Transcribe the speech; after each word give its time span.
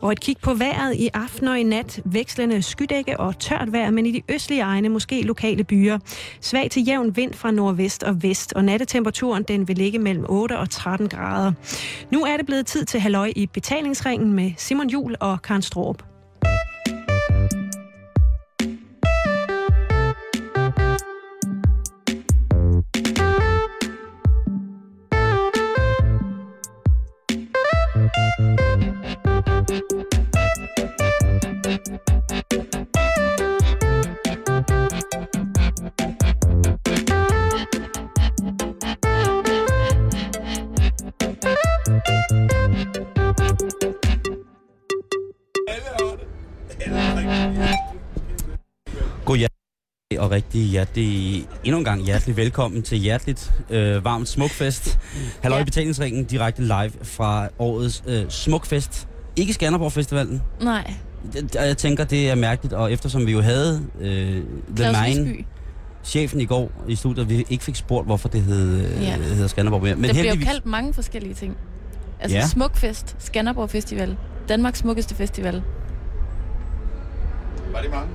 Og 0.00 0.12
et 0.12 0.20
kig 0.20 0.36
på 0.42 0.54
vejret 0.54 0.94
i 0.94 1.08
aften 1.14 1.48
og 1.48 1.60
i 1.60 1.62
nat. 1.62 2.00
Vekslende 2.04 2.62
skydække 2.62 3.20
og 3.20 3.38
tørt 3.38 3.72
vejr, 3.72 3.90
men 3.90 4.06
i 4.06 4.12
de 4.12 4.22
østlige 4.28 4.60
egne 4.60 4.88
måske 4.88 5.22
lokale 5.22 5.64
byer. 5.64 5.98
Svag 6.40 6.70
til 6.70 6.84
jævn 6.84 7.16
vind 7.16 7.34
fra 7.34 7.50
nordvest 7.50 8.02
og 8.02 8.22
vest, 8.22 8.52
og 8.52 8.64
nattetemperaturen 8.64 9.42
den 9.42 9.68
vil 9.68 9.76
ligge 9.76 9.98
mellem 9.98 10.24
8 10.28 10.58
og 10.58 10.70
13 10.70 11.08
grader. 11.08 11.52
Nu 12.10 12.24
er 12.24 12.36
det 12.36 12.46
blevet 12.46 12.66
tid 12.66 12.84
til 12.84 13.00
halløj 13.00 13.32
i 13.36 13.46
betalingsringen 13.46 14.32
med 14.32 14.52
Simon 14.56 14.90
Jul 14.90 15.14
og 15.20 15.42
Karen 15.42 15.62
Stroop. 15.62 16.07
Og 50.58 50.62
rigtig 50.62 50.70
hjertelig, 50.70 51.46
endnu 51.64 51.78
en 51.78 51.84
gang 51.84 52.02
hjertelig 52.02 52.36
velkommen 52.36 52.82
til 52.82 52.98
Hjerteligt 52.98 53.52
øh, 53.70 54.04
Varmt 54.04 54.28
Smukfest. 54.28 54.98
Halløj 55.42 55.58
ja. 55.58 55.64
betalingsringen 55.64 56.24
direkte 56.24 56.62
live 56.62 56.92
fra 57.02 57.48
årets 57.58 58.02
øh, 58.06 58.24
Smukfest. 58.28 59.08
Ikke 59.36 59.52
Skanderborg 59.52 59.92
Festivalen. 59.92 60.42
Nej. 60.62 60.94
Jeg, 61.34 61.44
jeg 61.54 61.76
tænker, 61.76 62.04
det 62.04 62.30
er 62.30 62.34
mærkeligt, 62.34 62.74
og 62.74 62.92
eftersom 62.92 63.26
vi 63.26 63.32
jo 63.32 63.40
havde 63.40 63.86
øh, 64.00 64.42
The 64.76 64.92
Mine, 65.04 65.44
chefen 66.04 66.40
i 66.40 66.44
går 66.44 66.72
i 66.88 66.94
studiet, 66.94 67.28
vi 67.28 67.44
ikke 67.50 67.64
fik 67.64 67.76
spurgt, 67.76 68.06
hvorfor 68.06 68.28
det 68.28 68.42
hed, 68.42 68.76
øh, 68.76 69.02
ja. 69.02 69.16
hedder 69.16 69.48
Skanderborg 69.48 69.82
mere. 69.82 69.94
Men 69.94 70.04
det 70.04 70.14
bliver 70.14 70.34
jo 70.34 70.44
kaldt 70.44 70.66
mange 70.66 70.94
forskellige 70.94 71.34
ting. 71.34 71.56
Altså 72.20 72.36
ja. 72.36 72.46
Smukfest, 72.46 73.16
Skanderborg 73.18 73.70
Festival, 73.70 74.16
Danmarks 74.48 74.78
smukkeste 74.78 75.14
festival. 75.14 75.62
Var 77.72 77.80
det 77.80 77.90
mange? 77.90 78.08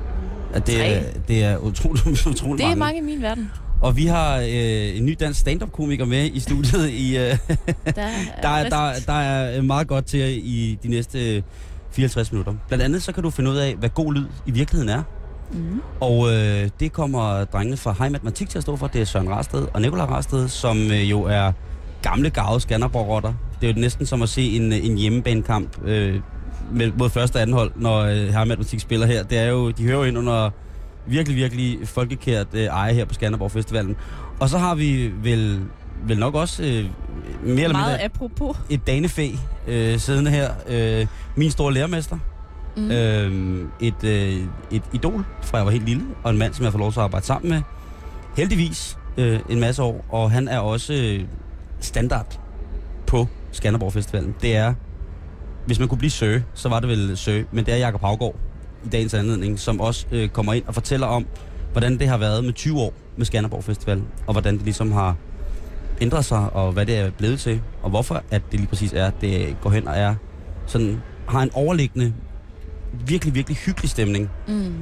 At 0.54 0.68
det, 0.68 0.96
er, 0.96 1.04
det 1.28 1.44
er 1.44 1.58
utroligt, 1.58 2.08
utroligt 2.28 2.58
Det 2.58 2.64
er 2.64 2.68
mange. 2.68 2.80
mange 2.80 2.98
i 2.98 3.02
min 3.02 3.22
verden. 3.22 3.52
Og 3.82 3.98
vi 3.98 4.06
har 4.06 4.38
øh, 4.38 4.98
en 4.98 5.06
ny 5.06 5.16
dansk 5.20 5.40
stand-up-komiker 5.40 6.06
med 6.06 6.26
i 6.34 6.40
studiet. 6.40 6.90
I, 6.90 7.18
øh, 7.18 7.24
der, 7.96 8.02
er 8.44 8.44
der, 8.44 8.70
der, 8.70 8.94
der 9.06 9.14
er 9.14 9.62
meget 9.62 9.88
godt 9.88 10.06
til 10.06 10.20
i 10.44 10.78
de 10.84 10.88
næste 10.88 11.44
54 11.92 12.32
minutter. 12.32 12.54
Blandt 12.68 12.84
andet 12.84 13.04
så 13.04 13.12
kan 13.12 13.24
du 13.24 13.30
finde 13.30 13.52
ud 13.52 13.56
af, 13.56 13.76
hvad 13.76 13.90
god 13.90 14.14
lyd 14.14 14.26
i 14.46 14.52
virkeligheden 14.52 14.90
er. 14.90 15.04
Mm. 15.52 15.82
Og 16.00 16.34
øh, 16.34 16.70
det 16.80 16.94
kommer 16.94 17.44
drengene 17.46 17.78
fra 17.78 17.96
High 18.00 18.12
Matematik 18.12 18.50
til 18.50 18.58
at 18.58 18.62
stå 18.62 18.76
for. 18.76 18.88
Det 18.88 19.02
er 19.02 19.06
Søren 19.06 19.30
Rasted 19.30 19.68
og 19.74 19.82
Nikolaj 19.82 20.06
Rasted, 20.06 20.48
som 20.48 20.78
øh, 20.92 21.12
jo 21.12 21.22
er 21.22 21.52
gamle 22.02 22.30
gave 22.30 22.62
Skanderborg-rotter. 22.62 23.34
Det 23.62 23.70
er 23.70 23.74
jo 23.74 23.80
næsten 23.80 24.06
som 24.06 24.22
at 24.22 24.30
se 24.30 24.42
en, 24.42 24.72
en 24.74 24.98
hjemmebanekamp 24.98 25.86
øh, 25.86 26.20
med, 26.72 26.92
mod 26.98 27.10
første 27.10 27.36
og 27.36 27.42
anden 27.42 27.58
hold, 27.58 27.72
når 27.76 28.00
øh, 28.00 28.16
her 28.16 28.46
Matematik 28.46 28.80
spiller 28.80 29.08
her. 29.08 29.24
Det 29.24 29.38
er 29.38 29.46
jo, 29.46 29.72
de 29.72 29.84
hører 29.84 29.98
jo 29.98 30.04
ind 30.04 30.18
under 30.18 30.50
virkelig, 31.08 31.38
virkelig 31.38 31.88
folkekært 31.88 32.48
øh, 32.54 32.64
eje 32.64 32.94
her 32.94 33.06
på 33.06 33.14
Skanderborg 33.14 33.52
Festivalen. 33.52 33.96
Og 34.40 34.50
så 34.50 34.58
har 34.58 34.76
vi 34.76 35.12
vel, 35.24 35.60
vel 36.08 36.20
nok 36.20 36.36
også 36.36 36.64
øh, 36.64 36.86
mere 37.44 37.64
eller 37.64 37.78
mindre 37.78 38.04
apropos. 38.04 38.58
et 38.70 38.88
danefæ 38.88 39.30
øh, 39.68 40.00
siddende 40.00 40.32
her. 40.32 40.52
Øh, 40.70 41.08
min 41.36 41.52
store 41.52 41.74
lærermester. 41.74 42.18
Mm. 42.78 42.92
Øh, 42.92 43.62
et, 43.82 44.04
øh, 44.04 44.48
et 44.72 44.84
idol 44.94 45.26
fra 45.42 45.58
jeg 45.58 45.66
var 45.66 45.72
helt 45.72 45.86
lille, 45.86 46.04
og 46.24 46.32
en 46.32 46.38
mand, 46.38 46.54
som 46.54 46.64
jeg 46.64 46.72
får 46.72 46.80
lov 46.80 46.92
til 46.92 47.00
at 47.00 47.04
arbejde 47.04 47.26
sammen 47.26 47.52
med. 47.52 47.62
Heldigvis 48.38 48.98
øh, 49.18 49.40
en 49.50 49.60
masse 49.60 49.84
år, 49.84 50.06
og 50.10 50.32
han 50.32 50.48
er 50.48 50.60
også 50.60 50.94
øh, 50.94 51.26
standard 51.80 52.40
på 53.08 53.28
Skanderborg 53.52 53.94
Festivalen. 53.94 54.36
Det 54.42 54.56
er 54.56 54.74
hvis 55.66 55.80
man 55.80 55.88
kunne 55.88 55.98
blive 55.98 56.12
Søge, 56.12 56.46
så 56.54 56.70
var 56.70 56.80
det 56.80 56.90
vel 56.90 57.18
Søge, 57.18 57.46
men 57.52 57.66
det 57.66 57.74
er 57.74 57.78
Jakob 57.78 58.02
Havgård 58.02 58.36
i 58.86 58.90
dagens 58.90 59.14
anledning, 59.14 59.60
som 59.60 59.82
også 59.82 60.06
øh, 60.12 60.30
kommer 60.30 60.54
ind 60.54 60.64
og 60.68 60.74
fortæller 60.74 61.08
om, 61.08 61.26
hvordan 61.72 62.00
det 62.00 62.08
har 62.08 62.18
været 62.18 62.44
med 62.44 62.54
20 62.54 62.80
år 62.80 62.94
med 63.18 63.26
Skanderborg 63.26 63.64
Festival, 63.64 64.02
og 64.28 64.34
hvordan 64.34 64.54
det 64.54 64.64
ligesom 64.64 64.92
har 64.92 65.16
ændret 66.02 66.26
sig, 66.26 66.54
og 66.54 66.72
hvad 66.72 66.86
det 66.86 66.98
er 66.98 67.12
blevet 67.12 67.40
til, 67.40 67.62
og 67.84 67.90
hvorfor 67.90 68.24
at 68.32 68.42
det 68.52 68.60
lige 68.60 68.70
præcis 68.70 68.94
er, 68.94 69.10
det 69.10 69.56
går 69.62 69.70
hen 69.70 69.88
og 69.88 69.98
er 69.98 70.16
sådan, 70.66 71.02
har 71.28 71.42
en 71.42 71.50
overliggende, 71.54 72.14
virkelig, 73.06 73.36
virkelig 73.36 73.58
hyggelig 73.58 73.90
stemning. 73.90 74.30
Mm. 74.48 74.76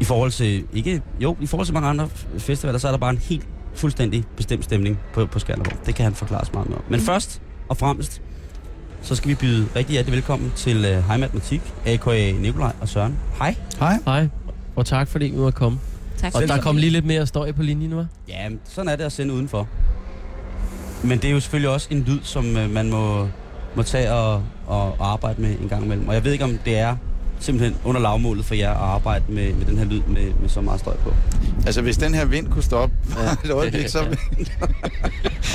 I 0.00 0.04
forhold 0.04 0.30
til, 0.30 0.64
ikke, 0.72 1.02
jo, 1.20 1.36
i 1.40 1.46
forhold 1.46 1.66
til 1.66 1.74
mange 1.74 1.88
andre 1.88 2.08
festivaler, 2.38 2.78
så 2.78 2.88
er 2.88 2.92
der 2.92 2.98
bare 2.98 3.10
en 3.10 3.18
helt 3.18 3.46
fuldstændig 3.74 4.24
bestemt 4.36 4.64
stemning 4.64 5.00
på, 5.12 5.26
på 5.26 5.38
Skanderborg. 5.38 5.86
Det 5.86 5.94
kan 5.94 6.04
han 6.04 6.14
forklare 6.14 6.44
meget 6.52 6.68
mere 6.68 6.80
Men 6.88 7.00
mm. 7.00 7.06
først 7.06 7.42
og 7.68 7.76
fremmest, 7.76 8.22
så 9.02 9.14
skal 9.14 9.28
vi 9.28 9.34
byde 9.34 9.66
rigtig 9.76 9.92
hjertelig 9.92 10.16
velkommen 10.16 10.52
til 10.56 10.76
uh, 10.76 11.06
Hej 11.06 11.16
Matematik, 11.16 11.60
a.k.a. 11.86 12.32
Nikolaj 12.32 12.72
og 12.80 12.88
Søren. 12.88 13.18
Hej. 13.38 13.54
Hej. 13.78 13.98
Hej, 14.04 14.28
og 14.76 14.86
tak 14.86 15.08
fordi 15.08 15.24
vi 15.24 15.36
måtte 15.36 15.56
komme. 15.58 15.78
Tak. 16.16 16.34
Og 16.34 16.42
der 16.42 16.60
kom 16.60 16.76
lige 16.76 16.90
lidt 16.90 17.04
mere 17.04 17.26
støj 17.26 17.52
på 17.52 17.62
linjen 17.62 17.90
nu, 17.90 18.06
Ja, 18.28 18.48
sådan 18.64 18.88
er 18.88 18.96
det 18.96 19.04
at 19.04 19.12
sende 19.12 19.34
udenfor. 19.34 19.68
Men 21.02 21.18
det 21.18 21.24
er 21.24 21.32
jo 21.32 21.40
selvfølgelig 21.40 21.70
også 21.70 21.88
en 21.90 22.02
lyd, 22.02 22.18
som 22.22 22.56
uh, 22.56 22.70
man 22.70 22.90
må, 22.90 23.28
må 23.74 23.82
tage 23.82 24.12
og, 24.12 24.42
og, 24.66 25.00
og 25.00 25.12
arbejde 25.12 25.42
med 25.42 25.58
en 25.60 25.68
gang 25.68 25.84
imellem. 25.84 26.08
Og 26.08 26.14
jeg 26.14 26.24
ved 26.24 26.32
ikke, 26.32 26.44
om 26.44 26.58
det 26.64 26.78
er 26.78 26.96
simpelthen 27.40 27.78
under 27.84 28.00
lavmålet 28.00 28.44
for 28.44 28.54
jer 28.54 28.70
at 28.70 28.76
arbejde 28.76 29.24
med, 29.28 29.52
med 29.52 29.66
den 29.66 29.78
her 29.78 29.84
lyd 29.84 30.02
med, 30.08 30.32
med 30.40 30.48
så 30.48 30.60
meget 30.60 30.80
støj 30.80 30.96
på. 30.96 31.14
Altså, 31.66 31.82
hvis 31.82 31.96
den 31.96 32.14
her 32.14 32.24
vind 32.24 32.48
kunne 32.48 32.62
stoppe 32.62 32.94
ja. 33.18 33.32
et 33.44 33.50
øjeblik, 33.50 33.88
så... 33.88 33.98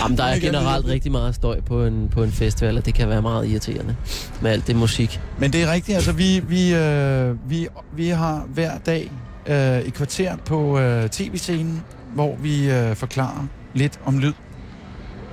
Jamen, 0.01 0.17
der 0.17 0.23
er 0.23 0.39
generelt 0.49 0.85
rigtig 0.85 1.11
meget 1.11 1.35
støj 1.35 1.61
på 1.61 1.85
en, 1.85 2.09
på 2.11 2.23
en 2.23 2.31
festival, 2.31 2.77
og 2.77 2.85
det 2.85 2.93
kan 2.93 3.09
være 3.09 3.21
meget 3.21 3.49
irriterende 3.49 3.95
med 4.41 4.51
alt 4.51 4.67
det 4.67 4.75
musik. 4.75 5.19
Men 5.39 5.53
det 5.53 5.63
er 5.63 5.71
rigtigt, 5.71 5.95
altså 5.95 6.11
vi, 6.11 6.39
vi, 6.47 6.73
øh, 6.73 7.49
vi, 7.49 7.67
vi 7.95 8.09
har 8.09 8.45
hver 8.53 8.77
dag 8.77 9.11
øh, 9.47 9.79
et 9.79 9.93
kvarter 9.93 10.35
på 10.35 10.79
øh, 10.79 11.09
tv-scenen, 11.09 11.83
hvor 12.13 12.35
vi 12.35 12.71
øh, 12.71 12.95
forklarer 12.95 13.47
lidt 13.73 13.99
om 14.05 14.19
lyd. 14.19 14.33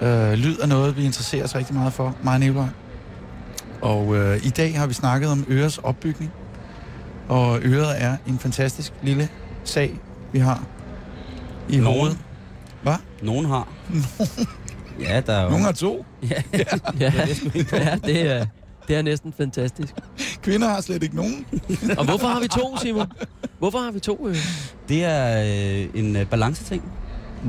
Øh, 0.02 0.32
lyd 0.32 0.56
er 0.62 0.66
noget, 0.66 0.96
vi 0.96 1.04
interesserer 1.04 1.44
os 1.44 1.54
rigtig 1.54 1.74
meget 1.74 1.92
for, 1.92 2.16
mig 2.22 2.34
og 2.34 2.40
Nicolaj. 2.40 2.68
Og 3.82 4.16
øh, 4.16 4.46
i 4.46 4.50
dag 4.50 4.78
har 4.78 4.86
vi 4.86 4.94
snakket 4.94 5.30
om 5.30 5.46
ørets 5.48 5.78
opbygning. 5.78 6.32
Og 7.28 7.60
øret 7.62 8.02
er 8.02 8.16
en 8.26 8.38
fantastisk 8.38 8.92
lille 9.02 9.28
sag, 9.64 10.00
vi 10.32 10.38
har 10.38 10.62
i 11.68 11.76
Nogen. 11.76 11.98
hovedet. 11.98 12.18
Hvad? 12.82 12.94
Nogen 13.22 13.44
har. 13.46 13.68
ja, 15.00 15.20
der 15.26 15.32
er 15.32 15.42
jo... 15.42 15.48
Nogen 15.48 15.64
har 15.64 15.72
to. 15.72 16.06
ja, 16.30 16.42
ja. 16.52 16.58
ja, 17.00 17.12
ja 17.72 17.98
det, 18.04 18.30
er, 18.30 18.46
det 18.88 18.96
er 18.96 19.02
næsten 19.02 19.32
fantastisk. 19.36 19.94
Kvinder 20.42 20.68
har 20.68 20.80
slet 20.80 21.02
ikke 21.02 21.16
nogen. 21.16 21.46
og 21.98 22.04
hvorfor 22.04 22.26
har 22.26 22.40
vi 22.40 22.48
to, 22.48 22.76
Simon? 22.76 23.06
Hvorfor 23.58 23.78
har 23.78 23.90
vi 23.90 24.00
to? 24.00 24.28
Øh? 24.28 24.36
Det 24.88 25.04
er 25.04 25.42
øh, 25.84 26.00
en 26.00 26.16
øh, 26.16 26.26
balanceting. 26.26 26.82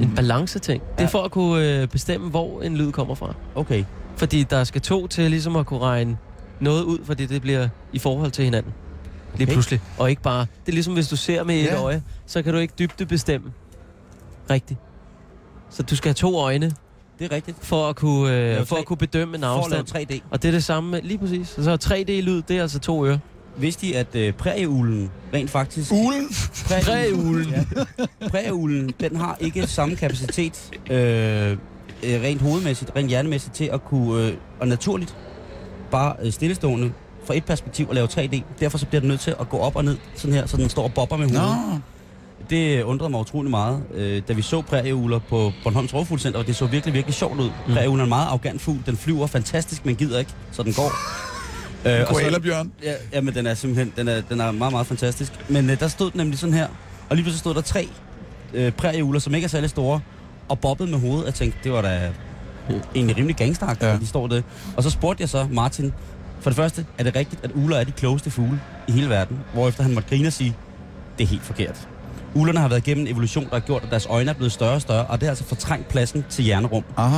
En 0.01 0.15
balanceting? 0.15 0.83
Ja. 0.83 0.95
Det 0.97 1.03
er 1.03 1.07
for 1.09 1.21
at 1.23 1.31
kunne 1.31 1.81
øh, 1.81 1.87
bestemme, 1.87 2.29
hvor 2.29 2.61
en 2.61 2.77
lyd 2.77 2.91
kommer 2.91 3.15
fra. 3.15 3.33
Okay. 3.55 3.83
Fordi 4.19 4.43
der 4.43 4.63
skal 4.63 4.81
to 4.81 5.07
til 5.07 5.29
ligesom 5.29 5.55
at 5.55 5.65
kunne 5.65 5.79
regne 5.79 6.17
noget 6.59 6.83
ud, 6.83 6.99
fordi 7.05 7.25
det 7.25 7.41
bliver 7.41 7.69
i 7.93 7.99
forhold 7.99 8.31
til 8.31 8.43
hinanden. 8.43 8.73
Okay. 9.27 9.37
Lige 9.37 9.53
pludselig. 9.53 9.81
Og 9.97 10.09
ikke 10.09 10.21
bare... 10.21 10.39
Det 10.39 10.67
er 10.67 10.71
ligesom, 10.71 10.93
hvis 10.93 11.07
du 11.07 11.15
ser 11.15 11.43
med 11.43 11.55
ja. 11.55 11.73
et 11.73 11.79
øje, 11.79 12.03
så 12.25 12.41
kan 12.41 12.53
du 12.53 12.59
ikke 12.59 12.73
dybde 12.79 13.05
bestemme. 13.05 13.51
Rigtigt. 14.49 14.79
Så 15.69 15.83
du 15.83 15.95
skal 15.95 16.09
have 16.09 16.13
to 16.13 16.37
øjne. 16.37 16.71
Det 17.19 17.31
er 17.31 17.35
rigtigt. 17.35 17.57
For 17.61 17.89
at 17.89 17.95
kunne, 17.95 18.37
øh, 18.37 18.65
for 18.65 18.75
at 18.75 18.85
kunne 18.85 18.97
bedømme 18.97 19.37
en 19.37 19.43
afstand. 19.43 19.87
For 19.87 19.97
at 19.97 20.11
3D. 20.11 20.19
Og 20.31 20.41
det 20.41 20.47
er 20.47 20.51
det 20.51 20.63
samme 20.63 20.91
med, 20.91 21.01
lige 21.01 21.17
præcis. 21.17 21.47
Så 21.47 21.77
3D-lyd, 21.83 22.41
det 22.41 22.57
er 22.57 22.61
altså 22.61 22.79
to 22.79 23.05
ører. 23.05 23.17
Vidste 23.57 23.87
I, 23.87 23.93
at 23.93 24.15
øh, 24.15 24.33
prægeulen 24.33 25.11
rent 25.33 25.49
faktisk... 25.49 25.91
Ulen? 25.91 26.29
Prægeulen. 26.67 27.49
ja. 27.49 27.63
Prægeulen, 28.29 28.93
den 28.99 29.15
har 29.15 29.37
ikke 29.39 29.67
samme 29.67 29.95
kapacitet 29.95 30.71
øh, 30.89 31.57
øh, 32.03 32.21
rent 32.21 32.41
hovedmæssigt, 32.41 32.91
rent 32.95 33.09
hjernemæssigt 33.09 33.55
til 33.55 33.69
at 33.73 33.85
kunne, 33.85 34.27
øh, 34.27 34.33
og 34.59 34.67
naturligt, 34.67 35.15
bare 35.91 36.15
øh, 36.21 36.31
stillestående 36.31 36.91
fra 37.25 37.37
et 37.37 37.45
perspektiv 37.45 37.89
og 37.89 37.95
lave 37.95 38.07
3D. 38.07 38.41
Derfor 38.59 38.77
så 38.77 38.85
bliver 38.85 38.99
den 38.99 39.09
nødt 39.09 39.19
til 39.19 39.35
at 39.39 39.49
gå 39.49 39.57
op 39.57 39.75
og 39.75 39.85
ned, 39.85 39.97
sådan 40.15 40.33
her, 40.33 40.45
så 40.45 40.57
den 40.57 40.69
står 40.69 40.83
og 40.83 40.93
bobber 40.93 41.17
med 41.17 41.29
hovedet. 41.29 41.57
Nå. 41.71 41.79
Det 42.49 42.83
undrede 42.83 43.09
mig 43.09 43.19
utrolig 43.19 43.51
meget, 43.51 43.83
øh, 43.93 44.21
da 44.27 44.33
vi 44.33 44.41
så 44.41 44.61
prærieuler 44.61 45.19
på 45.19 45.51
Bornholms 45.63 45.93
Rovfuglcenter, 45.93 46.39
og 46.39 46.47
det 46.47 46.55
så 46.55 46.65
virkelig, 46.65 46.93
virkelig 46.93 47.15
sjovt 47.15 47.39
ud. 47.39 47.49
Mm. 47.67 47.73
Prærieulen 47.73 47.99
er 47.99 48.03
en 48.03 48.09
meget 48.09 48.27
arrogant 48.27 48.61
fugl. 48.61 48.79
Den 48.85 48.97
flyver 48.97 49.27
fantastisk, 49.27 49.85
men 49.85 49.95
gider 49.95 50.19
ikke, 50.19 50.31
så 50.51 50.63
den 50.63 50.73
går. 50.73 50.91
Øh, 51.85 52.05
Koala-bjørn. 52.05 52.71
Ja, 52.83 52.93
ja, 53.13 53.21
men 53.21 53.33
den 53.35 53.47
er 53.47 53.53
simpelthen 53.53 53.93
den 53.97 54.07
er, 54.07 54.21
den 54.21 54.39
er 54.39 54.51
meget, 54.51 54.73
meget 54.73 54.87
fantastisk. 54.87 55.31
Men 55.49 55.69
øh, 55.69 55.79
der 55.79 55.87
stod 55.87 56.11
den 56.11 56.17
nemlig 56.17 56.39
sådan 56.39 56.53
her, 56.53 56.67
og 57.09 57.15
lige 57.15 57.23
pludselig 57.23 57.39
stod 57.39 57.53
der 57.53 57.61
tre 57.61 57.89
øh, 58.53 58.71
prærieuler, 58.71 59.19
som 59.19 59.35
ikke 59.35 59.45
er 59.45 59.49
særlig 59.49 59.69
store, 59.69 59.99
og 60.49 60.59
bobbede 60.59 60.91
med 60.91 60.99
hovedet. 60.99 61.25
Jeg 61.25 61.33
tænkte, 61.33 61.59
det 61.63 61.71
var 61.71 61.81
da 61.81 62.11
egentlig 62.95 63.17
rimelig 63.17 63.35
gangstagt, 63.35 63.83
ja. 63.83 63.97
de 63.97 64.07
står 64.07 64.27
det. 64.27 64.43
Og 64.77 64.83
så 64.83 64.89
spurgte 64.89 65.21
jeg 65.21 65.29
så 65.29 65.47
Martin, 65.51 65.93
For 66.39 66.49
det 66.49 66.55
første 66.55 66.85
er 66.97 67.03
det 67.03 67.15
rigtigt, 67.15 67.43
at 67.43 67.51
uler 67.55 67.77
er 67.77 67.83
de 67.83 67.91
klogeste 67.91 68.31
fugle 68.31 68.61
i 68.87 68.91
hele 68.91 69.09
verden, 69.09 69.39
hvorefter 69.53 69.83
han 69.83 69.93
måtte 69.93 70.09
grine 70.09 70.27
og 70.27 70.33
sige, 70.33 70.55
det 71.17 71.23
er 71.23 71.27
helt 71.27 71.43
forkert. 71.43 71.87
Ulerne 72.33 72.59
har 72.59 72.67
været 72.67 72.87
igennem 72.87 73.05
en 73.05 73.11
evolution, 73.11 73.43
der 73.43 73.53
har 73.53 73.59
gjort, 73.59 73.83
at 73.83 73.89
deres 73.89 74.05
øjne 74.05 74.29
er 74.29 74.33
blevet 74.33 74.51
større 74.51 74.73
og 74.73 74.81
større, 74.81 75.05
og 75.05 75.19
det 75.19 75.25
har 75.27 75.31
altså 75.31 75.43
fortrængt 75.43 75.87
pladsen 75.87 76.25
til 76.29 76.43
hjernerum. 76.43 76.83
Ah. 76.97 77.13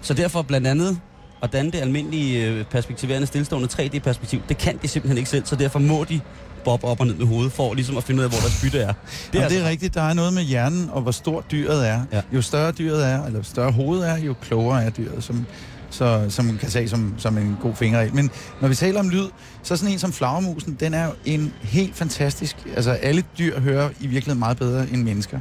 Så 0.00 0.14
derfor 0.14 0.42
blandt 0.42 0.66
andet 0.66 1.00
at 1.46 1.52
danne 1.52 1.70
det 1.70 1.78
almindelige 1.78 2.46
øh, 2.46 2.64
perspektiverende 2.64 3.26
stillestående 3.26 3.68
3D-perspektiv, 3.72 4.40
det 4.48 4.58
kan 4.58 4.78
de 4.82 4.88
simpelthen 4.88 5.18
ikke 5.18 5.30
selv, 5.30 5.46
så 5.46 5.56
derfor 5.56 5.78
må 5.78 6.04
de 6.04 6.20
bob 6.64 6.84
op 6.84 7.00
og 7.00 7.06
ned 7.06 7.14
med 7.14 7.26
hovedet, 7.26 7.52
for 7.52 7.74
ligesom 7.74 7.96
at 7.96 8.04
finde 8.04 8.18
ud 8.18 8.24
af, 8.24 8.30
hvor 8.30 8.38
deres 8.38 8.60
bytte 8.62 8.78
er. 8.78 8.92
Det 9.32 9.38
er, 9.38 9.42
altså- 9.42 9.58
det 9.58 9.64
er 9.64 9.68
rigtigt. 9.70 9.94
Der 9.94 10.02
er 10.02 10.14
noget 10.14 10.32
med 10.32 10.42
hjernen, 10.42 10.90
og 10.92 11.02
hvor 11.02 11.10
stort 11.10 11.44
dyret 11.50 11.88
er. 11.88 12.00
Ja. 12.12 12.20
Jo 12.32 12.42
større 12.42 12.72
dyret 12.72 13.06
er, 13.06 13.24
eller 13.26 13.42
større 13.42 13.72
hovedet 13.72 14.08
er, 14.10 14.16
jo 14.16 14.34
klogere 14.42 14.84
er 14.84 14.90
dyret, 14.90 15.24
som, 15.24 15.46
så, 15.90 16.26
som 16.28 16.44
man 16.44 16.56
kan 16.56 16.70
sige 16.70 16.88
som, 16.88 17.14
som 17.18 17.38
en 17.38 17.56
god 17.62 17.74
fingerregel. 17.74 18.14
Men 18.14 18.30
når 18.60 18.68
vi 18.68 18.74
taler 18.74 19.00
om 19.00 19.08
lyd, 19.08 19.26
så 19.62 19.76
sådan 19.76 19.92
en 19.92 19.98
som 19.98 20.12
flagermusen, 20.12 20.76
den 20.80 20.94
er 20.94 21.04
jo 21.04 21.12
en 21.24 21.52
helt 21.62 21.96
fantastisk... 21.96 22.56
Altså, 22.76 22.90
alle 22.90 23.24
dyr 23.38 23.60
hører 23.60 23.88
i 24.00 24.06
virkeligheden 24.06 24.38
meget 24.38 24.56
bedre 24.58 24.86
end 24.92 25.02
mennesker. 25.02 25.40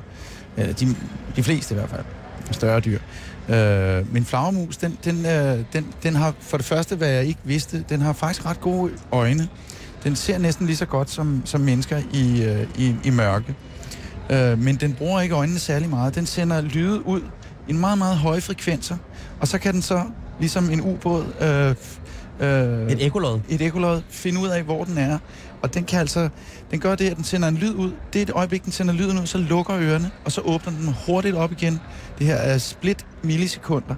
Eller 0.57 0.73
de, 0.73 0.95
de 1.35 1.43
fleste 1.43 1.73
i 1.73 1.77
hvert 1.77 1.89
fald. 1.89 2.03
Større 2.51 2.79
dyr. 2.79 2.99
Øh, 3.49 4.13
men 4.13 4.25
flagermus, 4.25 4.77
den, 4.77 4.97
den, 5.03 5.25
øh, 5.25 5.59
den, 5.73 5.87
den 6.03 6.15
har 6.15 6.33
for 6.39 6.57
det 6.57 6.65
første, 6.65 6.95
hvad 6.95 7.09
jeg 7.09 7.25
ikke 7.25 7.39
vidste, 7.43 7.85
den 7.89 8.01
har 8.01 8.13
faktisk 8.13 8.45
ret 8.45 8.61
gode 8.61 8.91
øjne. 9.11 9.47
Den 10.03 10.15
ser 10.15 10.37
næsten 10.37 10.65
lige 10.65 10.77
så 10.77 10.85
godt 10.85 11.09
som, 11.09 11.41
som 11.45 11.61
mennesker 11.61 12.01
i, 12.13 12.43
øh, 12.43 12.67
i, 12.77 12.95
i 13.03 13.09
mørke. 13.09 13.55
Øh, 14.29 14.59
men 14.59 14.75
den 14.75 14.93
bruger 14.93 15.21
ikke 15.21 15.35
øjnene 15.35 15.59
særlig 15.59 15.89
meget. 15.89 16.15
Den 16.15 16.25
sender 16.25 16.61
lyde 16.61 17.07
ud 17.07 17.21
i 17.67 17.71
en 17.71 17.79
meget, 17.79 17.97
meget 17.97 18.17
høje 18.17 18.41
frekvenser. 18.41 18.97
Og 19.39 19.47
så 19.47 19.57
kan 19.57 19.73
den 19.73 19.81
så, 19.81 20.03
ligesom 20.39 20.69
en 20.69 20.81
ubåd, 20.81 21.25
øh, 21.41 21.75
øh, 22.39 22.91
Et 22.91 23.05
ekolod. 23.05 23.39
et 23.49 23.61
ekolod, 23.61 24.01
finde 24.09 24.41
ud 24.41 24.47
af, 24.47 24.63
hvor 24.63 24.83
den 24.83 24.97
er. 24.97 25.17
Og 25.61 25.73
den 25.73 25.83
kan 25.83 25.99
altså, 25.99 26.29
den 26.71 26.79
gør 26.79 26.95
det, 26.95 27.09
at 27.09 27.17
den 27.17 27.23
sender 27.23 27.47
en 27.47 27.57
lyd 27.57 27.73
ud. 27.73 27.91
Det 28.13 28.19
er 28.19 28.23
et 28.23 28.31
øjeblik, 28.31 28.63
den 28.63 28.71
sender 28.71 28.93
lyden 28.93 29.19
ud, 29.19 29.25
så 29.25 29.37
lukker 29.37 29.77
ørerne, 29.77 30.11
og 30.25 30.31
så 30.31 30.41
åbner 30.41 30.73
den 30.73 30.95
hurtigt 31.07 31.35
op 31.35 31.51
igen. 31.51 31.79
Det 32.19 32.27
her 32.27 32.35
er 32.35 32.57
split 32.57 33.05
millisekunder. 33.23 33.95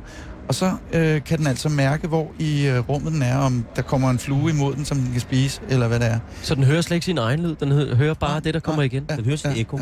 Og 0.48 0.56
så 0.56 0.72
øh, 0.94 1.24
kan 1.24 1.38
den 1.38 1.48
altså 1.48 1.70
mærke, 1.70 2.08
hvor 2.08 2.32
i 2.40 2.68
øh, 2.68 2.90
rummet 2.90 3.14
den 3.14 3.22
er, 3.22 3.38
om 3.38 3.66
der 3.76 3.82
kommer 3.82 4.10
en 4.10 4.20
flue 4.20 4.50
imod 4.52 4.76
den, 4.76 4.86
som 4.86 4.98
den 4.98 5.12
kan 5.12 5.22
spise, 5.22 5.62
eller 5.70 5.88
hvad 5.88 6.00
det 6.00 6.08
er. 6.08 6.20
Så 6.42 6.56
den 6.56 6.64
hører 6.64 6.82
slet 6.82 6.96
ikke 6.96 7.06
sin 7.06 7.18
egen 7.18 7.40
lyd. 7.40 7.56
Den 7.56 7.72
hø- 7.72 7.96
hører 7.96 8.14
bare 8.14 8.40
det, 8.40 8.54
der 8.54 8.60
kommer 8.60 8.82
igen. 8.84 9.06
Den 9.10 9.26
hører 9.26 9.36
sin 9.38 9.52
ekko. 9.56 9.80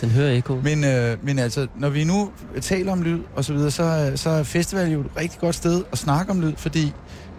Den 0.00 0.10
hører 0.10 0.32
ekko. 0.32 0.60
Men, 0.64 0.84
øh, 0.84 1.16
men 1.22 1.38
altså, 1.38 1.66
når 1.78 1.88
vi 1.88 2.04
nu 2.04 2.30
taler 2.60 2.92
om 2.92 3.02
lyd 3.02 3.20
og 3.36 3.44
så 3.44 3.52
videre, 3.52 3.70
så, 3.70 4.12
så 4.16 4.30
er 4.30 4.42
festival 4.42 4.90
jo 4.92 5.00
et 5.00 5.06
rigtig 5.16 5.40
godt 5.40 5.54
sted 5.54 5.84
at 5.92 5.98
snakke 5.98 6.30
om 6.32 6.40
lyd, 6.40 6.52
fordi 6.56 6.92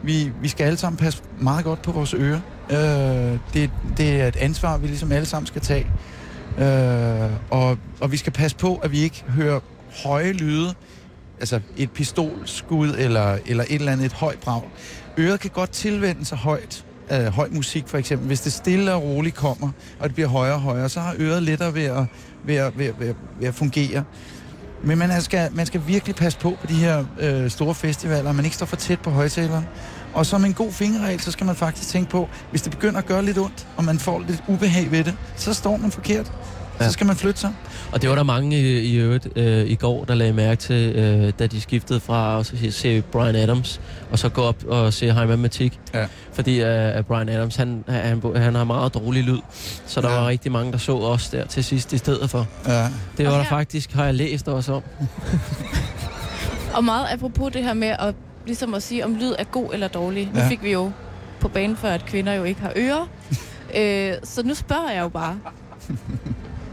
vi, 0.04 0.32
vi 0.42 0.48
skal 0.48 0.66
alle 0.66 0.78
sammen 0.78 0.98
passe 0.98 1.22
meget 1.40 1.66
godt 1.66 1.82
på 1.82 1.92
vores 1.92 2.14
ører. 2.14 2.40
Øh, 2.70 3.40
det, 3.54 3.70
det 3.98 4.22
er 4.22 4.28
et 4.28 4.36
ansvar, 4.36 4.78
vi 4.78 4.88
ligesom 4.88 5.12
alle 5.12 5.26
sammen 5.26 5.48
skal 5.48 5.62
tage. 5.62 5.88
Øh, 6.58 7.32
og, 7.50 7.78
og 8.02 8.12
vi 8.12 8.18
skal 8.18 8.34
passe 8.34 8.58
på, 8.58 8.76
at 8.76 8.92
vi 8.92 9.00
ikke 9.00 9.24
hører 9.30 9.60
høje 10.04 10.32
lyde, 10.32 10.74
altså 11.40 11.60
et 11.78 11.92
pistolskud 11.92 12.90
eller, 12.98 13.38
eller 13.46 13.64
et 13.64 13.76
eller 13.76 13.92
andet, 13.92 14.06
et 14.06 14.14
højt 14.14 14.40
brag. 14.40 14.62
Øret 15.18 15.40
kan 15.40 15.50
godt 15.54 15.70
tilvende 15.70 16.26
sig 16.26 16.38
højt, 16.38 16.86
øh, 17.12 17.26
høj 17.26 17.50
musik 17.52 17.88
for 17.88 17.98
eksempel. 17.98 18.28
Hvis 18.28 18.42
det 18.42 18.54
stille 18.54 18.94
og 18.94 19.04
roligt 19.04 19.36
kommer, 19.36 19.70
og 20.00 20.08
det 20.08 20.16
bliver 20.16 20.30
højere 20.30 20.56
og 20.56 20.62
højere, 20.62 20.90
så 20.90 21.00
har 21.00 21.16
øret 21.20 21.44
lettere 21.44 21.74
ved 21.74 21.84
at, 21.84 22.06
ved 22.46 22.56
at, 22.56 22.78
ved 22.78 22.86
at, 22.86 23.00
ved 23.00 23.08
at, 23.08 23.16
ved 23.40 23.48
at 23.48 23.56
fungere. 23.56 24.04
Men 24.84 24.98
man 24.98 25.22
skal, 25.22 25.50
man 25.54 25.66
skal 25.66 25.82
virkelig 25.88 26.16
passe 26.16 26.40
på 26.40 26.54
på 26.62 26.68
de 26.68 26.74
her 26.74 27.06
øh, 27.20 27.50
store 27.50 27.76
festivaler, 27.76 28.32
man 28.32 28.46
ikke 28.46 28.56
står 28.56 28.66
for 28.66 28.76
tæt 28.76 29.00
på 29.00 29.10
højtaleren. 29.10 29.66
Og 30.14 30.26
som 30.26 30.46
en 30.46 30.54
god 30.54 30.72
fingerregel, 30.72 31.20
så 31.20 31.32
skal 31.32 31.46
man 31.46 31.56
faktisk 31.56 31.90
tænke 31.90 32.10
på, 32.10 32.30
hvis 32.50 32.62
det 32.62 32.72
begynder 32.72 33.00
at 33.00 33.06
gøre 33.06 33.26
lidt 33.26 33.38
ondt, 33.38 33.68
og 33.78 33.84
man 33.84 34.00
får 34.00 34.24
lidt 34.28 34.44
ubehag 34.48 34.92
ved 34.92 35.04
det, 35.04 35.14
så 35.36 35.54
står 35.54 35.78
man 35.78 35.92
forkert. 35.92 36.32
Ja. 36.80 36.86
Så 36.86 36.92
skal 36.92 37.08
man 37.08 37.16
flytte 37.16 37.40
sig. 37.40 37.54
Og 37.92 38.02
det 38.02 38.10
var 38.10 38.16
der 38.16 38.24
mange 38.24 38.60
i, 38.60 38.80
i 38.80 38.96
øvrigt 38.98 39.28
øh, 39.36 39.66
i 39.70 39.76
går, 39.76 40.04
der 40.06 40.16
lagde 40.16 40.34
mærke 40.34 40.60
til, 40.62 40.96
øh, 40.96 41.34
da 41.40 41.48
de 41.48 41.62
skiftede 41.62 42.00
fra 42.00 42.40
at 42.40 42.54
se, 42.74 43.02
Brian 43.02 43.36
Adams, 43.36 43.82
og 44.12 44.20
så 44.20 44.30
gå 44.30 44.42
op 44.42 44.64
og 44.68 44.94
se 44.94 45.06
High 45.14 45.28
Matematik. 45.28 45.80
Ja. 45.94 46.06
Fordi 46.34 46.62
øh, 46.62 47.04
Brian 47.04 47.30
Adams, 47.30 47.56
han, 47.56 47.84
han, 47.88 48.22
han 48.36 48.56
har 48.56 48.64
meget 48.64 48.94
dårlig 48.94 49.24
lyd. 49.24 49.40
Så 49.86 50.02
der 50.02 50.08
Ja. 50.10 50.14
ja. 50.16 50.22
var 50.22 50.28
rigtig 50.28 50.52
mange, 50.52 50.72
der 50.72 50.78
så 50.78 50.98
os 50.98 51.30
der 51.30 51.46
til 51.48 51.64
sidst 51.64 51.94
i 51.94 51.98
stedet 51.98 52.30
for. 52.30 52.48
Ja. 52.68 52.82
Det 53.18 53.26
var 53.26 53.26
Og 53.26 53.32
der 53.38 53.42
her- 53.42 53.50
faktisk, 53.50 53.94
har 53.94 54.06
jeg 54.06 54.14
læst 54.14 54.48
også 54.48 54.74
om. 54.74 54.84
Og 56.74 56.84
meget 56.84 57.08
apropos 57.14 57.52
det 57.54 57.64
her 57.64 57.74
med 57.74 57.88
at, 58.00 58.16
ligesom 58.46 58.74
at 58.74 58.84
sige, 58.84 59.06
om 59.06 59.16
lyd 59.16 59.34
er 59.40 59.44
god 59.44 59.70
eller 59.74 59.88
dårlig. 59.88 60.30
Nu 60.34 60.40
Ja. 60.40 60.50
fik 60.50 60.64
vi 60.64 60.72
jo 60.72 60.92
på 61.40 61.48
banen 61.48 61.78
for, 61.78 61.88
at 61.88 62.06
kvinder 62.06 62.34
jo 62.34 62.44
ikke 62.44 62.62
har 62.62 62.72
ører. 62.76 63.08
øh, 63.80 64.14
så 64.24 64.44
nu 64.44 64.54
spørger 64.54 64.92
jeg 64.92 65.02
jo 65.04 65.10
bare, 65.10 65.38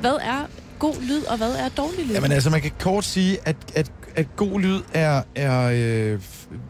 hvad 0.03 0.19
er 0.23 0.47
god 0.79 0.95
lyd, 1.03 1.23
og 1.23 1.37
hvad 1.37 1.53
er 1.55 1.69
dårlig 1.69 2.07
lyd? 2.07 2.15
Jamen 2.15 2.33
altså, 2.33 2.51
man 2.51 2.61
kan 2.61 2.71
kort 2.81 3.05
sige, 3.05 3.39
at, 3.45 3.57
at, 3.75 3.93
at 4.17 4.37
god 4.37 4.61
lyd 4.61 4.81
er, 4.95 5.23
er 5.35 5.63
øh, 5.75 6.21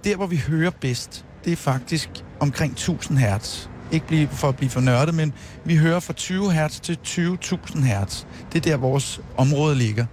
der, 0.04 0.16
hvor 0.16 0.26
vi 0.26 0.36
hører 0.36 0.70
bedst. 0.70 1.24
Det 1.44 1.52
er 1.52 1.56
faktisk 1.56 2.10
omkring 2.40 2.72
1000 2.72 3.18
hertz. 3.18 3.66
Ikke 3.92 4.06
blive, 4.06 4.28
for 4.28 4.48
at 4.48 4.56
blive 4.56 4.70
for 4.70 4.80
nørdet, 4.80 5.14
men 5.14 5.32
vi 5.64 5.76
hører 5.76 6.00
fra 6.00 6.12
20 6.12 6.52
hertz 6.52 6.80
til 6.80 6.98
20.000 7.06 7.80
hertz. 7.84 8.24
Det 8.52 8.58
er 8.66 8.70
der, 8.70 8.76
vores 8.76 9.20
område 9.36 9.74
ligger. 9.76 10.06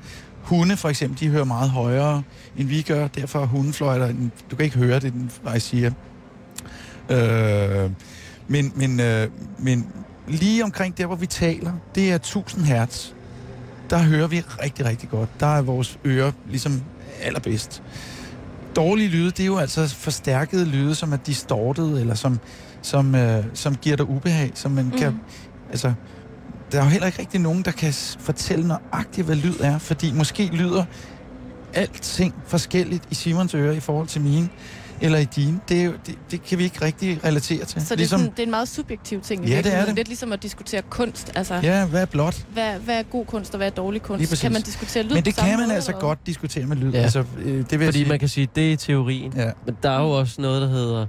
Hunde 0.44 0.78
for 0.78 0.90
eksempel, 0.90 1.20
de 1.20 1.28
hører 1.28 1.44
meget 1.44 1.70
højere, 1.70 2.24
end 2.58 2.68
vi 2.68 2.82
gør. 2.82 3.08
Derfor 3.08 3.42
er 3.42 3.46
hundefløjter, 3.46 4.08
en- 4.08 4.32
du 4.52 4.56
kan 4.56 4.66
ikke 4.66 4.78
høre 4.78 5.00
det, 5.00 5.14
den 5.14 5.32
faktisk 5.44 5.68
siger. 5.68 5.92
Øh, 7.10 7.92
men, 8.48 8.72
men, 8.76 9.00
øh, 9.00 9.28
men 9.60 9.88
lige 10.30 10.64
omkring 10.64 10.98
der, 10.98 11.06
hvor 11.06 11.16
vi 11.16 11.26
taler, 11.26 11.72
det 11.96 12.12
er 12.12 12.16
1000 12.16 12.66
hertz 12.66 13.10
der 13.90 13.98
hører 13.98 14.28
vi 14.28 14.40
rigtig, 14.40 14.86
rigtig 14.86 15.10
godt. 15.10 15.30
Der 15.40 15.58
er 15.58 15.62
vores 15.62 16.00
ører 16.06 16.32
ligesom 16.50 16.82
allerbedst. 17.22 17.84
Dårlige 18.76 19.10
lyde, 19.10 19.32
det 19.32 19.40
er 19.40 19.46
jo 19.46 19.58
altså 19.58 19.88
forstærkede 19.88 20.66
lyde, 20.66 20.96
som 20.96 21.14
er 21.14 21.18
distortet, 21.18 22.02
eller 22.02 22.16
som, 22.16 22.40
som, 22.82 23.16
øh, 23.16 23.44
som 23.54 23.76
giver 23.76 23.96
dig 23.96 24.10
ubehag, 24.10 24.52
som 24.56 24.72
man 24.72 24.86
mm. 24.86 24.92
kan... 24.92 25.20
Altså, 25.70 25.94
der 26.72 26.80
er 26.80 26.84
jo 26.84 26.90
heller 26.90 27.08
ikke 27.08 27.20
rigtig 27.20 27.42
nogen, 27.42 27.62
der 27.64 27.72
kan 27.72 27.94
fortælle 28.20 28.68
nøjagtigt, 28.68 29.26
hvad 29.26 29.36
lyd 29.36 29.60
er, 29.60 29.78
fordi 29.78 30.12
måske 30.14 30.46
lyder 30.46 30.86
alting 31.74 32.34
forskelligt 32.48 33.04
i 33.12 33.16
Simons 33.16 33.54
ører 33.54 33.74
i 33.74 33.80
forhold 33.80 34.08
til 34.08 34.22
mine, 34.22 34.50
eller 35.02 35.20
i 35.20 35.26
dine. 35.26 35.60
Det, 35.70 36.00
det, 36.08 36.18
det 36.32 36.44
kan 36.44 36.58
vi 36.58 36.64
ikke 36.64 36.86
rigtig 36.86 37.20
relatere 37.26 37.66
til. 37.66 37.86
så 37.86 37.96
det 37.96 38.04
er, 38.04 38.08
sådan, 38.08 38.26
det 38.26 38.40
er 38.40 38.44
en 38.44 38.50
meget 38.50 38.68
subjektiv 38.68 39.22
ting. 39.22 39.46
Ja, 39.46 39.62
det 39.62 39.74
er 39.76 39.86
det. 39.86 39.96
Lidt 39.96 40.08
ligesom 40.08 40.32
at 40.32 40.44
diskutere 40.44 40.82
kunst. 40.82 41.32
Altså, 41.36 41.60
Ja, 41.64 41.86
hvad 41.86 42.02
er 42.02 42.06
blot? 42.06 42.46
hvad, 42.54 42.74
hvad 42.80 43.00
er 43.00 43.04
god 43.04 43.26
kunst, 43.26 43.54
og 43.54 43.58
hvad 43.58 43.68
er 43.68 43.72
dårlig 43.72 44.02
kunst? 44.02 44.42
Kan 44.42 44.52
man 44.52 44.62
diskutere 44.62 45.04
lyd 45.04 45.14
Men 45.14 45.26
det 45.26 45.36
kan 45.36 45.58
man 45.58 45.68
måde, 45.68 45.76
altså 45.76 45.92
eller 45.92 46.02
godt 46.02 46.20
diskutere 46.26 46.66
med 46.66 46.78
lyd. 46.78 46.92
Ja. 46.92 47.00
Altså, 47.02 47.24
øh, 47.40 47.46
det 47.70 47.80
vil 47.80 47.86
Fordi 47.88 47.98
sige. 47.98 48.10
man 48.10 48.20
kan 48.20 48.30
sige, 48.30 48.48
det 48.56 48.74
er 48.74 48.78
teorien. 48.78 49.34
Ja. 49.36 49.52
Men 49.66 49.78
der 49.84 49.90
er 49.90 50.00
jo 50.02 50.10
også 50.10 50.42
noget, 50.42 50.62
der 50.62 50.68
hedder 50.70 51.06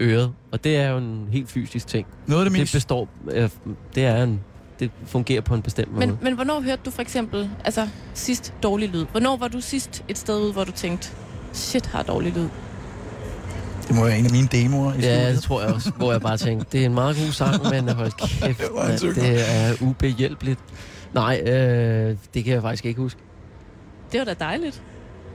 øret. 0.00 0.32
Og 0.52 0.64
det 0.64 0.76
er 0.76 0.88
jo 0.88 0.98
en 0.98 1.28
helt 1.32 1.50
fysisk 1.50 1.86
ting. 1.86 2.06
Noget 2.26 2.44
af 2.44 2.50
det 2.50 2.52
Det 2.52 2.62
mest... 2.62 2.72
består... 2.72 3.08
Øh, 3.30 3.48
det 3.94 4.04
er 4.04 4.22
en... 4.22 4.40
Det 4.80 4.90
fungerer 5.06 5.40
på 5.40 5.54
en 5.54 5.62
bestemt 5.62 5.92
måde. 5.94 6.06
Men, 6.06 6.18
men 6.22 6.34
hvornår 6.34 6.60
hørte 6.60 6.82
du 6.84 6.90
for 6.90 7.02
eksempel 7.02 7.50
altså, 7.64 7.88
sidst 8.14 8.54
dårlig 8.62 8.88
lyd? 8.88 9.04
Hvornår 9.10 9.36
var 9.36 9.48
du 9.48 9.60
sidst 9.60 10.04
et 10.08 10.18
sted 10.18 10.40
ud, 10.40 10.52
hvor 10.52 10.64
du 10.64 10.72
tænkte, 10.72 11.08
shit, 11.52 11.86
har 11.86 12.02
dårlig 12.02 12.32
lyd? 12.36 12.48
Det 13.92 14.00
må 14.00 14.06
være 14.06 14.18
en 14.18 14.24
af 14.24 14.30
mine 14.32 14.48
demoer 14.52 14.92
i 14.94 14.96
Ja, 14.96 15.00
studiet. 15.18 15.34
det 15.34 15.42
tror 15.42 15.60
jeg 15.62 15.70
også. 15.74 15.90
Hvor 15.96 16.12
jeg 16.12 16.20
bare 16.20 16.36
tænkte, 16.36 16.66
det 16.72 16.80
er 16.80 16.86
en 16.86 16.94
meget 16.94 17.16
god 17.16 17.32
sang, 17.32 17.62
men 17.70 17.88
hold 17.88 18.12
kæft, 18.20 18.58
Det 18.90 18.98
synger. 18.98 19.14
det 19.14 19.40
er 19.56 19.74
ubehjælpeligt. 19.80 20.60
Nej, 21.14 21.40
øh, 21.46 22.16
det 22.34 22.44
kan 22.44 22.52
jeg 22.54 22.62
faktisk 22.62 22.84
ikke 22.86 23.00
huske. 23.00 23.20
Det 24.12 24.18
var 24.18 24.24
da 24.24 24.34
dejligt. 24.40 24.82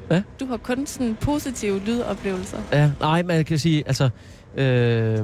Hvad? 0.08 0.22
Du 0.40 0.46
har 0.46 0.58
kun 0.58 0.86
sådan 0.88 1.18
positive 1.22 1.80
lydoplevelser. 1.86 2.58
Ja, 2.72 2.92
nej, 3.00 3.24
man 3.24 3.46
kan 3.46 3.60
sige, 3.60 3.84
altså... 3.88 4.10
Øh, 4.58 5.18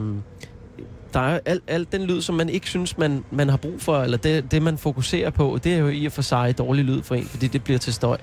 der 1.13 1.19
er 1.19 1.39
alt, 1.45 1.63
alt 1.67 1.91
den 1.91 2.01
lyd, 2.01 2.21
som 2.21 2.35
man 2.35 2.49
ikke 2.49 2.67
synes, 2.67 2.97
man, 2.97 3.23
man 3.31 3.49
har 3.49 3.57
brug 3.57 3.73
for, 3.81 4.01
eller 4.03 4.17
det, 4.17 4.51
det, 4.51 4.61
man 4.61 4.77
fokuserer 4.77 5.29
på, 5.29 5.59
det 5.63 5.73
er 5.73 5.77
jo 5.77 5.87
i 5.89 6.05
og 6.05 6.11
for 6.11 6.21
sig 6.21 6.57
dårlig 6.57 6.85
lyd 6.85 7.03
for 7.03 7.15
en, 7.15 7.25
fordi 7.25 7.47
det 7.47 7.63
bliver 7.63 7.79
til 7.79 7.93
støj. 7.93 8.17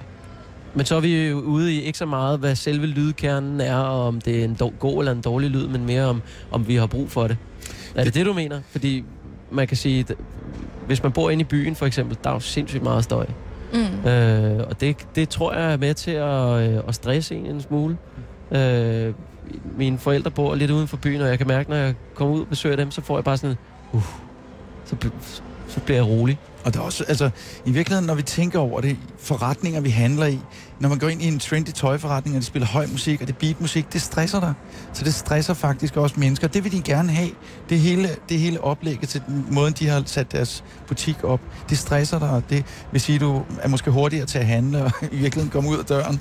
Men 0.74 0.86
så 0.86 0.96
er 0.96 1.00
vi 1.00 1.32
ude 1.32 1.74
i 1.74 1.82
ikke 1.82 1.98
så 1.98 2.06
meget, 2.06 2.38
hvad 2.38 2.54
selve 2.54 2.86
lydkernen 2.86 3.60
er, 3.60 3.76
og 3.76 4.06
om 4.06 4.20
det 4.20 4.40
er 4.40 4.44
en 4.44 4.56
god 4.78 4.98
eller 4.98 5.12
en 5.12 5.20
dårlig 5.20 5.50
lyd, 5.50 5.68
men 5.68 5.86
mere 5.86 6.04
om, 6.04 6.22
om 6.50 6.68
vi 6.68 6.74
har 6.74 6.86
brug 6.86 7.10
for 7.10 7.26
det. 7.26 7.36
Er 7.94 8.04
det 8.04 8.14
det, 8.14 8.26
du 8.26 8.32
mener? 8.32 8.60
Fordi 8.70 9.04
man 9.50 9.68
kan 9.68 9.76
sige, 9.76 10.00
at 10.08 10.16
hvis 10.86 11.02
man 11.02 11.12
bor 11.12 11.30
inde 11.30 11.40
i 11.40 11.44
byen 11.44 11.76
for 11.76 11.86
eksempel, 11.86 12.18
der 12.24 12.30
er 12.30 12.34
jo 12.34 12.40
sindssygt 12.40 12.82
meget 12.82 13.04
støj. 13.04 13.26
Mm. 13.72 14.10
Øh, 14.10 14.66
og 14.68 14.80
det, 14.80 14.96
det 15.14 15.28
tror 15.28 15.52
jeg 15.52 15.72
er 15.72 15.76
med 15.76 15.94
til 15.94 16.10
at, 16.10 16.70
øh, 16.70 16.82
at 16.88 16.94
stresse 16.94 17.34
en 17.34 17.46
en 17.46 17.60
smule. 17.60 17.96
Øh, 18.52 19.14
mine 19.76 19.98
forældre 19.98 20.30
bor 20.30 20.54
lidt 20.54 20.70
uden 20.70 20.88
for 20.88 20.96
byen, 20.96 21.20
og 21.20 21.28
jeg 21.28 21.38
kan 21.38 21.46
mærke, 21.46 21.70
når 21.70 21.76
jeg 21.76 21.94
kommer 22.14 22.34
ud 22.34 22.40
og 22.40 22.48
besøger 22.48 22.76
dem, 22.76 22.90
så 22.90 23.00
får 23.00 23.16
jeg 23.16 23.24
bare 23.24 23.36
sådan, 23.36 23.56
uh, 23.92 24.02
så, 24.84 24.96
så 25.68 25.80
bliver 25.80 25.98
jeg 25.98 26.06
rolig. 26.06 26.38
Og 26.64 26.74
der 26.74 26.80
er 26.80 26.84
også, 26.84 27.04
altså, 27.08 27.30
i 27.66 27.70
virkeligheden, 27.70 28.06
når 28.06 28.14
vi 28.14 28.22
tænker 28.22 28.58
over 28.58 28.80
det, 28.80 28.96
forretninger, 29.18 29.80
vi 29.80 29.90
handler 29.90 30.26
i, 30.26 30.38
når 30.80 30.88
man 30.88 30.98
går 30.98 31.08
ind 31.08 31.22
i 31.22 31.26
en 31.28 31.38
trendy 31.38 31.68
tøjforretning, 31.68 32.36
og 32.36 32.40
de 32.40 32.46
spiller 32.46 32.66
høj 32.66 32.86
musik, 32.86 33.20
og 33.20 33.26
det 33.26 33.36
beatmusik, 33.36 33.92
det 33.92 34.02
stresser 34.02 34.40
dig. 34.40 34.54
Så 34.92 35.04
det 35.04 35.14
stresser 35.14 35.54
faktisk 35.54 35.96
også 35.96 36.20
mennesker. 36.20 36.48
Det 36.48 36.64
vil 36.64 36.72
de 36.72 36.82
gerne 36.82 37.12
have. 37.12 37.30
Det 37.68 37.80
hele, 37.80 38.08
det 38.28 38.38
hele 38.38 38.64
oplægget 38.64 39.08
til 39.08 39.22
den 39.26 39.46
måden, 39.50 39.74
de 39.78 39.88
har 39.88 40.02
sat 40.06 40.32
deres 40.32 40.64
butik 40.88 41.24
op, 41.24 41.40
det 41.70 41.78
stresser 41.78 42.18
dig, 42.18 42.30
og 42.30 42.42
det 42.50 42.64
vil 42.92 43.00
sige, 43.00 43.14
at 43.14 43.20
du 43.20 43.42
er 43.62 43.68
måske 43.68 43.90
hurtigere 43.90 44.26
til 44.26 44.38
at 44.38 44.46
handle, 44.46 44.84
og 44.84 44.92
i 45.12 45.16
virkeligheden 45.16 45.50
komme 45.50 45.70
ud 45.70 45.78
af 45.78 45.84
døren. 45.84 46.20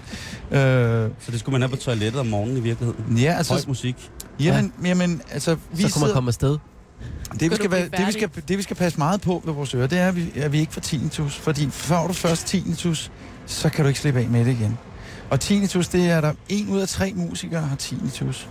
Øh, 0.51 1.09
Så 1.19 1.31
det 1.31 1.39
skulle 1.39 1.53
man 1.53 1.61
have 1.61 1.69
på 1.69 1.75
toilettet 1.83 2.19
om 2.19 2.27
morgenen 2.27 2.57
i 2.57 2.61
virkeligheden. 2.61 3.17
ja, 3.17 3.29
Høj 3.31 3.37
altså, 3.37 3.63
musik. 3.67 4.11
jamen, 4.39 4.73
jamen, 4.85 5.21
altså, 5.31 5.55
vi 5.55 5.59
Så 5.59 5.65
kunne 5.75 5.81
man 5.81 5.89
sidder- 5.91 6.13
komme 6.13 6.27
afsted. 6.29 6.57
Det 7.39 7.51
vi, 7.51 7.55
Skal 7.55 7.71
være, 7.71 7.89
det, 7.97 8.07
vi 8.07 8.11
skal, 8.11 8.29
det, 8.47 8.57
vi 8.57 8.63
skal 8.63 8.75
passe 8.75 8.97
meget 8.97 9.21
på 9.21 9.41
ved 9.45 9.53
vores 9.53 9.73
ører, 9.75 9.87
det 9.87 9.99
er, 9.99 10.07
at 10.07 10.15
vi, 10.15 10.31
at 10.35 10.51
vi 10.51 10.59
ikke 10.59 10.73
får 10.73 10.81
tinnitus. 10.81 11.35
Fordi 11.35 11.69
får 11.69 12.07
du 12.07 12.13
først 12.13 12.47
tinnitus, 12.47 13.11
så 13.45 13.69
kan 13.69 13.83
du 13.85 13.87
ikke 13.87 13.99
slippe 13.99 14.19
af 14.19 14.27
med 14.27 14.45
det 14.45 14.51
igen. 14.51 14.77
Og 15.29 15.39
tinnitus, 15.39 15.87
det 15.87 16.09
er 16.09 16.21
der 16.21 16.33
en 16.49 16.69
ud 16.69 16.79
af 16.79 16.87
tre 16.87 17.13
musikere 17.15 17.61
har 17.61 17.75
tinnitus. 17.75 18.47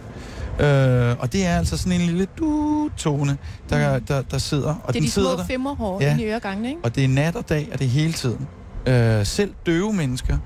Øh, 0.60 1.16
og 1.18 1.32
det 1.32 1.46
er 1.46 1.56
altså 1.58 1.76
sådan 1.76 2.00
en 2.00 2.06
lille 2.06 2.26
du-tone, 2.38 3.36
der, 3.70 3.98
der, 3.98 4.22
der 4.22 4.38
sidder. 4.38 4.68
Og 4.74 4.80
Det 4.86 4.88
er 4.88 4.92
den 4.92 5.02
de 5.02 5.10
sidder 5.10 5.28
små 5.28 5.38
der, 5.38 5.46
femmerhår 5.46 6.02
Ja. 6.02 6.16
i 6.18 6.24
øregangene, 6.24 6.68
ikke? 6.68 6.80
og 6.84 6.94
det 6.94 7.04
er 7.04 7.08
nat 7.08 7.36
og 7.36 7.48
dag, 7.48 7.68
og 7.72 7.78
det 7.78 7.84
er 7.84 7.88
hele 7.88 8.12
tiden. 8.12 8.46
Øh, 8.86 9.26
selv 9.26 9.50
døve 9.66 9.92
mennesker 9.92 10.38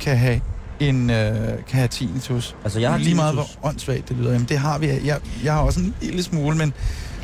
kan 0.00 0.16
have 0.16 0.40
en 0.80 1.10
øh, 1.10 1.34
kan 1.46 1.62
have 1.78 1.88
tinnitus. 1.88 2.56
Altså, 2.64 2.80
jeg 2.80 2.90
har 2.90 2.98
Lige 2.98 3.14
meget, 3.14 3.34
hvor 3.34 3.42
tinnitus. 3.42 3.60
åndssvagt 3.64 4.08
det 4.08 4.16
lyder. 4.16 4.32
Jamen, 4.32 4.48
det 4.48 4.58
har 4.58 4.78
vi. 4.78 4.86
Jeg, 4.86 5.20
jeg 5.44 5.52
har 5.52 5.60
også 5.60 5.80
en 5.80 5.94
lille 6.00 6.22
smule, 6.22 6.56
men 6.58 6.72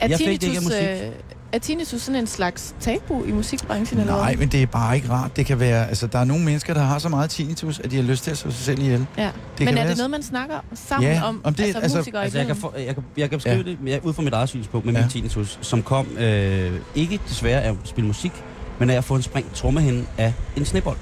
Er 0.01 0.09
Jeg 0.09 0.19
fik 0.19 0.27
det 0.27 0.33
ikke 0.33 0.47
af 0.47 0.53
tinnitus, 0.53 0.65
musik. 0.65 0.83
øh, 0.83 1.13
er 1.53 1.59
tinnitus 1.59 2.03
sådan 2.03 2.21
en 2.21 2.27
slags 2.27 2.75
tabu 2.81 3.25
i 3.25 3.33
musikbranchen? 3.33 4.01
eller 4.01 4.17
Nej, 4.17 4.27
hvad? 4.31 4.37
men 4.37 4.49
det 4.49 4.63
er 4.63 4.67
bare 4.67 4.97
ikke 4.97 5.11
rart. 5.11 5.37
Det 5.37 5.47
kan 5.47 5.61
være, 5.61 5.89
altså 5.89 6.07
der 6.07 6.19
er 6.19 6.25
nogle 6.25 6.45
mennesker, 6.45 6.75
der 6.75 6.81
har 6.81 6.99
så 6.99 7.09
meget 7.09 7.31
tinnitus, 7.31 7.79
at 7.81 7.91
de 7.91 7.97
har 7.97 8.03
lyst 8.03 8.25
til 8.25 8.31
at 8.31 8.39
slå 8.39 8.51
sig 8.51 8.61
selv 8.65 8.79
ihjel. 8.79 9.07
Ja. 9.19 9.23
Det 9.25 9.33
men 9.59 9.67
kan 9.67 9.69
er 9.69 9.81
være- 9.81 9.89
det 9.89 9.97
noget, 9.97 10.11
man 10.11 10.23
snakker 10.23 10.55
sammen 10.75 11.11
Ja, 11.11 11.23
om, 11.25 11.41
om 11.45 11.55
det- 11.55 11.63
altså, 11.65 11.79
altså- 11.79 11.99
musikere 11.99 12.23
Altså, 12.23 12.39
jeg 12.39 12.47
kan, 12.47 12.57
få, 12.57 12.73
jeg 12.87 12.95
kan, 12.95 13.05
jeg 13.17 13.31
kan 13.31 13.39
beskrive 13.39 13.57
Ja. 13.57 13.63
ja. 13.63 13.71
det 13.71 13.79
ja, 13.93 13.99
ud 14.03 14.13
fra 14.15 14.23
mit 14.23 14.33
eget 14.33 14.49
synspunkt 14.49 14.87
med 14.87 14.95
Ja. 14.95 14.99
ja. 15.01 15.05
min 15.05 15.11
tinnitus, 15.11 15.59
som 15.63 15.83
kom 15.83 16.07
øh, 16.19 16.73
ikke 16.95 17.21
desværre 17.29 17.63
af 17.63 17.71
at 17.71 17.77
spille 17.85 18.07
musik, 18.07 18.33
men 18.79 18.91
af 18.91 18.95
at 18.97 19.05
få 19.05 19.15
en 19.17 19.23
sprængt 19.23 19.55
trommehinde 19.55 20.05
af 20.19 20.33
en 20.57 20.65
snebold. 20.65 20.99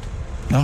Nå. 0.51 0.59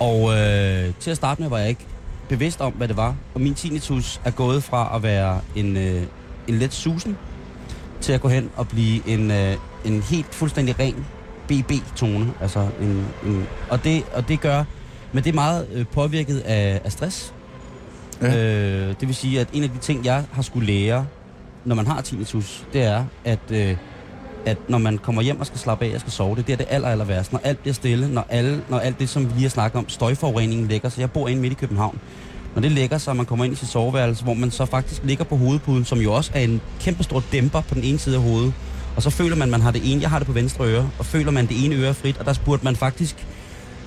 Og 0.00 0.38
øh, 0.38 0.94
til 1.00 1.10
at 1.10 1.16
starte 1.16 1.42
med 1.42 1.50
var 1.50 1.58
jeg 1.58 1.68
ikke 1.68 1.86
bevidst 2.28 2.60
om, 2.60 2.72
hvad 2.72 2.88
det 2.88 2.96
var. 2.96 3.14
Og 3.34 3.40
min 3.40 3.54
tinnitus 3.54 4.20
er 4.24 4.30
gået 4.30 4.64
fra 4.64 4.92
at 4.96 5.02
være 5.02 5.40
en, 5.56 5.76
øh, 5.76 6.02
en 6.48 6.54
let 6.58 6.72
susen, 6.74 7.16
til 8.00 8.12
at 8.12 8.20
gå 8.20 8.28
hen 8.28 8.50
og 8.56 8.68
blive 8.68 9.08
en, 9.08 9.30
øh, 9.30 9.54
en 9.84 10.02
helt 10.02 10.34
fuldstændig 10.34 10.78
ren 10.78 11.06
BB-tone. 11.48 12.32
Altså 12.40 12.68
en, 12.80 13.06
en, 13.26 13.46
og, 13.70 13.84
det, 13.84 14.02
og 14.14 14.28
det 14.28 14.40
gør, 14.40 14.64
men 15.12 15.24
det 15.24 15.30
er 15.30 15.34
meget 15.34 15.66
øh, 15.72 15.86
påvirket 15.86 16.38
af, 16.38 16.80
af 16.84 16.92
stress. 16.92 17.34
Ja. 18.22 18.36
Øh, 18.36 18.94
det 19.00 19.08
vil 19.08 19.14
sige, 19.14 19.40
at 19.40 19.48
en 19.52 19.62
af 19.62 19.70
de 19.70 19.78
ting, 19.78 20.04
jeg 20.04 20.24
har 20.32 20.42
skulle 20.42 20.66
lære, 20.66 21.06
når 21.64 21.74
man 21.74 21.86
har 21.86 22.00
tinnitus, 22.00 22.66
det 22.72 22.82
er, 22.82 23.04
at, 23.24 23.38
øh, 23.50 23.76
at 24.46 24.58
når 24.68 24.78
man 24.78 24.98
kommer 24.98 25.22
hjem 25.22 25.40
og 25.40 25.46
skal 25.46 25.58
slappe 25.58 25.84
af 25.84 25.94
og 25.94 26.00
skal 26.00 26.12
sove, 26.12 26.36
det 26.36 26.42
er 26.42 26.46
der, 26.46 26.56
det 26.56 26.66
aller, 26.70 26.88
aller 26.88 27.04
værste. 27.04 27.34
Når 27.34 27.40
alt 27.44 27.58
bliver 27.58 27.74
stille, 27.74 28.08
når, 28.08 28.26
alle, 28.28 28.62
når 28.68 28.78
alt 28.78 28.98
det, 28.98 29.08
som 29.08 29.24
vi 29.24 29.32
lige 29.32 29.42
har 29.42 29.48
snakket 29.48 29.78
om, 29.78 29.88
støjforureningen 29.88 30.68
lægger 30.68 30.88
sig. 30.88 31.00
Jeg 31.00 31.10
bor 31.10 31.28
inde 31.28 31.42
midt 31.42 31.52
i 31.52 31.56
København. 31.56 31.98
Når 32.58 32.62
det 32.62 32.72
lægger 32.72 32.98
sig, 32.98 33.10
og 33.10 33.16
man 33.16 33.26
kommer 33.26 33.44
ind 33.44 33.54
i 33.54 33.56
sit 33.56 33.68
soveværelse, 33.68 34.24
hvor 34.24 34.34
man 34.34 34.50
så 34.50 34.66
faktisk 34.66 35.00
ligger 35.04 35.24
på 35.24 35.36
hovedpuden, 35.36 35.84
som 35.84 35.98
jo 35.98 36.12
også 36.12 36.30
er 36.34 36.40
en 36.40 36.60
kæmpe 36.80 37.02
stor 37.02 37.22
dæmper 37.32 37.60
på 37.60 37.74
den 37.74 37.84
ene 37.84 37.98
side 37.98 38.16
af 38.16 38.22
hovedet. 38.22 38.52
Og 38.96 39.02
så 39.02 39.10
føler 39.10 39.36
man, 39.36 39.42
at 39.42 39.50
man 39.50 39.60
har 39.60 39.70
det 39.70 39.92
ene, 39.92 40.02
jeg 40.02 40.10
har 40.10 40.18
det 40.18 40.26
på 40.26 40.32
venstre 40.32 40.64
øre, 40.64 40.90
og 40.98 41.06
føler 41.06 41.30
man 41.30 41.46
det 41.46 41.64
ene 41.64 41.74
øre 41.74 41.94
frit, 41.94 42.18
og 42.18 42.24
der 42.24 42.34
burde 42.44 42.64
man 42.64 42.76
faktisk 42.76 43.26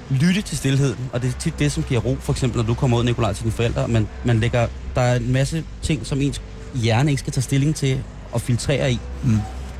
lytte 0.10 0.42
til 0.42 0.58
stillheden, 0.58 0.98
og 1.14 1.22
det 1.22 1.28
er 1.28 1.40
tit 1.40 1.60
det, 1.60 1.72
som 1.72 1.84
giver 1.84 2.02
ro. 2.02 2.18
For 2.20 2.34
eksempel, 2.34 2.58
når 2.58 2.68
du 2.68 2.74
kommer 2.74 2.98
ud, 2.98 3.04
Nikolaj, 3.04 3.34
til 3.34 3.44
dine 3.44 3.54
forældre, 3.54 3.88
man, 3.88 4.08
man 4.26 4.40
lægger, 4.40 4.68
der 4.96 5.02
er 5.02 5.16
en 5.16 5.32
masse 5.32 5.64
ting, 5.82 6.06
som 6.06 6.22
ens 6.22 6.42
hjerne 6.76 7.12
ikke 7.12 7.20
skal 7.20 7.34
tage 7.34 7.44
stilling 7.44 7.76
til 7.76 8.04
og 8.32 8.42
filtrere 8.42 8.92
i. 8.92 9.00
Mm. 9.24 9.38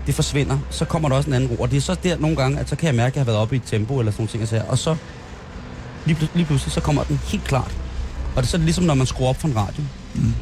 Det 0.08 0.16
forsvinder, 0.16 0.58
så 0.70 0.86
kommer 0.86 1.10
der 1.10 1.16
også 1.16 1.30
en 1.30 1.34
anden 1.34 1.50
ro. 1.50 1.56
Og 1.56 1.72
det 1.72 1.78
er 1.78 1.82
så 1.82 1.96
der 2.04 2.18
nogle 2.18 2.36
gange, 2.36 2.60
at 2.60 2.70
så 2.70 2.76
kan 2.76 2.88
jeg 2.88 2.96
mærke, 2.96 3.14
at 3.14 3.16
jeg 3.16 3.22
har 3.22 3.26
været 3.26 3.40
oppe 3.40 3.56
i 3.56 3.58
et 3.58 3.64
tempo 3.66 4.00
eller 4.00 4.12
sådan 4.12 4.30
nogle 4.36 4.48
ting, 4.48 4.70
og 4.70 4.78
så 4.78 4.96
lige, 6.06 6.18
pl- 6.22 6.30
lige 6.36 6.46
pludselig, 6.46 6.74
så 6.74 6.82
kommer 6.82 7.04
den 7.04 7.20
helt 7.24 7.44
klart. 7.44 7.76
Og 8.36 8.38
det 8.38 8.44
er 8.44 8.52
sådan 8.52 8.66
ligesom, 8.66 8.84
når 8.84 8.94
man 8.94 9.08
skruer 9.08 9.30
op 9.30 9.42
for 9.42 9.48
en 9.48 9.56
radio. 9.56 9.84
Mm. 10.16 10.34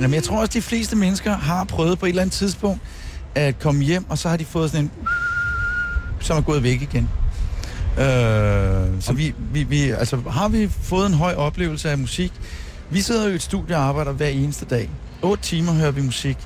Jamen, 0.00 0.14
jeg 0.14 0.22
tror 0.22 0.40
også, 0.40 0.52
de 0.52 0.62
fleste 0.62 0.96
mennesker 0.96 1.36
har 1.36 1.64
prøvet 1.64 1.98
på 1.98 2.06
et 2.06 2.08
eller 2.08 2.22
andet 2.22 2.34
tidspunkt 2.34 2.80
at 3.34 3.58
komme 3.58 3.82
hjem, 3.84 4.10
og 4.10 4.18
så 4.18 4.28
har 4.28 4.36
de 4.36 4.44
fået 4.44 4.70
sådan 4.70 4.84
en, 4.84 4.90
som 6.20 6.36
er 6.36 6.40
gået 6.40 6.62
væk 6.62 6.82
igen. 6.82 7.08
Øh, 7.98 8.04
så 9.00 9.12
vi, 9.16 9.34
vi, 9.52 9.62
vi, 9.62 9.90
altså, 9.90 10.16
har 10.30 10.48
vi 10.48 10.68
fået 10.68 11.06
en 11.06 11.14
høj 11.14 11.34
oplevelse 11.34 11.90
af 11.90 11.98
musik? 11.98 12.32
Vi 12.90 13.00
sidder 13.00 13.24
jo 13.24 13.32
i 13.32 13.34
et 13.34 13.42
studie 13.42 13.76
og 13.76 13.82
arbejder 13.82 14.12
hver 14.12 14.28
eneste 14.28 14.64
dag. 14.64 14.90
8 15.22 15.42
timer 15.42 15.72
hører 15.72 15.90
vi 15.90 16.02
musik. 16.02 16.36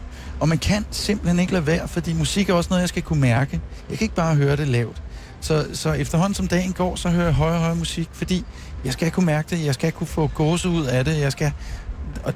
Og 0.40 0.48
man 0.48 0.58
kan 0.58 0.84
simpelthen 0.90 1.38
ikke 1.38 1.52
lade 1.52 1.66
være, 1.66 1.88
fordi 1.88 2.12
musik 2.12 2.48
er 2.48 2.54
også 2.54 2.68
noget, 2.70 2.80
jeg 2.80 2.88
skal 2.88 3.02
kunne 3.02 3.20
mærke. 3.20 3.60
Jeg 3.90 3.98
kan 3.98 4.04
ikke 4.04 4.14
bare 4.14 4.34
høre 4.34 4.56
det 4.56 4.68
lavt. 4.68 5.02
Så, 5.46 5.66
så 5.72 5.92
efterhånden 5.92 6.34
som 6.34 6.48
dagen 6.48 6.72
går, 6.72 6.96
så 6.96 7.08
hører 7.08 7.24
jeg 7.24 7.34
højere 7.34 7.54
og 7.54 7.60
højere 7.60 7.76
musik, 7.76 8.08
fordi 8.12 8.44
jeg 8.84 8.92
skal 8.92 9.10
kunne 9.10 9.26
mærke 9.26 9.56
det, 9.56 9.64
jeg 9.64 9.74
skal 9.74 9.92
kunne 9.92 10.06
få 10.06 10.26
gåse 10.34 10.68
ud 10.68 10.84
af 10.86 11.04
det, 11.04 11.20
jeg 11.20 11.32
skal... 11.32 11.52
Og, 12.24 12.32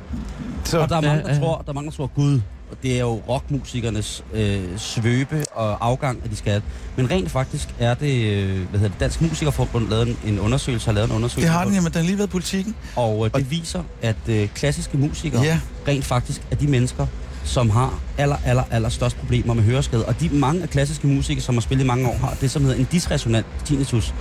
så, 0.65 0.81
Og 0.81 0.89
der 0.89 0.97
er 0.97 1.01
mange, 1.01 1.23
der 1.23 1.39
tror, 1.41 1.59
der 1.59 1.69
er 1.69 1.73
mange, 1.73 1.91
der 1.91 1.97
tror, 1.97 2.07
Gud, 2.07 2.41
og 2.71 2.77
det 2.83 2.97
er 2.97 3.01
jo 3.01 3.23
rockmusikernes 3.29 4.25
øh, 4.33 4.79
svøbe 4.79 5.45
og 5.53 5.87
afgang, 5.87 6.21
at 6.25 6.31
de 6.31 6.37
skal. 6.37 6.63
Men 6.97 7.11
rent 7.11 7.31
faktisk 7.31 7.69
er 7.79 7.95
det, 7.95 8.25
øh, 8.25 8.69
hvad 8.71 8.81
hedder 8.81 8.93
det, 8.93 9.01
Dansk 9.01 9.21
Musikerforbund 9.21 9.89
lavet 9.89 10.09
en, 10.09 10.19
en 10.25 10.39
undersøgelse, 10.41 10.87
har 10.87 10.93
lavet 10.93 11.09
en 11.09 11.17
undersøgelse, 11.17 11.47
det 11.47 11.59
har 11.59 11.65
den, 11.65 11.75
jamen, 11.75 11.93
den 11.93 12.01
har 12.01 12.07
lige 12.07 12.19
været 12.19 12.31
politikken. 12.31 12.75
og 12.97 13.27
øh, 13.27 13.33
det 13.35 13.51
viser, 13.51 13.83
at 14.03 14.17
øh, 14.29 14.49
klassiske 14.49 14.99
musikere 14.99 15.43
Ja, 15.43 15.61
rent 15.89 16.05
faktisk 16.05 16.43
er 16.51 16.57
de 16.57 16.67
mennesker, 16.67 17.07
som 17.45 17.71
har 17.71 17.99
aller, 18.19 18.37
aller, 18.45 18.63
aller 18.71 18.89
størst 18.89 19.17
problemer 19.17 19.55
med 19.55 19.63
høreskade. 19.63 20.05
Og 20.07 20.21
de 20.21 20.29
mange 20.29 20.63
af 20.63 20.71
klassiske 20.71 21.07
musikere, 21.07 21.43
som 21.43 21.55
har 21.55 21.61
spillet 21.61 21.85
i 21.85 21.87
mange 21.87 22.09
år, 22.09 22.17
har 22.21 22.37
det, 22.41 22.51
som 22.51 22.63
hedder 22.63 22.77
en 22.79 22.89
disresonant 22.93 23.47
tinnitus. 23.65 24.15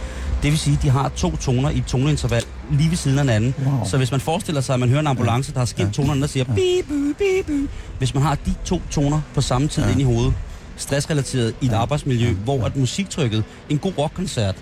Det 0.44 0.52
vil 0.52 0.60
sige, 0.60 0.76
at 0.78 0.84
de 0.84 0.90
har 0.90 1.10
to 1.10 1.36
toner 1.38 1.70
i 1.70 1.78
et 1.78 1.86
toneinterval 1.86 2.44
lige 2.72 2.90
ved 2.90 2.98
siden 2.98 3.18
af 3.20 3.24
hinanden. 3.24 3.56
Wow. 3.66 3.86
Så 3.86 3.98
hvis 3.98 4.12
man 4.12 4.20
forestiller 4.20 4.62
sig, 4.62 4.74
at 4.74 4.80
man 4.80 4.90
hører 4.90 5.00
en 5.00 5.08
ambulance, 5.08 5.54
der 5.54 5.60
har 5.60 5.66
skilt 5.66 5.88
Ja. 5.88 5.94
tonerne, 5.94 6.22
der 6.22 6.28
siger 6.28 6.44
bi, 6.44 6.82
bu, 6.88 6.94
bi, 7.18 7.24
bu. 7.48 7.68
Hvis 7.98 8.14
man 8.14 8.24
har 8.24 8.36
de 8.46 8.54
to 8.66 8.82
toner 8.92 9.22
på 9.36 9.42
samme 9.42 9.68
tid 9.68 9.84
Ja. 9.84 9.90
ind 9.92 10.02
i 10.02 10.04
hovedet, 10.04 10.34
stressrelateret 10.78 11.56
i 11.62 11.66
et 11.66 11.72
Ja. 11.72 11.78
arbejdsmiljø, 11.78 12.28
Ja. 12.28 12.34
hvor 12.34 12.66
at 12.66 12.76
musiktrykket, 12.78 13.44
en 13.70 13.78
god 13.78 13.94
rockkoncert, 13.98 14.56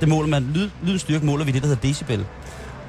det 0.00 0.08
måler 0.08 0.28
man, 0.28 0.50
lyd, 0.54 0.68
lydens 0.84 1.00
styrke 1.00 1.26
måler 1.26 1.44
vi 1.44 1.50
det, 1.52 1.62
der 1.62 1.68
hedder 1.68 1.82
decibel. 1.88 2.24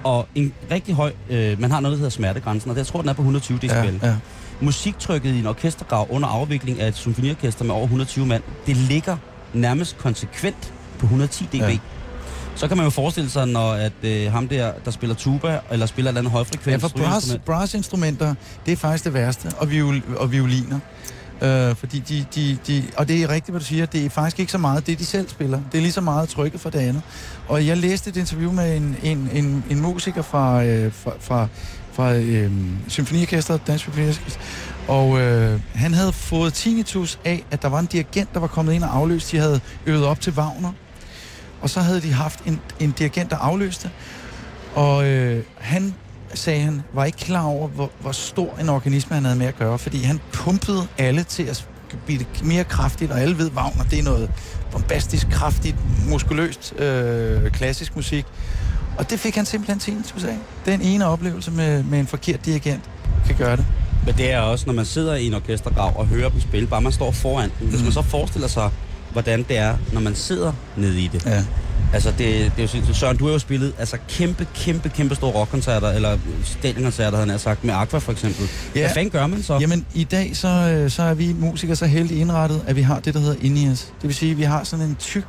Og 0.03 0.27
en 0.35 0.53
rigtig 0.71 0.95
høj, 0.95 1.11
øh, 1.29 1.61
man 1.61 1.71
har 1.71 1.79
noget, 1.79 1.93
der 1.93 1.97
hedder 1.97 2.09
smertegrænsen, 2.09 2.71
og 2.71 2.77
jeg 2.77 2.87
tror, 2.87 3.01
den 3.01 3.09
er 3.09 3.13
på 3.13 3.21
120 3.21 3.57
decibel. 3.61 3.99
ja, 4.03 4.07
ja. 4.07 4.15
Musiktrykket 4.63 5.35
i 5.35 5.39
en 5.39 5.47
orkestergrav 5.47 6.07
under 6.09 6.27
afvikling 6.27 6.81
af 6.81 6.87
et 6.87 6.95
symfoniorkester 6.95 7.65
med 7.65 7.75
over 7.75 7.83
120 7.83 8.25
mand, 8.25 8.43
det 8.65 8.77
ligger 8.77 9.17
nærmest 9.53 9.97
konsekvent 9.97 10.73
på 10.99 11.05
110 11.05 11.43
dB. 11.45 11.53
Ja. 11.53 11.67
Ja. 11.67 11.77
Så 12.55 12.67
kan 12.67 12.77
man 12.77 12.83
jo 12.83 12.89
forestille 12.89 13.29
sig, 13.29 13.47
når 13.47 13.71
at, 13.71 13.91
øh, 14.03 14.31
ham 14.31 14.47
der, 14.47 14.71
der 14.85 14.91
spiller 14.91 15.15
tuba, 15.15 15.59
eller 15.71 15.85
spiller 15.85 16.11
et 16.11 16.17
eller 16.17 16.21
andet 16.21 16.31
Ja, 16.31 16.35
højfrekvens 16.37 16.81
for 16.81 16.89
brass, 16.89 17.37
brassinstrumenter, 17.45 18.35
det 18.65 18.71
er 18.71 18.75
faktisk 18.75 19.03
det 19.03 19.13
værste, 19.13 19.51
og, 19.57 19.71
viol, 19.71 20.01
og 20.17 20.31
violiner. 20.31 20.79
Øh, 21.43 21.75
fordi 21.75 21.99
de, 21.99 22.25
de, 22.35 22.57
de, 22.67 22.83
og 22.97 23.07
det 23.07 23.23
er 23.23 23.29
rigtigt, 23.29 23.49
hvad 23.49 23.59
du 23.59 23.65
siger, 23.65 23.85
det 23.85 24.05
er 24.05 24.09
faktisk 24.09 24.39
ikke 24.39 24.51
så 24.51 24.57
meget 24.57 24.87
det, 24.87 24.99
de 24.99 25.05
selv 25.05 25.29
spiller. 25.29 25.59
Det 25.71 25.77
er 25.77 25.81
lige 25.81 25.91
så 25.91 26.01
meget 26.01 26.29
trykket 26.29 26.61
for 26.61 26.69
det 26.69 26.79
andet. 26.79 27.01
Og 27.47 27.67
jeg 27.67 27.77
læste 27.77 28.09
et 28.09 28.17
interview 28.17 28.51
med 28.51 28.77
en, 28.77 28.97
en, 29.03 29.29
en, 29.33 29.63
en 29.69 29.81
musiker 29.81 30.21
fra, 30.21 30.63
øh, 30.63 30.93
fra, 30.93 31.11
fra, 31.19 31.47
fra 31.93 32.13
øh, 32.13 32.51
Symfoniorkestret, 32.87 33.61
Dansk 33.67 33.83
Symfoniorkester, 33.83 34.39
og 34.87 35.19
øh, 35.21 35.59
han 35.73 35.93
havde 35.93 36.13
fået 36.13 36.53
tinnitus 36.53 37.19
af, 37.25 37.43
at 37.51 37.61
der 37.61 37.67
var 37.67 37.79
en 37.79 37.85
dirigent, 37.85 38.33
der 38.33 38.39
var 38.39 38.47
kommet 38.47 38.73
ind 38.73 38.83
og 38.83 38.95
afløst. 38.95 39.31
De 39.31 39.37
havde 39.37 39.59
øvet 39.85 40.05
op 40.05 40.21
til 40.21 40.33
Wagner, 40.33 40.71
og 41.61 41.69
så 41.69 41.79
havde 41.79 42.01
de 42.01 42.13
haft 42.13 42.39
en, 42.45 42.59
en 42.79 42.91
dirigent, 42.91 43.29
der 43.29 43.37
afløste. 43.37 43.89
Og 44.75 45.05
øh, 45.07 45.43
han, 45.57 45.93
sagde 46.33 46.61
han, 46.61 46.81
var 46.93 47.05
ikke 47.05 47.17
klar 47.17 47.43
over, 47.43 47.67
hvor, 47.67 47.91
hvor 47.99 48.11
stor 48.11 48.57
en 48.61 48.69
organisme 48.69 49.13
han 49.13 49.25
havde 49.25 49.37
med 49.37 49.45
at 49.45 49.57
gøre, 49.57 49.79
fordi 49.79 50.03
han 50.03 50.19
pumpede 50.33 50.87
alle 50.97 51.23
til 51.23 51.43
at 51.43 51.67
blive 52.05 52.19
det 52.19 52.45
mere 52.45 52.63
kraftigt, 52.63 53.11
og 53.11 53.21
alle 53.21 53.37
ved, 53.37 53.51
Wagner, 53.51 53.83
det 53.83 53.99
er 53.99 54.03
noget 54.03 54.31
bombastisk, 54.71 55.29
kraftigt, 55.31 55.75
muskuløst, 56.09 56.73
øh, 56.79 57.51
klassisk 57.51 57.95
musik. 57.95 58.25
Og 58.97 59.09
det 59.09 59.19
fik 59.19 59.35
han 59.35 59.45
simpelthen 59.45 59.79
til 59.79 59.93
en 59.93 60.27
af. 60.27 60.37
Den 60.65 60.81
ene 60.81 61.05
oplevelse 61.05 61.51
med, 61.51 61.83
med 61.83 61.99
en 61.99 62.07
forkert 62.07 62.45
dirigent 62.45 62.83
kan 63.25 63.35
gøre 63.35 63.57
det. 63.57 63.65
Men 64.05 64.15
det 64.17 64.31
er 64.31 64.39
også, 64.39 64.65
når 64.65 64.73
man 64.73 64.85
sidder 64.85 65.15
i 65.15 65.25
en 65.25 65.33
orkestergrav 65.33 65.99
og 65.99 66.07
hører 66.07 66.29
dem 66.29 66.41
spille, 66.41 66.67
bare 66.67 66.81
man 66.81 66.91
står 66.91 67.11
foran 67.11 67.51
den. 67.59 67.67
Hvis 67.67 67.83
man 67.83 67.91
så 67.91 68.01
forestiller 68.01 68.47
sig 68.47 68.71
hvordan 69.13 69.43
det 69.43 69.57
er, 69.57 69.77
når 69.93 70.01
man 70.01 70.15
sidder 70.15 70.53
nede 70.77 71.01
i 71.01 71.07
det. 71.07 71.25
Ja. 71.25 71.43
Altså, 71.93 72.09
det, 72.09 72.17
det 72.19 72.51
er 72.57 72.61
jo 72.61 72.67
sindssygt. 72.67 72.97
Søren, 72.97 73.17
du 73.17 73.25
har 73.25 73.33
jo 73.33 73.39
spillet 73.39 73.73
altså, 73.79 73.97
kæmpe, 74.09 74.47
kæmpe, 74.55 74.89
kæmpe 74.89 75.15
store 75.15 75.31
rockkoncerter, 75.31 75.89
eller 75.91 76.17
stadionkoncerter, 76.43 77.17
havde 77.17 77.29
han 77.29 77.39
sagt, 77.39 77.63
med 77.63 77.73
Aqua 77.73 77.99
for 77.99 78.11
eksempel. 78.11 78.49
Ja. 78.75 78.79
Hvad 78.79 78.89
fanden 78.93 79.11
gør 79.11 79.27
man 79.27 79.43
så? 79.43 79.57
Jamen, 79.57 79.85
i 79.93 80.03
dag 80.03 80.37
så, 80.37 80.47
øh, 80.47 80.91
så 80.91 81.03
er 81.03 81.13
vi 81.13 81.33
musikere 81.33 81.75
så 81.75 81.85
heldigt 81.85 82.19
indrettet, 82.19 82.61
at 82.67 82.75
vi 82.75 82.81
har 82.81 82.99
det, 82.99 83.13
der 83.13 83.19
hedder 83.19 83.35
in-ears. 83.41 83.93
Det 84.01 84.07
vil 84.07 84.15
sige, 84.15 84.31
at 84.31 84.37
vi 84.37 84.43
har 84.43 84.63
sådan 84.63 84.85
en 84.85 84.95
tyk... 84.95 85.25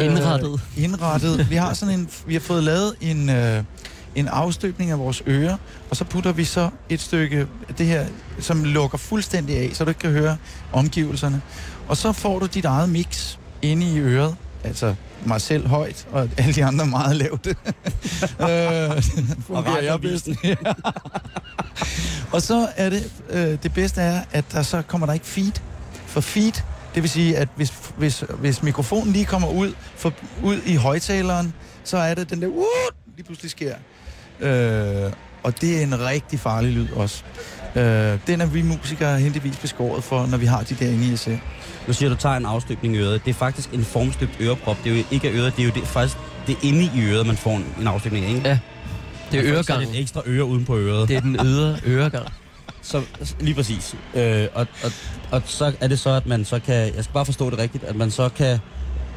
Indrettet. 0.00 0.60
Øh, 0.76 0.84
indrettet. 0.84 1.50
Vi 1.50 1.56
har 1.56 1.74
sådan 1.74 2.00
en... 2.00 2.08
Vi 2.26 2.34
har 2.34 2.40
fået 2.40 2.64
lavet 2.64 2.94
en... 3.00 3.30
Øh, 3.30 3.62
en 4.14 4.28
afstøbning 4.28 4.90
af 4.90 4.98
vores 4.98 5.22
ører, 5.26 5.56
og 5.90 5.96
så 5.96 6.04
putter 6.04 6.32
vi 6.32 6.44
så 6.44 6.68
et 6.88 7.00
stykke 7.00 7.46
det 7.78 7.86
her, 7.86 8.06
som 8.40 8.64
lukker 8.64 8.98
fuldstændig 8.98 9.58
af, 9.58 9.70
så 9.72 9.84
du 9.84 9.90
ikke 9.90 10.00
kan 10.00 10.10
høre 10.10 10.36
omgivelserne. 10.72 11.40
Og 11.88 11.96
så 11.96 12.12
får 12.12 12.38
du 12.38 12.46
dit 12.46 12.64
eget 12.64 12.88
mix 12.88 13.38
inde 13.62 13.92
i 13.94 13.98
øret, 13.98 14.36
altså 14.64 14.94
mig 15.26 15.40
selv 15.40 15.66
højt, 15.66 16.06
og 16.12 16.28
alle 16.36 16.52
de 16.52 16.64
andre 16.64 16.86
meget 16.86 17.16
lavt. 17.16 17.46
øh, 17.46 17.54
fungerer 19.46 19.82
jeg 19.82 20.00
bedst. 20.00 20.28
og 22.34 22.42
så 22.42 22.68
er 22.76 22.90
det, 22.90 23.12
øh, 23.30 23.58
det 23.62 23.74
bedste 23.74 24.00
er, 24.00 24.20
at 24.32 24.44
der 24.52 24.62
så 24.62 24.82
kommer 24.82 25.06
der 25.06 25.14
ikke 25.14 25.26
feed. 25.26 25.52
For 26.06 26.20
feed, 26.20 26.52
det 26.94 27.02
vil 27.02 27.10
sige, 27.10 27.36
at 27.36 27.48
hvis, 27.56 27.72
hvis, 27.96 28.24
hvis 28.38 28.62
mikrofonen 28.62 29.12
lige 29.12 29.24
kommer 29.24 29.48
ud, 29.48 29.72
for, 29.96 30.12
ud 30.42 30.60
i 30.66 30.74
højtaleren, 30.74 31.54
så 31.84 31.96
er 31.96 32.14
det 32.14 32.30
den 32.30 32.42
der, 32.42 32.48
uh, 32.48 32.64
lige 33.16 33.26
pludselig 33.26 33.50
sker. 33.50 33.74
Øh, 34.40 35.12
og 35.42 35.60
det 35.60 35.78
er 35.78 35.82
en 35.82 36.00
rigtig 36.00 36.40
farlig 36.40 36.72
lyd 36.72 36.88
også. 36.92 37.22
Øh, 37.76 38.18
den 38.26 38.40
er 38.40 38.46
vi 38.46 38.62
musikere 38.62 39.20
heldigvis 39.20 39.56
beskåret 39.56 40.04
for, 40.04 40.26
når 40.26 40.38
vi 40.38 40.46
har 40.46 40.62
de 40.62 40.74
der 40.74 40.88
inde 40.88 41.12
i 41.12 41.16
SR. 41.16 41.30
Nu 41.86 41.92
siger 41.92 42.08
du, 42.08 42.14
tager 42.14 42.36
en 42.36 42.46
afstøbning 42.46 42.94
i 42.96 42.98
øret. 42.98 43.24
Det 43.24 43.30
er 43.30 43.34
faktisk 43.34 43.70
en 43.72 43.84
formstøbt 43.84 44.32
øreprop. 44.40 44.76
Det 44.84 44.92
er 44.92 44.96
jo 44.96 45.04
ikke 45.10 45.28
af 45.28 45.32
øret, 45.32 45.56
det 45.56 45.62
er 45.62 45.66
jo 45.66 45.72
det, 45.74 45.82
faktisk 45.86 46.18
det 46.46 46.52
er 46.54 46.58
inde 46.62 46.90
i 46.94 47.02
øret, 47.02 47.26
man 47.26 47.36
får 47.36 47.56
en, 47.56 47.66
en 47.80 47.86
afstøbning 47.86 48.24
af, 48.26 48.28
ikke? 48.28 48.48
Ja. 48.48 48.58
Det 49.32 49.38
er 49.38 49.42
Man 49.42 49.50
får 49.50 49.54
øregangen. 49.56 49.86
sådan 49.86 49.94
et 49.98 50.00
ekstra 50.02 50.22
øre 50.26 50.44
uden 50.44 50.64
på 50.64 50.76
øret. 50.78 51.08
Det 51.08 51.16
er 51.16 51.20
den 51.20 51.36
ydre 51.46 51.76
øregang. 51.86 52.26
Så, 52.82 53.02
lige 53.40 53.54
præcis. 53.54 53.94
Øh, 54.14 54.46
og, 54.54 54.66
og, 54.84 54.92
og 55.30 55.42
så 55.46 55.72
er 55.80 55.88
det 55.88 55.98
så, 55.98 56.10
at 56.10 56.26
man 56.26 56.44
så 56.44 56.58
kan... 56.58 56.74
Jeg 56.74 57.04
skal 57.04 57.12
bare 57.14 57.24
forstå 57.24 57.50
det 57.50 57.58
rigtigt, 57.58 57.84
at 57.84 57.96
man 57.96 58.10
så 58.10 58.28
kan... 58.28 58.58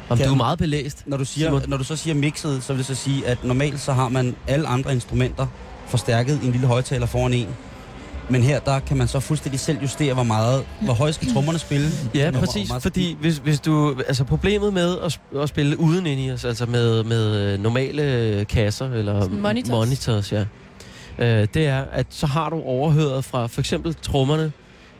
Om 0.08 0.18
Kan- 0.18 0.26
du 0.26 0.32
er 0.32 0.36
meget 0.36 0.58
belæst. 0.58 1.02
Når 1.06 1.16
du, 1.16 1.24
siger, 1.24 1.46
Simon. 1.48 1.62
når 1.68 1.76
du 1.76 1.84
så 1.84 1.96
siger 1.96 2.14
mixet, 2.14 2.62
så 2.64 2.72
vil 2.72 2.78
det 2.78 2.86
så 2.86 2.94
sige, 2.94 3.26
at 3.26 3.44
normalt 3.44 3.80
så 3.80 3.92
har 3.92 4.08
man 4.08 4.34
alle 4.46 4.66
andre 4.68 4.92
instrumenter 4.92 5.46
forstærket 5.88 6.40
i 6.42 6.46
en 6.46 6.52
lille 6.52 6.66
højtaler 6.66 7.06
foran 7.06 7.32
en. 7.34 7.48
Men 8.28 8.42
her, 8.42 8.58
der 8.60 8.78
kan 8.78 8.96
man 8.96 9.08
så 9.08 9.20
fuldstændig 9.20 9.60
selv 9.60 9.78
justere, 9.82 10.14
hvor 10.14 10.22
meget, 10.22 10.64
hvor 10.80 10.92
højt 10.94 11.14
skal 11.14 11.32
trommerne 11.32 11.58
spille. 11.58 11.88
Ja, 12.14 12.30
Hvor- 12.30 12.40
præcis, 12.40 12.70
fordi 12.80 13.16
hvis, 13.20 13.36
hvis 13.36 13.60
du, 13.60 13.96
altså 14.08 14.24
problemet 14.24 14.72
med 14.72 14.98
at, 14.98 15.20
at 15.42 15.48
spille 15.48 15.80
uden 15.80 16.06
ind 16.06 16.20
i 16.20 16.30
os, 16.30 16.44
altså 16.44 16.66
med, 16.66 17.04
med 17.04 17.36
øh, 17.36 17.60
normale 17.60 18.44
kasser, 18.48 18.90
eller 18.90 19.20
Sådan 19.22 19.40
monitors. 19.40 19.70
monitors 19.70 20.32
ja, 20.32 20.44
øh, 21.18 21.48
det 21.54 21.66
er, 21.66 21.84
at 21.92 22.06
så 22.10 22.26
har 22.26 22.50
du 22.50 22.62
overhøret 22.62 23.24
fra 23.24 23.46
for 23.46 23.60
eksempel 23.60 23.94
trommerne. 24.02 24.52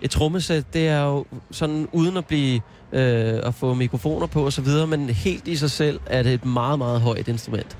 Et 0.03 0.11
trommesæt, 0.11 0.65
det 0.75 0.89
er 0.89 1.03
jo 1.03 1.25
sådan 1.51 1.89
uden 1.93 2.17
at 2.17 2.27
blive, 2.27 2.61
øh, 2.93 3.41
at 3.43 3.55
få 3.55 3.75
mikrofoner 3.75 4.27
på 4.27 4.45
og 4.45 4.53
så 4.53 4.61
videre, 4.63 4.87
men 4.87 5.11
helt 5.11 5.49
i 5.49 5.57
sig 5.57 5.71
selv 5.71 6.01
er 6.07 6.23
det 6.23 6.33
et 6.33 6.45
meget, 6.45 6.79
meget 6.79 7.01
højt 7.01 7.29
instrument. 7.29 7.77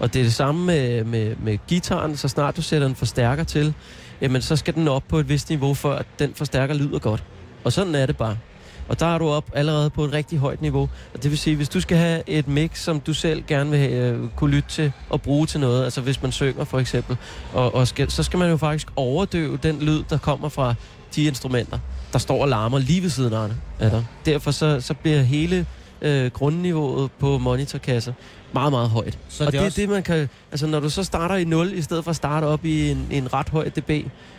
Og 0.00 0.14
det 0.14 0.20
er 0.20 0.24
det 0.24 0.34
samme 0.34 0.66
med, 0.66 1.04
med, 1.04 1.36
med 1.36 1.58
gitaren, 1.68 2.16
så 2.16 2.28
snart 2.28 2.56
du 2.56 2.62
sætter 2.62 2.86
en 2.86 2.94
forstærker 2.94 3.44
til, 3.44 3.74
jamen 4.20 4.42
så 4.42 4.56
skal 4.56 4.74
den 4.74 4.88
op 4.88 5.02
på 5.08 5.18
et 5.18 5.28
vist 5.28 5.48
niveau, 5.48 5.74
for 5.74 5.92
at 5.92 6.06
den 6.18 6.34
forstærker 6.34 6.74
lyder 6.74 6.98
godt. 6.98 7.24
Og 7.64 7.72
sådan 7.72 7.94
er 7.94 8.06
det 8.06 8.16
bare. 8.16 8.36
Og 8.88 9.00
der 9.00 9.06
er 9.14 9.18
du 9.18 9.28
op 9.28 9.50
allerede 9.54 9.90
på 9.90 10.04
et 10.04 10.12
rigtig 10.12 10.38
højt 10.38 10.62
niveau. 10.62 10.88
Og 11.14 11.22
det 11.22 11.30
vil 11.30 11.38
sige, 11.38 11.56
hvis 11.56 11.68
du 11.68 11.80
skal 11.80 11.96
have 11.96 12.22
et 12.26 12.48
mix, 12.48 12.78
som 12.78 13.00
du 13.00 13.14
selv 13.14 13.44
gerne 13.46 13.70
vil 13.70 13.92
øh, 13.92 14.28
kunne 14.36 14.50
lytte 14.50 14.68
til 14.68 14.92
og 15.10 15.22
bruge 15.22 15.46
til 15.46 15.60
noget, 15.60 15.84
altså 15.84 16.00
hvis 16.00 16.22
man 16.22 16.32
synger 16.32 16.64
for 16.64 16.78
eksempel, 16.78 17.16
og, 17.52 17.74
og 17.74 17.88
skal, 17.88 18.10
så 18.10 18.22
skal 18.22 18.38
man 18.38 18.50
jo 18.50 18.56
faktisk 18.56 18.88
overdøve 18.96 19.58
den 19.62 19.78
lyd, 19.80 20.02
der 20.10 20.18
kommer 20.18 20.48
fra 20.48 20.74
de 21.14 21.24
instrumenter, 21.24 21.78
der 22.12 22.18
står 22.18 22.42
og 22.42 22.48
larmer 22.48 22.78
lige 22.78 23.02
ved 23.02 23.10
siden 23.10 23.32
af 23.32 23.48
dig. 23.48 23.56
Derfor 24.26 24.50
så, 24.50 24.80
så 24.80 24.94
bliver 24.94 25.22
hele 25.22 25.66
øh, 26.02 26.30
grundniveauet 26.30 27.10
på 27.18 27.38
monitorkasser 27.38 28.12
meget, 28.54 28.72
meget 28.72 28.88
højt. 28.90 29.18
Så 29.28 29.44
og 29.44 29.46
det 29.46 29.52
det 29.52 29.58
er 29.58 29.62
er 29.62 29.66
også- 29.66 29.80
det, 29.80 29.88
man 29.88 30.02
kan... 30.02 30.28
Altså, 30.50 30.66
når 30.66 30.80
du 30.80 30.90
så 30.90 31.04
starter 31.04 31.34
i 31.36 31.44
0, 31.44 31.72
i 31.78 31.82
stedet 31.82 32.04
for 32.04 32.10
at 32.10 32.16
starte 32.16 32.44
op 32.44 32.64
i 32.64 32.90
en, 32.90 33.06
en 33.10 33.34
ret 33.34 33.48
høj 33.48 33.68
dB, 33.68 33.90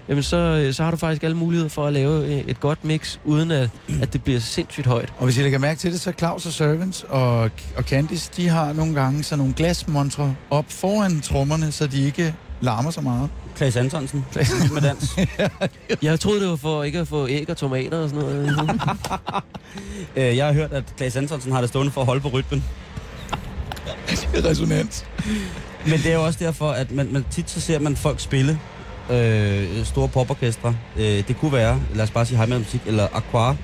jamen 0.09 0.23
så, 0.23 0.37
øh, 0.37 0.73
så 0.73 0.83
har 0.83 0.91
du 0.91 0.97
faktisk 0.97 1.23
alle 1.23 1.37
muligheder 1.37 1.69
for 1.69 1.87
at 1.87 1.93
lave 1.93 2.25
øh, 2.25 2.37
et 2.47 2.59
godt 2.59 2.85
mix, 2.85 3.17
uden 3.25 3.51
at, 3.51 3.69
at 4.01 4.13
det 4.13 4.23
bliver 4.23 4.39
sindssygt 4.39 4.87
højt. 4.87 5.13
Og 5.17 5.23
hvis 5.25 5.37
I 5.37 5.41
lægger 5.41 5.59
mærke 5.59 5.79
til 5.79 5.91
det, 5.91 6.01
så 6.01 6.11
Claus 6.17 6.45
og 6.45 6.51
Servants 6.51 7.05
og, 7.09 7.39
og 7.77 7.83
Candice, 7.83 8.31
de 8.37 8.47
har 8.49 8.73
nogle 8.73 8.95
gange 8.95 9.23
sådan 9.23 9.37
nogle 9.39 9.53
glasmontre 9.53 10.35
op 10.49 10.65
foran 10.69 11.21
trommerne, 11.21 11.71
så 11.71 11.87
de 11.87 12.03
ikke 12.05 12.33
larmer 12.61 12.91
så 12.91 13.01
meget. 13.01 13.29
Klaas 13.55 13.75
Antonsen. 13.75 14.25
Vild 14.33 14.73
med 14.73 14.81
dans. 14.81 15.15
Jeg 16.03 16.19
troede, 16.19 16.41
det 16.41 16.49
var 16.49 16.55
for 16.55 16.83
ikke 16.83 16.99
at 16.99 17.07
få 17.07 17.27
æg 17.27 17.49
og 17.49 17.57
tomater 17.57 17.97
og 17.97 18.09
sådan 18.09 18.25
noget. 18.25 18.49
øh, 20.15 20.37
jeg 20.37 20.45
har 20.45 20.53
hørt, 20.53 20.71
at 20.73 20.83
Klaas 20.97 21.15
Antonsen 21.15 21.51
har 21.51 21.59
det 21.61 21.69
stående 21.69 21.91
for 21.91 22.01
at 22.01 22.07
holde 22.07 22.21
på 22.21 22.27
rytmen. 22.29 22.63
Resonans. 24.49 25.05
Men 25.85 25.93
det 25.99 26.05
er 26.05 26.13
jo 26.13 26.25
også 26.25 26.39
derfor, 26.41 26.71
at 26.71 26.91
man, 26.91 27.07
man 27.11 27.25
tit 27.31 27.49
så 27.49 27.61
ser 27.61 27.79
man 27.79 27.95
folk 27.95 28.19
spille 28.19 28.59
øh, 29.11 29.85
store 29.85 30.07
poporkestre. 30.07 30.75
Øh, 30.97 31.03
det 31.27 31.37
kunne 31.39 31.51
være, 31.53 31.79
lad 31.95 32.03
os 32.03 32.11
bare 32.11 32.25
sige 32.25 32.37
Heimat 32.37 32.59
Musik 32.59 32.81
eller 32.85 33.07
Aqua. 33.13 33.55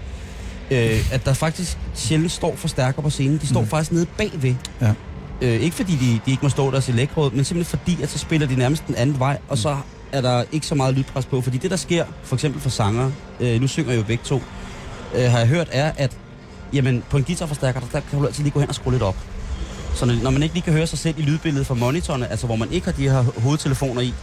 Øh, 0.71 1.13
at 1.13 1.25
der 1.25 1.33
faktisk 1.33 1.77
sjældent 1.95 2.31
står 2.31 2.55
forstærker 2.55 3.01
på 3.01 3.09
scenen. 3.09 3.37
De 3.37 3.47
står 3.47 3.61
Mm. 3.61 3.67
faktisk 3.67 3.91
nede 3.91 4.05
bagved. 4.17 4.55
Ja. 4.81 4.93
Øh, 5.41 5.61
ikke 5.61 5.75
fordi 5.75 5.91
de, 5.95 6.19
de 6.25 6.31
ikke 6.31 6.43
må 6.43 6.49
stå 6.49 6.71
der 6.71 6.79
til 6.79 6.93
lækråd, 6.95 7.31
men 7.31 7.45
simpelthen 7.45 7.79
fordi, 7.79 8.03
at 8.03 8.09
så 8.09 8.17
spiller 8.17 8.47
de 8.47 8.55
nærmest 8.55 8.87
den 8.87 8.95
anden 8.95 9.19
vej, 9.19 9.37
og 9.49 9.57
så 9.57 9.77
er 10.11 10.21
der 10.21 10.43
ikke 10.51 10.67
så 10.67 10.75
meget 10.75 10.93
lydpres 10.95 11.25
på. 11.25 11.41
Fordi 11.41 11.57
det, 11.57 11.71
der 11.71 11.77
sker, 11.77 12.05
for 12.23 12.35
eksempel 12.35 12.61
for 12.61 12.69
sanger, 12.69 13.11
øh, 13.39 13.61
nu 13.61 13.67
synger 13.67 13.91
jeg 13.91 13.97
jo 13.99 14.03
begge 14.03 14.23
to, 14.25 14.41
øh, 15.15 15.31
har 15.31 15.39
jeg 15.39 15.47
hørt, 15.47 15.67
er, 15.71 15.91
at 15.97 16.17
jamen, 16.73 17.03
på 17.09 17.17
en 17.17 17.23
guitarforstærker, 17.23 17.79
der, 17.79 17.87
der 17.93 17.99
kan 18.09 18.19
du 18.19 18.25
altid 18.25 18.43
lige 18.43 18.53
gå 18.53 18.59
hen 18.59 18.69
og 18.69 18.75
skrue 18.75 18.93
lidt 18.93 19.03
op. 19.03 19.15
Så 19.97 20.05
når, 20.05 20.29
man 20.29 20.43
ikke 20.43 20.55
lige 20.55 20.63
kan 20.63 20.73
høre 20.73 20.87
sig 20.87 20.99
selv 20.99 21.19
i 21.19 21.21
lydbilledet 21.21 21.67
fra 21.67 21.75
monitorerne, 21.75 22.31
altså 22.31 22.45
hvor 22.45 22.55
man 22.55 22.71
ikke 22.71 22.85
har 22.85 22.91
de 22.91 23.01
her 23.01 23.21
hovedtelefoner 23.21 24.01
i, 24.01 24.13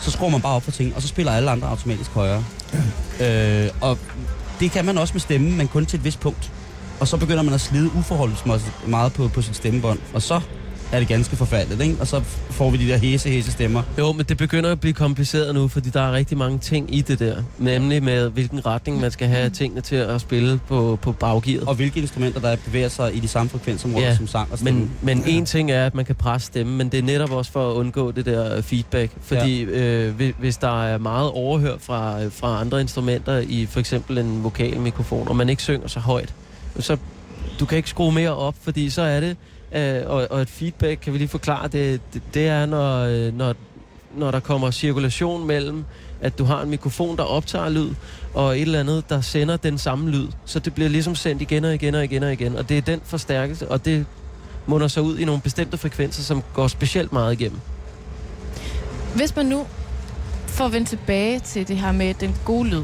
så 0.00 0.10
skruer 0.10 0.30
man 0.30 0.40
bare 0.40 0.54
op 0.54 0.62
for 0.62 0.70
ting, 0.70 0.96
og 0.96 1.02
så 1.02 1.08
spiller 1.08 1.32
alle 1.32 1.50
andre 1.50 1.68
automatisk 1.68 2.10
højere. 2.10 2.44
Øh, 3.20 3.68
og 3.80 3.98
det 4.60 4.70
kan 4.70 4.84
man 4.84 4.98
også 4.98 5.14
med 5.14 5.20
stemme, 5.20 5.50
men 5.50 5.68
kun 5.68 5.86
til 5.86 5.98
et 5.98 6.04
vist 6.04 6.20
punkt. 6.20 6.52
Og 7.00 7.08
så 7.08 7.16
begynder 7.16 7.42
man 7.42 7.54
at 7.54 7.60
slide 7.60 7.90
uforholdsmæssigt 7.94 8.88
meget 8.88 9.12
på, 9.12 9.28
på 9.28 9.42
sit 9.42 9.56
stemmebånd, 9.56 9.98
og 10.14 10.22
så 10.22 10.40
er 10.92 10.98
det 10.98 11.08
ganske 11.08 11.36
forfærdeligt, 11.36 11.80
ikke? 11.82 11.96
Og 12.00 12.06
så 12.06 12.20
får 12.50 12.70
vi 12.70 12.76
de 12.76 12.88
der 12.88 12.96
hæse, 12.98 13.28
hæse 13.28 13.52
stemmer. 13.52 13.82
Jo, 13.98 14.12
men 14.12 14.26
det 14.26 14.36
begynder 14.36 14.72
at 14.72 14.80
blive 14.80 14.92
kompliceret 14.92 15.54
nu, 15.54 15.68
fordi 15.68 15.90
der 15.90 16.00
er 16.00 16.12
rigtig 16.12 16.38
mange 16.38 16.58
ting 16.58 16.94
i 16.94 17.00
det 17.00 17.18
der. 17.18 17.42
Nemlig 17.58 18.02
med, 18.02 18.28
hvilken 18.30 18.66
retning 18.66 19.00
man 19.00 19.10
skal 19.10 19.28
have 19.28 19.50
tingene 19.50 19.80
til 19.80 19.96
at 19.96 20.20
spille 20.20 20.60
på, 20.68 20.98
på 21.02 21.12
baggearet. 21.12 21.68
Og 21.68 21.74
hvilke 21.74 22.00
instrumenter, 22.00 22.40
der 22.40 22.56
bevæger 22.64 22.88
sig 22.88 23.16
i 23.16 23.20
de 23.20 23.28
samme 23.28 23.50
frekvensområder 23.50 24.06
Ja, 24.06 24.16
som 24.16 24.26
sang 24.26 24.52
og 24.52 24.58
stemme. 24.58 24.80
Men, 24.80 24.90
men 25.02 25.24
en 25.26 25.46
ting 25.46 25.70
er, 25.70 25.86
at 25.86 25.94
man 25.94 26.04
kan 26.04 26.14
presse 26.14 26.46
stemmen, 26.46 26.76
men 26.78 26.88
det 26.88 26.98
er 26.98 27.02
netop 27.02 27.30
også 27.32 27.52
for 27.52 27.70
at 27.70 27.74
undgå 27.74 28.10
det 28.10 28.26
der 28.26 28.56
øh, 28.56 28.62
feedback. 28.62 29.12
Fordi 29.22 29.64
ja. 29.64 29.70
øh, 29.70 30.14
hvis- 30.14 30.34
hvis 30.38 30.56
der 30.56 30.84
er 30.84 30.98
meget 30.98 31.30
overhør 31.30 31.74
fra, 31.80 32.22
øh, 32.22 32.32
fra 32.32 32.60
andre 32.60 32.80
instrumenter 32.80 33.38
i 33.38 33.66
for 33.70 33.80
eksempel 33.80 34.18
en 34.18 34.44
vokalmikrofon, 34.44 35.28
og 35.28 35.36
man 35.36 35.48
ikke 35.48 35.62
synger 35.62 35.88
så 35.88 36.00
højt, 36.00 36.34
så 36.80 36.96
du 37.60 37.66
kan 37.66 37.76
ikke 37.76 37.88
skrue 37.90 38.12
mere 38.12 38.36
op, 38.36 38.54
fordi 38.62 38.90
så 38.90 39.02
er 39.02 39.20
det, 39.20 39.36
øh, 39.74 40.02
og, 40.06 40.26
og 40.30 40.42
et 40.42 40.48
feedback, 40.48 41.00
kan 41.00 41.12
vi 41.12 41.18
lige 41.18 41.28
forklare, 41.28 41.68
det, 41.68 42.00
det, 42.14 42.22
det 42.34 42.48
er, 42.48 42.66
når, 42.66 42.98
øh, 42.98 43.36
når, 43.36 43.54
når 44.16 44.30
der 44.30 44.40
kommer 44.40 44.70
cirkulation 44.70 45.46
mellem, 45.46 45.84
at 46.20 46.38
du 46.38 46.44
har 46.44 46.62
en 46.62 46.70
mikrofon, 46.70 47.16
der 47.16 47.22
optager 47.22 47.68
lyd, 47.68 47.90
og 48.34 48.56
et 48.56 48.62
eller 48.62 48.80
andet, 48.80 49.08
der 49.08 49.20
sender 49.20 49.56
den 49.56 49.78
samme 49.78 50.10
lyd. 50.10 50.28
Så 50.44 50.58
det 50.58 50.74
bliver 50.74 50.90
ligesom 50.90 51.14
sendt 51.14 51.42
igen 51.42 51.64
og 51.64 51.74
igen 51.74 51.94
og 51.94 52.04
igen 52.04 52.22
og 52.22 52.32
igen, 52.32 52.56
og 52.56 52.68
det 52.68 52.78
er 52.78 52.82
den 52.82 53.00
forstærkelse, 53.04 53.68
og 53.68 53.84
det 53.84 54.06
munder 54.66 54.88
sig 54.88 55.02
ud 55.02 55.18
i 55.18 55.24
nogle 55.24 55.40
bestemte 55.40 55.76
frekvenser, 55.76 56.22
som 56.22 56.42
går 56.54 56.68
specielt 56.68 57.12
meget 57.12 57.40
igennem. 57.40 57.60
Hvis 59.14 59.36
man 59.36 59.46
nu 59.46 59.66
får 60.46 60.68
vendt 60.68 60.88
tilbage 60.88 61.40
til 61.40 61.68
det 61.68 61.76
her 61.76 61.92
med 61.92 62.14
den 62.14 62.36
gode 62.44 62.68
lyd. 62.68 62.82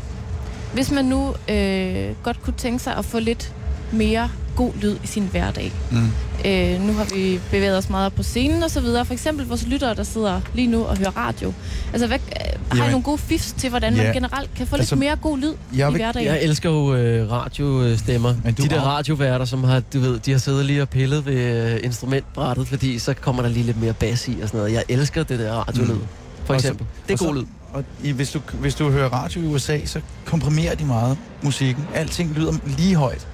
Hvis 0.74 0.90
man 0.90 1.04
nu 1.04 1.34
øh, 1.48 2.14
godt 2.22 2.42
kunne 2.42 2.56
tænke 2.56 2.78
sig 2.78 2.96
at 2.96 3.04
få 3.04 3.18
lidt 3.18 3.54
mere 3.92 4.30
god 4.58 4.72
lyd 4.82 4.96
i 5.04 5.06
sin 5.06 5.28
hverdag. 5.30 5.72
Mm. 5.90 6.10
Øh, 6.44 6.80
nu 6.86 6.92
har 6.92 7.06
vi 7.14 7.40
bevæget 7.50 7.78
os 7.78 7.90
meget 7.90 8.06
op 8.06 8.12
på 8.14 8.22
scenen 8.22 8.62
og 8.62 8.70
så 8.70 8.80
videre. 8.80 9.04
For 9.04 9.12
eksempel 9.12 9.46
vores 9.46 9.66
lyttere, 9.66 9.94
der 9.94 10.02
sidder 10.02 10.40
lige 10.54 10.66
nu 10.66 10.84
og 10.84 10.96
hører 10.98 11.16
radio. 11.16 11.52
Altså, 11.92 12.06
hvad, 12.06 12.18
øh, 12.18 12.32
har 12.68 12.74
I 12.74 12.78
Jamen, 12.78 12.90
nogle 12.90 13.04
gode 13.04 13.18
fifs 13.18 13.52
til, 13.58 13.70
hvordan 13.70 13.94
ja. 13.94 14.02
man 14.04 14.12
generelt 14.14 14.50
kan 14.56 14.66
få 14.66 14.76
Altså, 14.76 14.94
lidt 14.94 15.00
mere 15.00 15.16
god 15.16 15.38
lyd 15.38 15.52
jeg 15.76 15.88
i 15.88 15.92
vil- 15.92 16.02
hverdagen? 16.02 16.26
Jeg 16.26 16.42
elsker 16.42 16.70
jo 16.70 16.94
øh, 16.94 17.30
radiostemmer. 17.30 18.34
Men 18.44 18.54
du 18.54 18.62
De 18.62 18.68
der 18.68 18.80
har- 18.80 18.86
radioværter, 18.86 19.44
som 19.44 19.64
har, 19.64 19.80
du 19.80 20.00
ved, 20.00 20.18
de 20.18 20.30
har 20.30 20.38
siddet 20.38 20.64
lige 20.66 20.82
og 20.82 20.88
pillet 20.88 21.26
ved 21.26 21.72
øh, 21.74 21.80
instrumentbrættet, 21.84 22.68
fordi 22.68 22.98
så 22.98 23.14
kommer 23.14 23.42
der 23.42 23.48
lige 23.48 23.66
lidt 23.66 23.80
mere 23.80 23.92
bas 23.92 24.28
i 24.28 24.36
og 24.42 24.48
sådan 24.48 24.58
noget. 24.60 24.72
Jeg 24.72 24.84
elsker 24.88 25.22
det 25.22 25.38
der 25.38 25.52
radiolyd, 25.52 25.92
Mm. 25.94 26.00
for 26.44 26.54
Og 26.54 26.60
så- 26.60 26.66
eksempel. 26.68 26.86
Det 27.08 27.20
er 27.20 27.26
god 27.26 27.34
lyd. 27.34 27.44
Og 27.72 27.84
i, 28.04 28.10
hvis, 28.10 28.30
du, 28.30 28.40
hvis 28.60 28.74
du 28.74 28.90
hører 28.90 29.08
radio 29.08 29.40
i 29.42 29.46
USA, 29.46 29.78
så 29.86 30.00
komprimerer 30.24 30.74
de 30.74 30.84
meget 30.84 31.16
musikken. 31.42 31.84
Alting 31.94 32.34
lyder 32.34 32.52
lige 32.78 32.94
højt. 32.96 33.26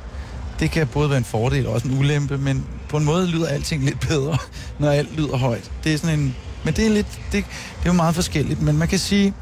Det 0.60 0.70
kan 0.70 0.86
både 0.86 1.08
være 1.10 1.18
en 1.18 1.24
fordel 1.24 1.66
og 1.66 1.72
også 1.72 1.88
en 1.88 1.98
ulempe, 1.98 2.38
men 2.38 2.64
på 2.88 2.96
en 2.96 3.04
måde 3.04 3.26
lyder 3.26 3.46
alting 3.48 3.84
lidt 3.84 4.00
bedre, 4.08 4.38
når 4.78 4.90
alt 4.90 5.16
lyder 5.16 5.36
højt. 5.36 5.70
Det 5.84 5.94
er 5.94 5.98
sådan 5.98 6.18
en, 6.18 6.36
men 6.64 6.74
det 6.74 6.86
er 6.86 6.90
lidt, 6.90 7.06
det, 7.12 7.32
det 7.32 7.44
er 7.82 7.86
jo 7.86 7.92
meget 7.92 8.14
forskelligt, 8.14 8.62
men 8.62 8.76
man 8.78 8.88
kan 8.88 8.98
sige, 8.98 9.34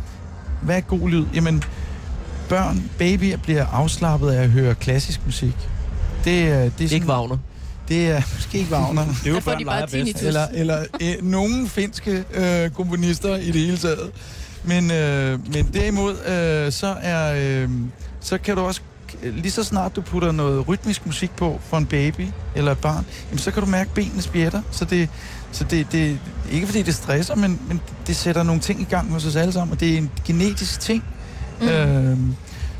hvad 0.63 0.77
er 0.77 0.81
god 0.81 1.09
lyd? 1.09 1.25
Jamen, 1.35 1.63
børn, 2.49 2.91
babyer 2.99 3.37
bliver 3.37 3.67
afslappet 3.67 4.31
af 4.31 4.43
at 4.43 4.51
høre 4.51 4.75
klassisk 4.75 5.21
musik. 5.27 5.55
Det, 6.25 6.43
er- 6.43 6.59
det 6.63 6.67
er 6.67 6.71
sådan, 6.79 6.91
Ikke 6.95 7.07
Wagner. 7.07 7.39
Det 7.89 8.11
er 8.11 8.23
måske 8.35 8.59
ikke 8.59 8.73
Wagner. 8.75 9.05
Det 9.07 9.27
er 9.27 9.31
jo 9.35 9.41
børn 9.41 9.59
de 9.59 9.65
bare 9.65 9.87
bedst. 9.89 10.23
eller 10.23 10.47
eller 10.55 10.85
øh, 11.03 11.15
nogle 11.23 11.69
finske 11.69 12.25
øh, 12.35 12.71
komponister 12.71 13.37
i 13.37 13.47
det 13.47 13.61
hele 13.61 13.77
taget. 13.79 14.11
Men, 14.65 14.91
øh, 14.91 15.39
men 15.55 15.71
derimod, 15.75 16.13
øh, 16.13 16.73
så, 16.73 16.97
er, 17.03 17.35
øh, 17.63 17.71
så 18.21 18.39
kan 18.39 18.57
du 18.57 18.63
også, 18.63 18.81
lige 19.23 19.51
så 19.51 19.65
snart 19.65 19.97
du 19.97 20.01
putter 20.01 20.33
noget 20.33 20.69
rytmisk 20.69 21.07
musik 21.07 21.31
på 21.37 21.61
for 21.65 21.79
en 21.79 21.87
baby 21.87 22.27
eller 22.55 22.73
et 22.73 22.79
barn, 22.79 23.07
jamen, 23.29 23.39
så 23.39 23.51
kan 23.51 23.63
du 23.63 23.69
mærke 23.69 23.91
benene 23.95 24.23
spjætter. 24.23 24.63
Så 24.71 24.85
det, 24.85 25.09
så 25.53 25.65
det, 25.65 25.93
det 25.93 26.19
ikke 26.53 26.67
fordi 26.67 26.83
det 26.83 26.95
stresser, 26.95 27.37
men, 27.37 27.61
men 27.69 27.81
det 28.07 28.17
sætter 28.17 28.43
nogle 28.43 28.61
ting 28.61 28.81
i 28.81 28.85
gang 28.85 29.13
hos 29.13 29.27
os 29.27 29.37
alle 29.37 29.53
sammen, 29.53 29.73
og 29.73 29.81
det 29.81 29.95
er 29.95 29.99
en 29.99 30.11
genetisk 30.25 30.81
ting. 30.81 31.05
Mm. 31.61 31.69
Øh, 31.69 32.19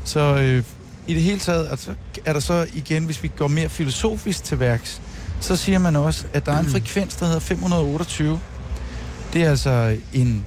så 0.03 0.19
øh, 0.19 0.63
i 1.07 1.13
det 1.13 1.21
hele 1.21 1.39
taget 1.39 1.67
altså, 1.71 1.91
er 2.25 2.33
der 2.33 2.39
så 2.39 2.67
igen, 2.73 3.05
hvis 3.05 3.23
vi 3.23 3.31
går 3.37 3.47
mere 3.47 3.69
filosofisk 3.69 4.43
til 4.43 4.59
værks, 4.59 5.01
så 5.39 5.55
siger 5.55 5.79
man 5.79 5.95
også, 5.95 6.25
at 6.33 6.45
der 6.45 6.51
er 6.51 6.59
en 6.59 6.69
frekvens, 6.69 7.15
der 7.15 7.25
hedder 7.25 7.39
528. 7.39 8.39
Det 9.33 9.43
er 9.43 9.49
altså 9.49 9.97
en, 10.13 10.45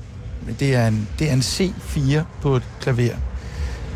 det 0.61 0.75
er 0.75 0.89
en, 0.89 1.09
det 1.19 1.29
er 1.29 1.33
en 1.33 1.41
C4 1.41 2.23
på 2.43 2.57
et 2.57 2.63
klaver. 2.81 3.17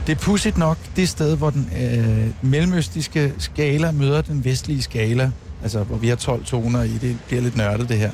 Det 0.07 0.13
er 0.13 0.21
pudsigt 0.21 0.59
nok 0.59 0.79
det 0.97 1.09
sted, 1.09 1.37
hvor 1.37 1.51
den 1.51 1.71
øh, 1.83 2.51
mellemøstiske 2.51 3.33
skala 3.39 3.91
møder 3.91 4.23
den 4.23 4.45
vestlige 4.45 4.83
skala. 4.83 5.31
Altså, 5.63 5.83
hvor 5.83 5.97
vi 5.97 6.09
har 6.09 6.17
12 6.17 6.45
toner 6.45 6.83
i. 6.83 6.99
Det 6.99 7.17
bliver 7.27 7.43
lidt 7.43 7.57
nørdet, 7.57 7.89
det 7.89 7.99
her. 7.99 8.11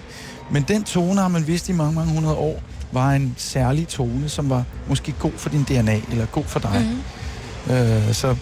Men 0.50 0.64
den 0.68 0.84
tone 0.84 1.20
har 1.20 1.28
man 1.28 1.46
vidst 1.46 1.68
i 1.68 1.72
mange, 1.72 1.94
mange 1.94 2.12
hundrede 2.12 2.36
år, 2.36 2.62
var 2.92 3.12
en 3.12 3.34
særlig 3.36 3.88
tone, 3.88 4.28
som 4.28 4.50
var 4.50 4.64
måske 4.88 5.14
god 5.18 5.32
for 5.36 5.48
din 5.48 5.62
DNA, 5.62 6.00
eller 6.10 6.26
god 6.26 6.44
for 6.44 6.60
dig. 6.60 6.88
Mm. 7.66 7.74
Øh, 7.74 8.12
så 8.12 8.36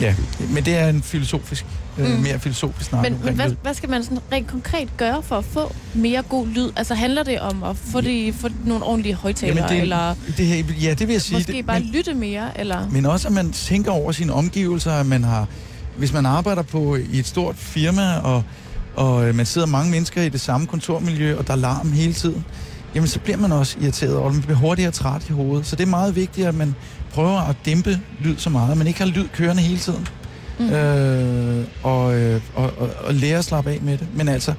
ja, 0.00 0.14
men 0.50 0.64
det 0.64 0.76
er 0.76 0.88
en 0.88 1.02
filosofisk, 1.02 1.66
øh, 1.98 2.14
Mm. 2.16 2.22
mere 2.22 2.38
filosofisk 2.38 2.88
snak 2.90 3.02
Men, 3.02 3.18
men 3.24 3.34
hvad, 3.34 3.48
lyd. 3.48 3.56
hvad 3.62 3.74
skal 3.74 3.88
man 3.90 4.02
sådan 4.04 4.18
rent 4.32 4.46
konkret 4.46 4.88
gøre 4.96 5.22
for 5.22 5.38
at 5.38 5.44
få 5.44 5.74
mere 5.94 6.22
god 6.22 6.46
lyd? 6.46 6.70
Altså 6.76 6.94
handler 6.94 7.22
det 7.22 7.40
om 7.40 7.62
at 7.62 7.76
få, 7.76 8.00
det, 8.00 8.34
få 8.34 8.48
nogle 8.66 8.84
ordentlige 8.84 9.14
højtalere, 9.14 9.68
det, 9.68 9.80
eller 9.80 10.14
det, 10.36 10.46
her- 10.46 10.64
ja, 10.82 10.94
det 10.94 11.06
vil 11.08 11.12
jeg 11.14 11.22
sige. 11.22 11.36
måske 11.36 11.52
det, 11.52 11.66
bare 11.66 11.80
men, 11.80 11.88
lytte 11.92 12.14
mere? 12.14 12.60
Eller? 12.60 12.88
men 12.90 13.06
også, 13.06 13.28
at 13.28 13.34
man 13.34 13.52
tænker 13.52 13.90
over 13.90 14.12
sine 14.12 14.32
omgivelser, 14.32 14.92
at 14.92 15.06
man 15.06 15.24
har, 15.24 15.46
hvis 15.96 16.12
man 16.12 16.26
arbejder 16.26 16.62
på 16.62 16.96
i 16.96 17.18
et 17.18 17.26
stort 17.26 17.56
firma, 17.56 18.16
og, 18.16 18.42
og 18.96 19.28
øh, 19.28 19.34
man 19.34 19.46
sidder 19.46 19.66
mange 19.66 19.90
mennesker 19.90 20.22
i 20.22 20.28
det 20.28 20.40
samme 20.40 20.66
kontormiljø, 20.66 21.36
og 21.38 21.46
der 21.46 21.52
er 21.52 21.56
larm 21.56 21.92
hele 21.92 22.12
tiden, 22.12 22.44
jamen 22.94 23.08
så 23.08 23.18
bliver 23.20 23.36
man 23.38 23.52
også 23.52 23.76
irriteret 23.82 24.24
det. 24.24 24.32
Man 24.34 24.42
bliver 24.42 24.56
hurtigere 24.58 24.90
træt 24.90 25.28
i 25.28 25.32
hovedet. 25.32 25.66
Så 25.66 25.76
det 25.76 25.82
er 25.82 25.88
meget 25.90 26.16
vigtigt, 26.16 26.46
at 26.46 26.54
man 26.54 26.74
prøver 27.12 27.40
at 27.40 27.56
dæmpe 27.64 28.00
lyd 28.20 28.36
så 28.36 28.50
meget, 28.50 28.70
at 28.72 28.78
man 28.78 28.86
ikke 28.86 28.98
har 28.98 29.06
lyd 29.06 29.28
kørende 29.28 29.62
hele 29.62 29.78
tiden. 29.78 30.08
Mm. 30.58 30.70
øh, 30.72 31.64
og, 31.82 32.14
øh, 32.14 32.40
og, 32.54 32.72
og, 32.78 32.90
og 33.04 33.14
lære 33.14 33.38
at 33.38 33.44
slappe 33.44 33.70
af 33.70 33.78
med 33.82 33.98
det. 33.98 34.06
Men 34.14 34.28
altså, 34.28 34.54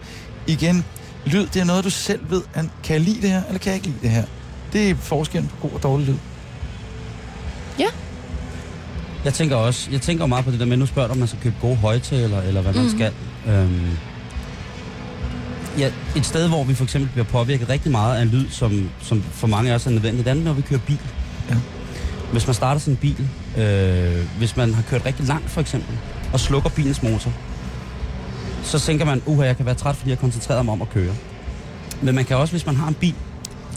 igen, 0.47 0.85
lyd, 1.25 1.47
det 1.47 1.59
er 1.61 1.65
noget, 1.65 1.83
du 1.83 1.89
selv 1.89 2.19
ved. 2.29 2.41
at 2.53 2.65
Kan 2.83 2.93
jeg 2.93 3.01
lide 3.01 3.21
det 3.21 3.29
her, 3.29 3.41
eller 3.47 3.59
kan 3.59 3.69
jeg 3.69 3.75
ikke 3.75 3.87
lide 3.87 3.99
det 4.01 4.09
her? 4.09 4.23
Det 4.73 4.89
er 4.89 4.95
forskellen 4.95 5.49
på 5.49 5.67
god 5.67 5.71
og 5.75 5.83
dårlig 5.83 6.07
lyd. 6.07 6.15
Jeg 9.25 9.33
tænker 9.33 9.55
også, 9.55 9.91
jeg 9.91 10.01
tænker 10.01 10.25
meget 10.25 10.45
på 10.45 10.51
det 10.51 10.59
der 10.59 10.65
med, 10.65 10.77
nu 10.77 10.85
spørger 10.85 11.07
du, 11.07 11.11
om 11.11 11.17
man 11.19 11.27
skal 11.27 11.39
købe 11.43 11.55
gode 11.61 11.75
højtaler, 11.75 12.41
eller 12.41 12.61
hvad 12.61 12.73
man 12.73 12.83
Mhm. 12.83 12.91
skal. 12.95 13.11
Øhm, 13.47 13.87
ja, 15.79 15.91
et 16.15 16.25
sted, 16.25 16.47
hvor 16.47 16.63
vi 16.63 16.73
for 16.73 16.83
eksempel 16.83 17.09
bliver 17.11 17.25
påvirket 17.25 17.69
rigtig 17.69 17.91
meget 17.91 18.17
af 18.17 18.21
en 18.21 18.27
lyd, 18.27 18.49
som, 18.49 18.89
som 19.01 19.21
for 19.31 19.47
mange 19.47 19.71
af 19.71 19.75
os 19.75 19.85
er 19.85 19.89
nødvendigt, 19.91 20.25
det 20.25 20.31
er, 20.31 20.35
når 20.43 20.53
vi 20.53 20.61
kører 20.61 20.79
bil. 20.87 20.97
Ja. 21.49 21.55
Hvis 22.31 22.47
man 22.47 22.53
starter 22.53 22.81
sin 22.81 22.95
bil, 22.95 23.29
øh, 23.57 24.25
hvis 24.37 24.57
man 24.57 24.73
har 24.73 24.81
kørt 24.89 25.05
rigtig 25.05 25.25
langt 25.25 25.49
for 25.49 25.61
eksempel, 25.61 25.97
og 26.33 26.39
slukker 26.39 26.69
bilens 26.69 27.03
motor, 27.03 27.31
så 28.63 28.79
tænker 28.79 29.05
man, 29.05 29.21
uha, 29.25 29.45
jeg 29.45 29.57
kan 29.57 29.65
være 29.65 29.75
træt, 29.75 29.95
fordi 29.95 30.09
jeg 30.09 30.19
koncentrerer 30.19 30.63
mig 30.63 30.71
om 30.71 30.81
at 30.81 30.89
køre. 30.89 31.13
Men 32.01 32.15
man 32.15 32.25
kan 32.25 32.37
også, 32.37 32.53
hvis 32.53 32.65
man 32.65 32.75
har 32.75 32.87
en 32.87 32.93
bil, 32.93 33.15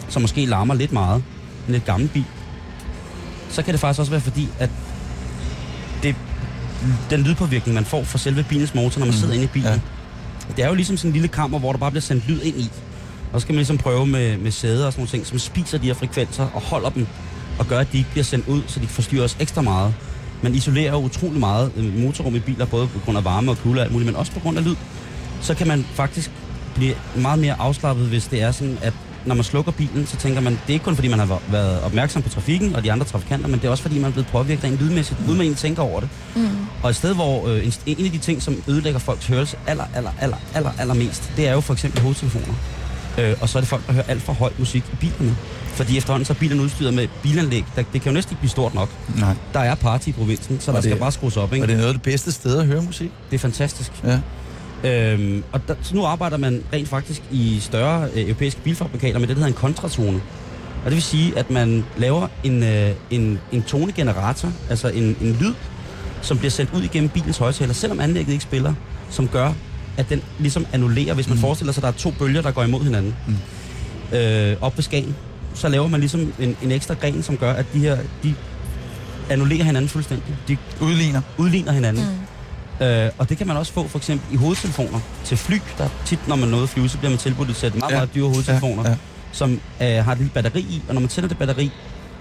som 0.08 0.22
måske 0.22 0.46
larmer 0.46 0.74
lidt 0.74 0.92
meget, 0.92 1.22
en 1.66 1.72
lidt 1.72 1.84
gammel 1.84 2.08
bil, 2.08 2.24
så 3.50 3.62
kan 3.62 3.72
det 3.72 3.80
faktisk 3.80 4.00
også 4.00 4.10
være 4.10 4.20
fordi, 4.20 4.48
at 4.58 4.70
det, 6.02 6.16
den 7.10 7.20
lydpåvirkning, 7.22 7.74
man 7.74 7.84
får 7.84 8.02
fra 8.04 8.18
selve 8.18 8.42
bilens 8.48 8.74
motor, 8.74 8.98
når 8.98 9.06
man 9.06 9.14
Mm, 9.14 9.20
sidder 9.20 9.34
inde 9.34 9.44
i 9.44 9.48
bilen, 9.48 9.68
ja. 9.68 9.80
det 10.56 10.64
er 10.64 10.68
jo 10.68 10.74
ligesom 10.74 10.96
sådan 10.96 11.08
en 11.08 11.12
lille 11.12 11.28
kammer, 11.28 11.58
hvor 11.58 11.72
der 11.72 11.78
bare 11.78 11.90
bliver 11.90 12.02
sendt 12.02 12.28
lyd 12.28 12.40
ind 12.42 12.56
i. 12.56 12.70
Og 13.32 13.40
så 13.40 13.44
skal 13.44 13.52
man 13.52 13.58
ligesom 13.58 13.78
prøve 13.78 14.06
med, 14.06 14.36
med 14.38 14.50
sæder 14.50 14.86
og 14.86 14.92
sådan 14.92 15.00
nogle 15.00 15.10
ting, 15.10 15.26
som 15.26 15.38
spiser 15.38 15.78
de 15.78 15.86
her 15.86 15.94
frekvenser 15.94 16.46
og 16.54 16.60
holder 16.60 16.88
dem, 16.90 17.06
og 17.58 17.66
gør, 17.66 17.78
at 17.78 17.92
de 17.92 17.98
ikke 17.98 18.10
bliver 18.10 18.24
sendt 18.24 18.48
ud, 18.48 18.62
så 18.66 18.80
de 18.80 18.86
forstyrrer 18.86 19.24
os 19.24 19.36
ekstra 19.40 19.62
meget. 19.62 19.94
Man 20.42 20.54
isolerer 20.54 20.96
utrolig 20.96 21.40
meget 21.40 21.72
øh, 21.76 21.98
motorrum 21.98 22.36
i 22.36 22.38
biler, 22.38 22.66
både 22.66 22.88
på 22.88 22.98
grund 23.04 23.18
af 23.18 23.24
varme 23.24 23.50
og 23.50 23.58
kulde 23.58 23.80
og 23.80 23.84
alt 23.84 23.92
muligt, 23.92 24.06
men 24.06 24.16
også 24.16 24.32
på 24.32 24.40
grund 24.40 24.58
af 24.58 24.64
lyd. 24.64 24.76
Så 25.40 25.54
kan 25.54 25.68
man 25.68 25.86
faktisk 25.94 26.30
blive 26.74 26.94
meget 27.16 27.38
mere 27.38 27.54
afslappet, 27.58 28.06
hvis 28.06 28.26
det 28.26 28.42
er 28.42 28.52
sådan, 28.52 28.78
at 28.82 28.92
når 29.26 29.34
man 29.34 29.44
slukker 29.44 29.72
bilen, 29.72 30.06
så 30.06 30.16
tænker 30.16 30.40
man, 30.40 30.52
det 30.52 30.68
er 30.68 30.72
ikke 30.72 30.84
kun 30.84 30.94
fordi, 30.94 31.08
man 31.08 31.18
har 31.18 31.40
været 31.50 31.80
opmærksom 31.80 32.22
på 32.22 32.28
trafikken 32.28 32.76
og 32.76 32.84
de 32.84 32.92
andre 32.92 33.06
trafikanter, 33.06 33.48
men 33.48 33.60
det 33.60 33.66
er 33.66 33.70
også 33.70 33.82
fordi, 33.82 33.98
man 33.98 34.08
er 34.08 34.12
blevet 34.12 34.26
påvirket 34.26 34.64
rent 34.64 34.78
lydmæssigt, 34.78 35.20
uden 35.20 35.32
man 35.32 35.40
egentlig 35.40 35.58
tænker 35.58 35.82
over 35.82 36.00
det. 36.00 36.08
Mm. 36.36 36.48
Og 36.82 36.90
et 36.90 36.96
sted, 36.96 37.14
hvor 37.14 37.48
øh, 37.48 37.66
en, 37.66 37.72
en 37.86 38.04
af 38.04 38.10
de 38.10 38.18
ting, 38.18 38.42
som 38.42 38.62
ødelægger 38.68 38.98
folks 38.98 39.26
hørelse 39.26 39.56
aller, 39.66 39.84
aller, 39.94 40.10
aller, 40.20 40.36
aller, 40.54 40.70
aller 40.78 40.94
mest, 40.94 41.32
det 41.36 41.48
er 41.48 41.52
jo 41.52 41.60
for 41.60 41.72
eksempel 41.72 42.00
hovedtelefoner. 42.00 42.54
Øh, 43.18 43.34
og 43.40 43.48
så 43.48 43.58
er 43.58 43.60
det 43.60 43.68
folk, 43.68 43.86
der 43.86 43.92
hører 43.92 44.04
alt 44.08 44.22
for 44.22 44.32
høj 44.32 44.50
musik 44.58 44.84
i 44.92 44.96
bilerne. 45.00 45.36
Fordi 45.66 45.96
efterhånden 45.98 46.24
så 46.26 46.32
er 46.32 46.36
bilerne 46.36 46.62
udstyret 46.62 46.94
med 46.94 47.08
bilanlæg. 47.22 47.64
Der, 47.76 47.82
det 47.92 48.02
kan 48.02 48.10
jo 48.12 48.14
næsten 48.14 48.32
ikke 48.32 48.40
blive 48.40 48.50
stort 48.50 48.74
nok. 48.74 48.88
Nej. 49.18 49.34
Der 49.52 49.60
er 49.60 49.74
party 49.74 50.08
i 50.08 50.12
provinsen, 50.12 50.60
så 50.60 50.70
Og 50.70 50.74
der 50.74 50.80
det- 50.80 50.90
skal 50.90 50.98
bare 51.00 51.12
skrues 51.12 51.36
op. 51.36 51.52
Ikke? 51.52 51.64
Og 51.64 51.68
det 51.68 51.74
er 51.74 51.78
noget 51.78 51.88
af 51.88 51.94
det 51.94 52.02
bedste 52.02 52.32
sted 52.32 52.58
at 52.58 52.66
høre 52.66 52.82
musik. 52.82 53.10
det 53.30 53.34
er 53.36 53.38
fantastisk. 53.40 53.92
Ja. 54.04 54.20
Øhm, 54.84 55.44
og 55.52 55.60
der, 55.68 55.74
så 55.82 55.94
nu 55.96 56.04
arbejder 56.04 56.36
man 56.36 56.62
rent 56.72 56.88
faktisk 56.88 57.22
i 57.30 57.58
større 57.60 58.08
øh, 58.14 58.22
europæiske 58.24 58.60
bilfabrikater 58.60 59.18
med 59.18 59.28
det, 59.28 59.36
der 59.36 59.40
hedder 59.42 59.56
en 59.56 59.60
kontratone. 59.60 60.20
Og 60.84 60.90
det 60.90 60.92
vil 60.94 61.02
sige, 61.02 61.38
at 61.38 61.50
man 61.50 61.84
laver 61.96 62.28
en, 62.44 62.62
øh, 62.62 62.90
en, 63.10 63.38
en 63.52 63.62
tonegenerator, 63.62 64.52
altså 64.70 64.88
en, 64.88 65.16
en 65.20 65.36
lyd, 65.40 65.54
som 66.22 66.38
bliver 66.38 66.50
sendt 66.50 66.70
ud 66.74 66.82
igennem 66.82 67.08
bilens 67.10 67.38
højtaler, 67.38 67.72
selvom 67.74 68.00
anlægget 68.00 68.32
ikke 68.32 68.44
spiller, 68.44 68.74
som 69.10 69.28
gør, 69.28 69.52
at 69.96 70.08
den 70.08 70.22
ligesom 70.38 70.66
annullerer, 70.72 71.14
hvis 71.14 71.28
man 71.28 71.36
Mm. 71.36 71.40
forestiller 71.40 71.72
sig, 71.72 71.80
at 71.80 71.82
der 71.82 71.88
er 71.88 71.92
to 72.02 72.10
bølger, 72.10 72.42
der 72.42 72.50
går 72.50 72.62
imod 72.62 72.84
hinanden. 72.84 73.14
Mm. 73.26 74.16
Øh, 74.16 74.56
op 74.60 74.76
ved 74.76 74.82
Skagen, 74.82 75.16
så 75.54 75.68
laver 75.68 75.88
man 75.88 76.00
ligesom 76.00 76.32
en, 76.38 76.56
en 76.62 76.72
ekstra 76.72 76.94
gren, 76.94 77.22
som 77.22 77.36
gør, 77.36 77.52
at 77.52 77.66
de 77.74 77.78
her, 77.78 77.98
de 78.22 78.34
annullerer 79.30 79.64
hinanden 79.64 79.88
fuldstændig. 79.88 80.34
De 80.48 80.56
Udligner. 80.80 81.20
udligner 81.38 81.72
hinanden. 81.72 82.04
Mm. 82.04 82.10
Mm. 82.80 82.86
Øh, 82.86 83.10
og 83.18 83.28
det 83.28 83.38
kan 83.38 83.46
man 83.46 83.56
også 83.56 83.72
få 83.72 83.88
for 83.88 83.98
eksempel 83.98 84.34
i 84.34 84.36
hovedtelefoner 84.36 85.00
til 85.24 85.36
fly. 85.36 85.56
Der 85.78 85.88
tit, 86.04 86.28
når 86.28 86.36
man 86.36 86.48
nåede 86.48 86.62
at 86.62 86.68
flyve, 86.68 86.88
så 86.88 86.98
bliver 86.98 87.10
man 87.10 87.18
tilbudt 87.18 87.50
et 87.50 87.56
sæt 87.56 87.74
meget, 87.74 87.90
Ja. 87.92 87.96
meget 87.96 88.14
dyre 88.14 88.28
hovedtelefoner, 88.28 88.82
Ja, 88.82 88.90
ja. 88.90 88.96
som 89.32 89.60
øh, 89.82 90.04
har 90.04 90.12
et 90.12 90.18
lille 90.18 90.30
batteri 90.34 90.60
i. 90.60 90.82
Og 90.88 90.94
når 90.94 91.00
man 91.00 91.08
tænder 91.08 91.28
det 91.28 91.38
batteri, 91.38 91.70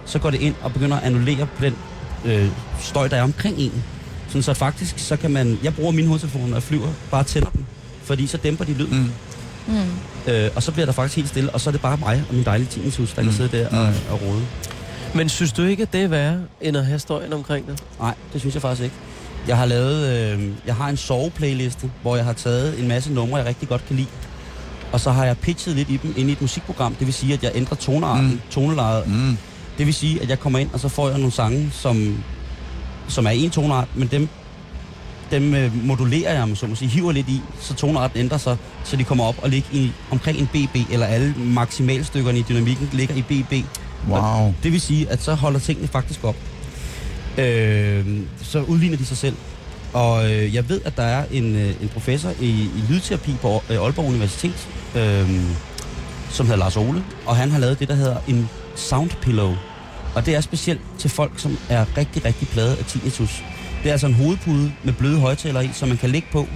så 0.05 0.19
går 0.19 0.29
det 0.29 0.41
ind 0.41 0.55
og 0.61 0.73
begynder 0.73 0.97
at 0.97 1.03
annullere 1.03 1.47
på 1.57 1.65
den 1.65 1.75
øh, 2.25 2.47
støj, 2.79 3.07
der 3.07 3.17
er 3.17 3.23
omkring 3.23 3.57
en. 3.57 3.83
Sådan 4.31 4.43
så 4.43 4.53
faktisk, 4.53 4.99
så 4.99 5.15
kan 5.17 5.31
man... 5.31 5.59
Jeg 5.63 5.75
bruger 5.75 5.91
mine 5.91 6.07
hovedtelefoner, 6.07 6.47
når 6.47 6.55
jeg 6.55 6.63
flyver, 6.63 6.87
bare 7.11 7.23
tænder 7.23 7.49
dem. 7.49 7.65
Fordi 8.03 8.27
så 8.27 8.37
dæmper 8.37 8.65
de 8.65 8.73
lyden. 8.73 9.13
Mm. 9.67 9.73
Mm. 9.73 10.31
Øh, 10.33 10.49
og 10.55 10.63
så 10.63 10.71
bliver 10.71 10.85
der 10.85 10.93
faktisk 10.93 11.15
helt 11.15 11.29
stille, 11.29 11.49
og 11.49 11.61
så 11.61 11.69
er 11.69 11.71
det 11.71 11.81
bare 11.81 11.97
mig 11.97 12.23
og 12.29 12.35
min 12.35 12.43
dejlige 12.45 12.67
tinnitus, 12.69 13.13
der 13.13 13.21
Mm. 13.21 13.27
kan 13.27 13.35
sidde 13.37 13.57
der 13.57 13.67
og, 13.67 13.87
Mm. 13.87 13.93
og 14.13 14.21
rode. 14.21 14.41
Men 15.15 15.29
synes 15.29 15.51
du 15.51 15.63
ikke, 15.63 15.83
at 15.83 15.93
det 15.93 16.01
er 16.03 16.07
værre, 16.07 16.39
end 16.61 16.77
at 16.77 16.85
have 16.85 16.99
støjen 16.99 17.33
omkring 17.33 17.67
dig? 17.67 17.75
Nej, 17.99 18.13
det 18.33 18.41
synes 18.41 18.55
jeg 18.55 18.61
faktisk 18.61 18.83
ikke. 18.83 18.95
Jeg 19.47 19.57
har 19.57 19.65
lavet, 19.65 20.07
øh, 20.33 20.47
jeg 20.65 20.75
har 20.75 20.89
en 20.89 20.97
soveplayliste, 20.97 21.91
hvor 22.01 22.15
jeg 22.15 22.25
har 22.25 22.33
taget 22.33 22.79
en 22.79 22.87
masse 22.87 23.13
numre, 23.13 23.37
jeg 23.37 23.45
rigtig 23.45 23.69
godt 23.69 23.85
kan 23.87 23.95
lide. 23.95 24.07
Og 24.91 24.99
så 24.99 25.11
har 25.11 25.25
jeg 25.25 25.37
pitchet 25.37 25.75
lidt 25.75 25.89
i 25.89 25.97
dem 26.03 26.13
ind 26.17 26.29
i 26.29 26.31
et 26.31 26.41
musikprogram. 26.41 26.95
Det 26.95 27.07
vil 27.07 27.13
sige, 27.13 27.33
at 27.33 27.43
jeg 27.43 27.51
ændrer 27.55 27.75
tonearten, 27.75 28.27
mm. 28.29 28.39
tonelejet. 28.51 29.07
Mm. 29.07 29.37
Det 29.77 29.85
vil 29.85 29.93
sige, 29.93 30.21
at 30.21 30.29
jeg 30.29 30.39
kommer 30.39 30.59
ind, 30.59 30.69
og 30.73 30.79
så 30.79 30.89
får 30.89 31.09
jeg 31.09 31.17
nogle 31.17 31.31
sange, 31.31 31.69
som, 31.73 32.23
som 33.11 33.25
er 33.25 33.29
en 33.29 33.49
toneart, 33.49 33.87
men 33.95 34.07
dem, 34.07 34.29
dem 35.31 35.53
øh, 35.53 35.85
modulerer 35.85 36.33
jeg, 36.33 36.57
så 36.57 36.67
må 36.67 36.75
sige, 36.75 36.89
hiver 36.89 37.11
lidt 37.11 37.29
i, 37.29 37.41
så 37.59 37.73
tonearten 37.73 38.19
ændrer 38.19 38.37
sig, 38.37 38.57
så 38.83 38.95
de 38.95 39.03
kommer 39.03 39.23
op 39.23 39.35
og 39.41 39.49
ligger 39.49 39.69
i, 39.71 39.91
omkring 40.11 40.37
en 40.37 40.47
BB, 40.47 40.91
eller 40.91 41.05
alle 41.05 41.35
maksimalstykkerne 41.37 42.39
i 42.39 42.45
dynamikken 42.49 42.89
ligger 42.93 43.15
i 43.15 43.21
BB. 43.21 43.53
Wow. 44.09 44.53
Det 44.63 44.71
vil 44.71 44.81
sige, 44.81 45.09
at 45.09 45.21
så 45.21 45.33
holder 45.33 45.59
tingene 45.59 45.87
faktisk 45.87 46.23
op. 46.23 46.35
Øh, 47.37 48.05
så 48.43 48.61
udligner 48.61 48.97
de 48.97 49.05
sig 49.05 49.17
selv. 49.17 49.35
Og 49.93 50.31
øh, 50.31 50.55
jeg 50.55 50.69
ved, 50.69 50.81
at 50.85 50.97
der 50.97 51.03
er 51.03 51.25
en, 51.31 51.55
øh, 51.55 51.81
en 51.81 51.89
professor 51.93 52.29
i, 52.39 52.49
i 52.49 52.83
lydterapi 52.89 53.31
på 53.41 53.63
øh, 53.69 53.81
Aalborg 53.81 54.05
Universitet, 54.05 54.67
øh, 54.95 55.29
som 56.29 56.45
hedder 56.45 56.59
Lars 56.59 56.77
Ole, 56.77 57.03
og 57.25 57.35
han 57.35 57.51
har 57.51 57.59
lavet 57.59 57.79
det, 57.79 57.87
der 57.87 57.95
hedder 57.95 58.17
en 58.27 58.49
sound 58.75 59.09
pillow. 59.21 59.53
Og 60.15 60.25
det 60.25 60.35
er 60.35 60.41
specielt 60.41 60.81
til 60.97 61.09
folk, 61.09 61.31
som 61.37 61.57
er 61.69 61.85
rigtig, 61.97 62.25
rigtig 62.25 62.47
plade 62.47 62.77
af 62.77 62.85
tinnitus. 62.85 63.43
Det 63.83 63.89
er 63.89 63.91
altså 63.91 64.07
en 64.07 64.13
hovedpude 64.13 64.71
med 64.83 64.93
bløde 64.93 65.19
højtalere 65.19 65.65
i, 65.65 65.69
som 65.73 65.87
man 65.87 65.97
kan 65.97 66.09
lægge 66.09 66.27
på. 66.31 66.47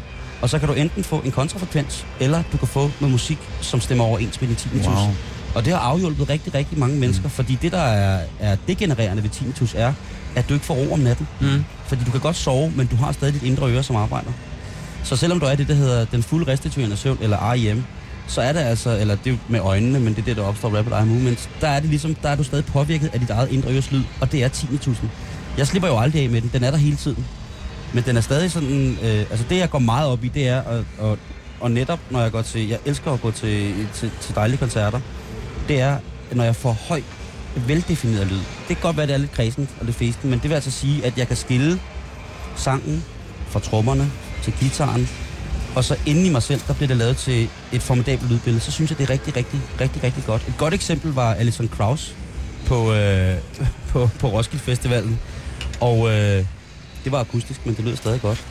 Og 0.41 0.49
så 0.49 0.59
kan 0.59 0.67
du 0.67 0.73
enten 0.73 1.03
få 1.03 1.19
en 1.19 1.31
kontrafrekvens, 1.31 2.05
eller 2.19 2.43
du 2.51 2.57
kan 2.57 2.67
få 2.67 2.91
noget 2.99 3.11
musik, 3.11 3.37
som 3.61 3.81
stemmer 3.81 4.03
overens 4.03 4.41
med 4.41 4.49
din 4.49 4.57
tinnitus. 4.57 4.87
Wow. 4.87 5.13
Og 5.55 5.65
det 5.65 5.73
har 5.73 5.79
afhjulpet 5.79 6.29
rigtig, 6.29 6.53
rigtig 6.53 6.79
mange 6.79 6.99
mennesker, 6.99 7.23
mm. 7.23 7.29
fordi 7.29 7.57
det, 7.61 7.71
der 7.71 7.81
er, 7.81 8.21
er 8.39 8.57
degenererende 8.67 9.23
ved 9.23 9.29
tinnitus, 9.29 9.73
er, 9.73 9.93
at 10.35 10.49
du 10.49 10.53
ikke 10.53 10.65
får 10.65 10.73
ro 10.73 10.93
om 10.93 10.99
natten. 10.99 11.27
Mm. 11.41 11.65
Fordi 11.87 12.03
du 12.03 12.11
kan 12.11 12.19
godt 12.19 12.35
sove, 12.35 12.71
men 12.75 12.87
du 12.87 12.95
har 12.95 13.11
stadig 13.11 13.33
dit 13.33 13.43
indre 13.43 13.71
øre, 13.71 13.83
som 13.83 13.95
arbejder. 13.95 14.31
Så 15.03 15.15
selvom 15.15 15.39
du 15.39 15.45
er 15.45 15.55
det, 15.55 15.67
der 15.67 15.73
hedder 15.73 16.05
den 16.05 16.23
fulde 16.23 16.51
restituerende 16.51 16.97
søvn, 16.97 17.17
eller 17.21 17.51
REM, 17.51 17.83
så 18.27 18.41
er 18.41 18.53
det 18.53 18.59
altså, 18.59 18.97
eller 18.97 19.15
det 19.15 19.33
er 19.33 19.38
med 19.49 19.59
øjnene, 19.59 19.99
men 19.99 20.13
det 20.13 20.21
er 20.21 20.25
det, 20.25 20.38
der 20.38 20.43
opstår 20.43 20.69
rapid 20.69 20.91
eye 20.91 21.05
movements, 21.05 21.49
der 21.61 21.67
er 21.67 21.79
det 21.79 21.89
ligesom, 21.89 22.15
der 22.15 22.29
er 22.29 22.35
du 22.35 22.43
stadig 22.43 22.65
påvirket 22.65 23.09
af 23.13 23.19
dit 23.19 23.29
eget 23.29 23.51
indre 23.51 23.73
øres 23.73 23.91
lyd, 23.91 24.03
og 24.21 24.31
det 24.31 24.43
er 24.43 24.47
tinnitusen. 24.47 25.11
Jeg 25.57 25.67
slipper 25.67 25.89
jo 25.89 25.99
aldrig 25.99 26.23
af 26.23 26.29
med 26.29 26.41
den, 26.41 26.49
den 26.53 26.63
er 26.63 26.71
der 26.71 26.77
hele 26.77 26.95
tiden. 26.95 27.25
Men 27.93 28.03
den 28.03 28.17
er 28.17 28.21
stadig 28.21 28.51
sådan, 28.51 28.97
øh, 29.03 29.19
altså 29.19 29.45
det 29.49 29.57
jeg 29.57 29.69
går 29.69 29.79
meget 29.79 30.09
op 30.09 30.23
i, 30.23 30.27
det 30.27 30.47
er, 30.47 30.61
at, 30.61 30.83
og, 30.97 31.17
og 31.59 31.71
netop 31.71 31.99
når 32.09 32.21
jeg 32.21 32.31
går 32.31 32.41
til, 32.41 32.67
jeg 32.67 32.79
elsker 32.85 33.11
at 33.11 33.21
gå 33.21 33.31
til, 33.31 33.73
til, 33.93 34.11
til 34.21 34.35
dejlige 34.35 34.57
koncerter, 34.57 34.99
det 35.67 35.81
er, 35.81 35.97
når 36.31 36.43
jeg 36.43 36.55
får 36.55 36.77
høj, 36.88 37.01
veldefineret 37.67 38.27
lyd. 38.27 38.38
Det 38.38 38.67
kan 38.67 38.77
godt 38.81 38.97
være, 38.97 39.07
det 39.07 39.13
er 39.13 39.17
lidt 39.17 39.31
kredsen 39.31 39.69
og 39.79 39.85
lidt 39.85 39.97
festen, 39.97 40.29
men 40.29 40.39
det 40.39 40.49
vil 40.49 40.55
altså 40.55 40.71
sige, 40.71 41.05
at 41.05 41.17
jeg 41.17 41.27
kan 41.27 41.38
skille 41.38 41.79
sangen 42.55 43.03
fra 43.47 43.59
trommerne 43.59 44.11
til 44.43 44.53
gitaren, 44.53 45.09
og 45.75 45.83
så 45.83 45.95
inde 46.05 46.25
i 46.25 46.29
mig 46.29 46.43
selv, 46.43 46.61
der 46.67 46.73
bliver 46.73 46.88
det 46.88 46.97
lavet 46.97 47.17
til 47.17 47.49
et 47.71 47.81
formidabelt 47.81 48.31
lydbillede. 48.31 48.63
Så 48.63 48.71
synes 48.71 48.91
jeg, 48.91 48.97
det 48.97 49.03
er 49.03 49.09
rigtig, 49.09 49.35
rigtig, 49.35 49.61
rigtig, 49.81 50.03
rigtig 50.03 50.23
godt. 50.25 50.47
Et 50.47 50.53
godt 50.57 50.73
eksempel 50.73 51.11
var 51.13 51.33
Alison 51.33 51.67
Krauss 51.67 52.15
på, 52.65 52.93
øh, 52.93 53.35
på, 53.91 54.09
på 54.19 54.27
Roskilde 54.27 54.63
Festivalen. 54.63 55.19
Og 55.79 56.09
øh, 56.09 56.45
det 57.03 57.11
var 57.11 57.19
akustisk, 57.19 57.65
men 57.65 57.75
det 57.75 57.85
lød 57.85 57.95
stadig 57.95 58.21
godt. 58.21 58.45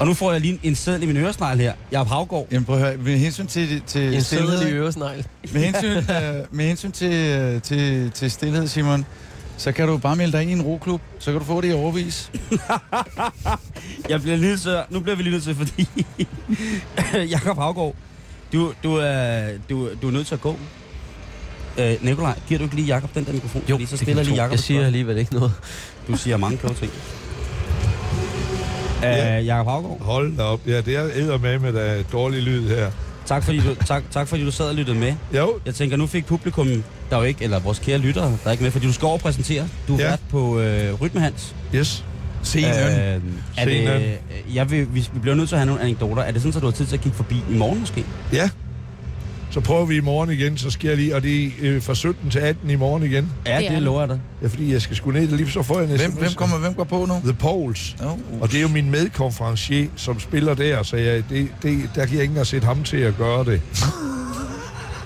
Og 0.00 0.06
nu 0.06 0.14
får 0.14 0.32
jeg 0.32 0.40
lige 0.40 0.60
en 0.62 0.74
seddel 0.74 1.02
i 1.02 1.06
min 1.06 1.16
øresnegl 1.16 1.60
her. 1.60 1.72
Jeg 1.92 2.00
er 2.00 2.04
Havgård. 2.04 2.46
Jamen 2.52 2.64
prøv 2.64 2.76
at 2.76 2.82
høre, 2.82 2.96
med 2.96 3.18
hensyn 3.18 3.46
til, 3.46 3.82
til 3.86 4.14
En 4.14 4.22
sædel 4.22 4.68
i 4.68 4.72
øresnegl. 4.72 5.26
med 5.52 5.60
hensyn, 5.60 5.96
øh, 5.96 6.44
med 6.50 6.66
hensyn 6.66 6.92
til, 6.92 7.12
øh, 7.12 7.62
til, 7.62 8.10
til 8.10 8.30
stillhed, 8.30 8.68
Simon, 8.68 9.06
så 9.56 9.72
kan 9.72 9.88
du 9.88 9.96
bare 9.98 10.16
melde 10.16 10.32
dig 10.32 10.42
ind 10.42 10.50
i 10.50 10.54
en 10.54 10.62
roklub, 10.62 11.00
så 11.18 11.30
kan 11.30 11.40
du 11.40 11.46
få 11.46 11.60
det 11.60 11.68
i 11.70 11.72
overvis. 11.72 12.30
Jeg 14.08 14.22
bliver 14.22 14.36
nødt 14.36 14.60
til, 14.60 14.80
nu 14.90 15.00
bliver 15.00 15.16
vi 15.16 15.22
lige 15.22 15.32
nødt 15.32 15.44
til, 15.44 15.54
fordi 15.54 15.88
Jakob 17.34 17.56
Havgård, 17.58 17.94
du, 18.52 18.72
du, 18.82 18.94
er, 18.96 19.48
du, 19.70 19.88
du 20.02 20.08
er 20.08 20.12
nødt 20.12 20.26
til 20.26 20.34
at 20.34 20.40
gå. 20.40 20.56
Øh, 21.78 21.94
Nikolaj, 22.00 22.38
giver 22.48 22.58
du 22.58 22.64
ikke 22.64 22.76
lige 22.76 22.86
Jakob 22.86 23.14
den 23.14 23.24
der 23.24 23.32
mikrofon? 23.32 23.62
Jo, 23.68 23.74
Fordi 23.74 23.86
så 23.86 23.90
det 23.90 24.00
stiller 24.00 24.22
lige. 24.22 24.34
Jakob 24.34 24.50
Jeg 24.52 24.58
siger 24.60 24.86
alligevel 24.86 25.18
ikke 25.18 25.34
noget. 25.34 25.52
Du 26.08 26.16
siger 26.16 26.36
mange 26.36 26.58
kloge 26.58 26.74
ting. 26.74 26.92
Ja. 29.02 29.38
Øh, 29.40 29.46
Jakob 29.46 29.66
Havgård, 29.66 30.00
Hold 30.00 30.36
da 30.36 30.42
op. 30.42 30.60
Ja, 30.66 30.80
det 30.80 30.96
er 30.96 31.02
eddermame 31.02 31.58
med 31.58 31.72
der 31.72 32.02
dårlig 32.12 32.42
lyd 32.42 32.68
her. 32.68 32.90
tak 33.26 33.44
fordi, 33.44 33.58
du, 33.60 33.74
tak, 33.86 34.02
tak 34.10 34.28
fordi 34.28 34.44
du 34.44 34.50
sad 34.50 34.68
og 34.68 34.74
lyttede 34.74 34.98
med. 34.98 35.14
Jo, 35.36 35.58
Jeg 35.66 35.74
tænker, 35.74 35.96
nu 35.96 36.06
fik 36.06 36.26
publikum, 36.26 36.84
der 37.12 37.18
er 37.18 37.22
jo 37.22 37.28
ikke, 37.28 37.44
eller 37.44 37.58
vores 37.60 37.78
kære 37.78 37.98
lyttere, 37.98 38.24
der 38.24 38.36
er 38.46 38.50
ikke 38.50 38.62
med, 38.62 38.70
fordi 38.70 38.86
du 38.86 38.92
skal 38.92 39.06
over 39.06 39.18
præsentere. 39.18 39.68
Du 39.88 39.94
er 39.96 40.00
Ja. 40.02 40.08
vært 40.08 40.20
på 40.30 40.60
øh, 40.60 41.00
Rytmehans. 41.00 41.54
yes. 41.74 42.04
Scenen. 42.42 42.70
Øh, 42.70 43.20
er 43.56 43.64
det, 43.64 43.94
øh, 44.48 44.56
jeg 44.56 44.70
vil, 44.70 44.86
vi, 44.94 45.08
vi 45.12 45.18
bliver 45.20 45.34
nødt 45.34 45.48
til 45.48 45.54
at 45.56 45.60
have 45.60 45.66
nogle 45.66 45.82
anekdoter. 45.82 46.22
Er 46.22 46.32
det 46.32 46.42
sådan, 46.42 46.56
at 46.56 46.62
du 46.62 46.66
har 46.66 46.72
tid 46.72 46.86
til 46.86 46.94
at 46.96 47.00
kigge 47.02 47.16
forbi 47.16 47.34
i 47.50 47.54
morgen 47.56 47.80
måske? 47.80 48.04
Ja. 48.32 48.50
Så 49.50 49.60
prøver 49.60 49.84
vi 49.84 49.96
i 49.96 50.00
morgen 50.00 50.30
igen, 50.30 50.58
så 50.58 50.78
jeg 50.82 50.96
lige, 50.96 51.16
og 51.16 51.22
det 51.22 51.44
er 51.46 51.50
øh, 51.60 51.82
fra 51.82 51.94
17 51.94 52.30
til 52.30 52.38
18 52.38 52.70
i 52.70 52.76
morgen 52.76 53.02
igen. 53.02 53.28
Ja, 53.46 53.52
Det 53.52 53.60
det, 53.60 53.68
er 53.68 53.72
det. 53.74 53.82
lover 53.82 54.00
jeg 54.00 54.08
dig. 54.08 54.20
Ja, 54.42 54.46
fordi 54.46 54.72
jeg 54.72 54.82
skal 54.82 54.96
sgu 54.96 55.10
ned, 55.10 55.26
lige 55.28 55.50
så 55.50 55.62
får 55.62 55.80
jeg 55.80 55.90
en 55.90 55.96
Hvem, 55.96 56.12
hvem, 56.12 56.32
kommer, 56.36 56.58
hvem 56.58 56.74
går 56.74 56.84
på 56.84 57.06
nu? 57.08 57.14
The 57.24 57.32
Poles. 57.34 57.96
Oh, 58.04 58.18
Og 58.40 58.50
det 58.50 58.56
er 58.58 58.62
jo 58.62 58.68
min 58.68 58.90
medkonferencier, 58.90 59.86
som 59.96 60.20
spiller 60.20 60.54
der, 60.54 60.82
så 60.82 60.96
jeg, 60.96 61.22
det, 61.30 61.48
det, 61.62 61.90
der 61.94 62.04
kan 62.06 62.14
jeg 62.14 62.22
ikke 62.22 62.30
engang 62.32 62.46
sætte 62.46 62.66
ham 62.66 62.82
til 62.82 62.96
at 62.96 63.16
gøre 63.16 63.44
det. 63.44 63.60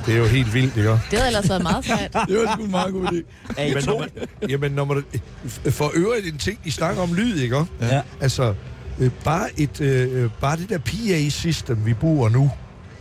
Det 0.06 0.14
er 0.14 0.18
jo 0.18 0.24
helt 0.24 0.54
vildt, 0.54 0.76
ikke? 0.76 0.90
Det 0.90 1.00
havde 1.12 1.26
ellers 1.26 1.48
været 1.48 1.62
meget 1.62 1.84
sejt. 1.84 2.12
det 2.28 2.38
var 2.38 2.52
sgu 2.54 2.64
en 2.64 2.70
meget 2.70 2.92
god 2.92 3.06
idé. 3.06 3.22
Er 3.56 3.64
I 3.64 3.74
Men 3.74 3.82
to? 3.82 3.90
når 3.90 3.98
man, 3.98 4.10
jamen, 4.50 4.72
når 4.72 4.84
man, 4.84 5.04
for 5.70 5.90
øvrigt 5.94 6.26
en 6.26 6.38
ting, 6.38 6.58
I 6.64 6.70
snakker 6.70 7.02
om 7.02 7.14
lyd, 7.14 7.38
ikke? 7.40 7.64
Ja. 7.80 8.00
Altså, 8.20 8.54
øh, 8.98 9.10
bare, 9.24 9.48
et, 9.56 9.80
øh, 9.80 10.30
bare 10.40 10.56
det 10.56 10.68
der 10.68 10.78
PA-system, 10.78 11.86
vi 11.86 11.94
bruger 11.94 12.28
nu. 12.28 12.50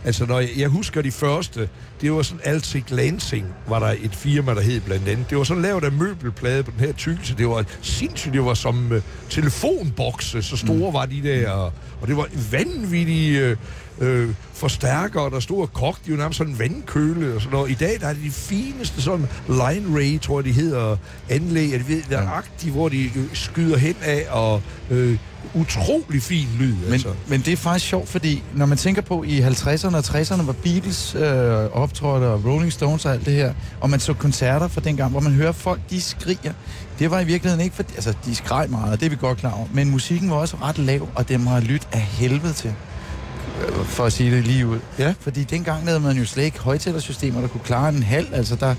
Altså, 0.06 0.26
når 0.26 0.40
jeg, 0.40 0.50
jeg 0.56 0.68
husker 0.68 1.02
de 1.02 1.10
første, 1.10 1.68
det 2.00 2.12
var 2.12 2.22
sådan 2.22 2.40
Altic 2.44 2.84
Lansing, 2.90 3.46
var 3.68 3.78
der 3.78 3.94
et 4.02 4.14
firma, 4.14 4.54
der 4.54 4.60
hed 4.60 4.80
blandt 4.80 5.08
andet. 5.08 5.30
Det 5.30 5.38
var 5.38 5.44
sådan 5.44 5.62
lavet 5.62 5.84
af 5.84 5.92
møbelplade 5.92 6.62
på 6.62 6.70
den 6.70 6.80
her 6.80 6.92
tykkelse. 6.92 7.34
Det 7.36 7.48
var 7.48 7.64
sindssygt, 7.82 8.34
det 8.34 8.44
var 8.44 8.54
som 8.54 8.92
øh, 8.92 9.02
telefonbokse, 9.30 10.42
så 10.42 10.56
store 10.56 10.88
mm. 10.88 10.94
var 10.94 11.06
de 11.06 11.22
der. 11.22 11.50
Og, 11.50 11.72
og 12.00 12.08
det 12.08 12.16
var 12.16 12.28
vanvittige 12.50 13.40
øh, 13.40 13.56
øh, 14.00 14.28
forstærkere, 14.52 15.30
der 15.30 15.40
stod 15.40 15.62
og 15.62 15.72
kogte. 15.72 16.02
De 16.06 16.10
var 16.10 16.18
nærmest 16.18 16.38
sådan 16.38 16.58
vandkøle 16.58 17.34
og 17.34 17.40
sådan 17.40 17.52
noget. 17.56 17.70
I 17.70 17.74
dag, 17.74 18.00
der 18.00 18.06
er 18.06 18.12
det 18.12 18.22
de 18.22 18.30
fineste 18.30 19.02
sådan 19.02 19.26
line 19.48 19.98
ray, 19.98 20.20
tror 20.20 20.38
jeg, 20.38 20.44
de 20.44 20.52
hedder, 20.52 20.96
anlæg. 21.28 21.70
Jeg 21.72 21.88
ved, 21.88 22.02
der 22.10 22.18
er 22.18 22.28
agtigt, 22.28 22.72
hvor 22.72 22.88
de 22.88 23.10
skyder 23.32 23.76
hen 23.76 23.96
af, 24.02 24.26
og 24.30 24.62
øh, 24.90 25.18
utrolig 25.54 26.22
fin 26.22 26.48
lyd, 26.58 26.74
Men, 26.74 26.92
altså. 26.92 27.08
men 27.28 27.40
det 27.40 27.52
er 27.52 27.56
faktisk 27.56 27.86
sjovt, 27.86 28.08
fordi 28.08 28.42
når 28.54 28.66
man 28.66 28.78
tænker 28.78 29.02
på, 29.02 29.24
i 29.24 29.40
50'erne 29.40 29.96
og 29.96 30.04
60'erne 30.04 30.42
var 30.42 30.52
Beatles 30.52 31.14
øh, 31.14 31.24
optrådte, 31.72 32.24
og 32.24 32.44
Rolling 32.44 32.72
Stones 32.72 33.04
og 33.04 33.12
alt 33.12 33.26
det 33.26 33.34
her, 33.34 33.54
og 33.80 33.90
man 33.90 34.00
så 34.00 34.12
koncerter 34.14 34.68
fra 34.68 34.80
dengang, 34.80 35.10
hvor 35.10 35.20
man 35.20 35.32
hører 35.32 35.52
folk, 35.52 35.80
de 35.90 36.00
skriger. 36.00 36.52
Det 36.98 37.10
var 37.10 37.20
i 37.20 37.24
virkeligheden 37.24 37.64
ikke, 37.64 37.76
for, 37.76 37.82
altså 37.82 38.14
de 38.24 38.34
skreg 38.34 38.70
meget, 38.70 39.00
det 39.00 39.06
er 39.06 39.10
vi 39.10 39.16
godt 39.16 39.38
klar 39.38 39.52
over, 39.52 39.66
men 39.72 39.90
musikken 39.90 40.30
var 40.30 40.36
også 40.36 40.56
ret 40.62 40.78
lav, 40.78 41.08
og 41.14 41.28
dem 41.28 41.46
har 41.46 41.60
lyttet 41.60 41.88
af 41.92 42.00
helvede 42.00 42.52
til 42.52 42.72
øh, 43.68 43.84
for 43.84 44.04
at 44.04 44.12
sige 44.12 44.36
det 44.36 44.46
lige 44.46 44.66
ud. 44.66 44.78
Ja. 44.98 45.14
Fordi 45.20 45.44
dengang 45.44 45.84
havde 45.86 46.00
man 46.00 46.16
jo 46.16 46.24
slet 46.24 46.44
ikke 46.44 46.58
højtalersystemer, 46.58 47.40
der 47.40 47.48
kunne 47.48 47.64
klare 47.64 47.88
en 47.88 48.02
halv. 48.02 48.26
Altså 48.32 48.56
der, 48.56 48.74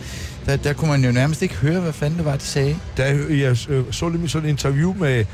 der, 0.45 0.55
der 0.55 0.73
kunne 0.73 0.91
man 0.91 1.05
jo 1.05 1.11
nærmest 1.11 1.41
ikke 1.41 1.55
høre, 1.55 1.79
hvad 1.79 1.93
fanden 1.93 2.17
det 2.17 2.25
var, 2.25 2.35
de 2.35 2.43
sagde. 2.43 2.75
Der, 2.97 3.05
jeg 3.29 3.57
øh, 3.69 3.83
så 3.91 4.09
lige 4.09 4.29
sådan 4.29 4.45
et 4.45 4.51
interview 4.51 4.93
med, 4.93 5.25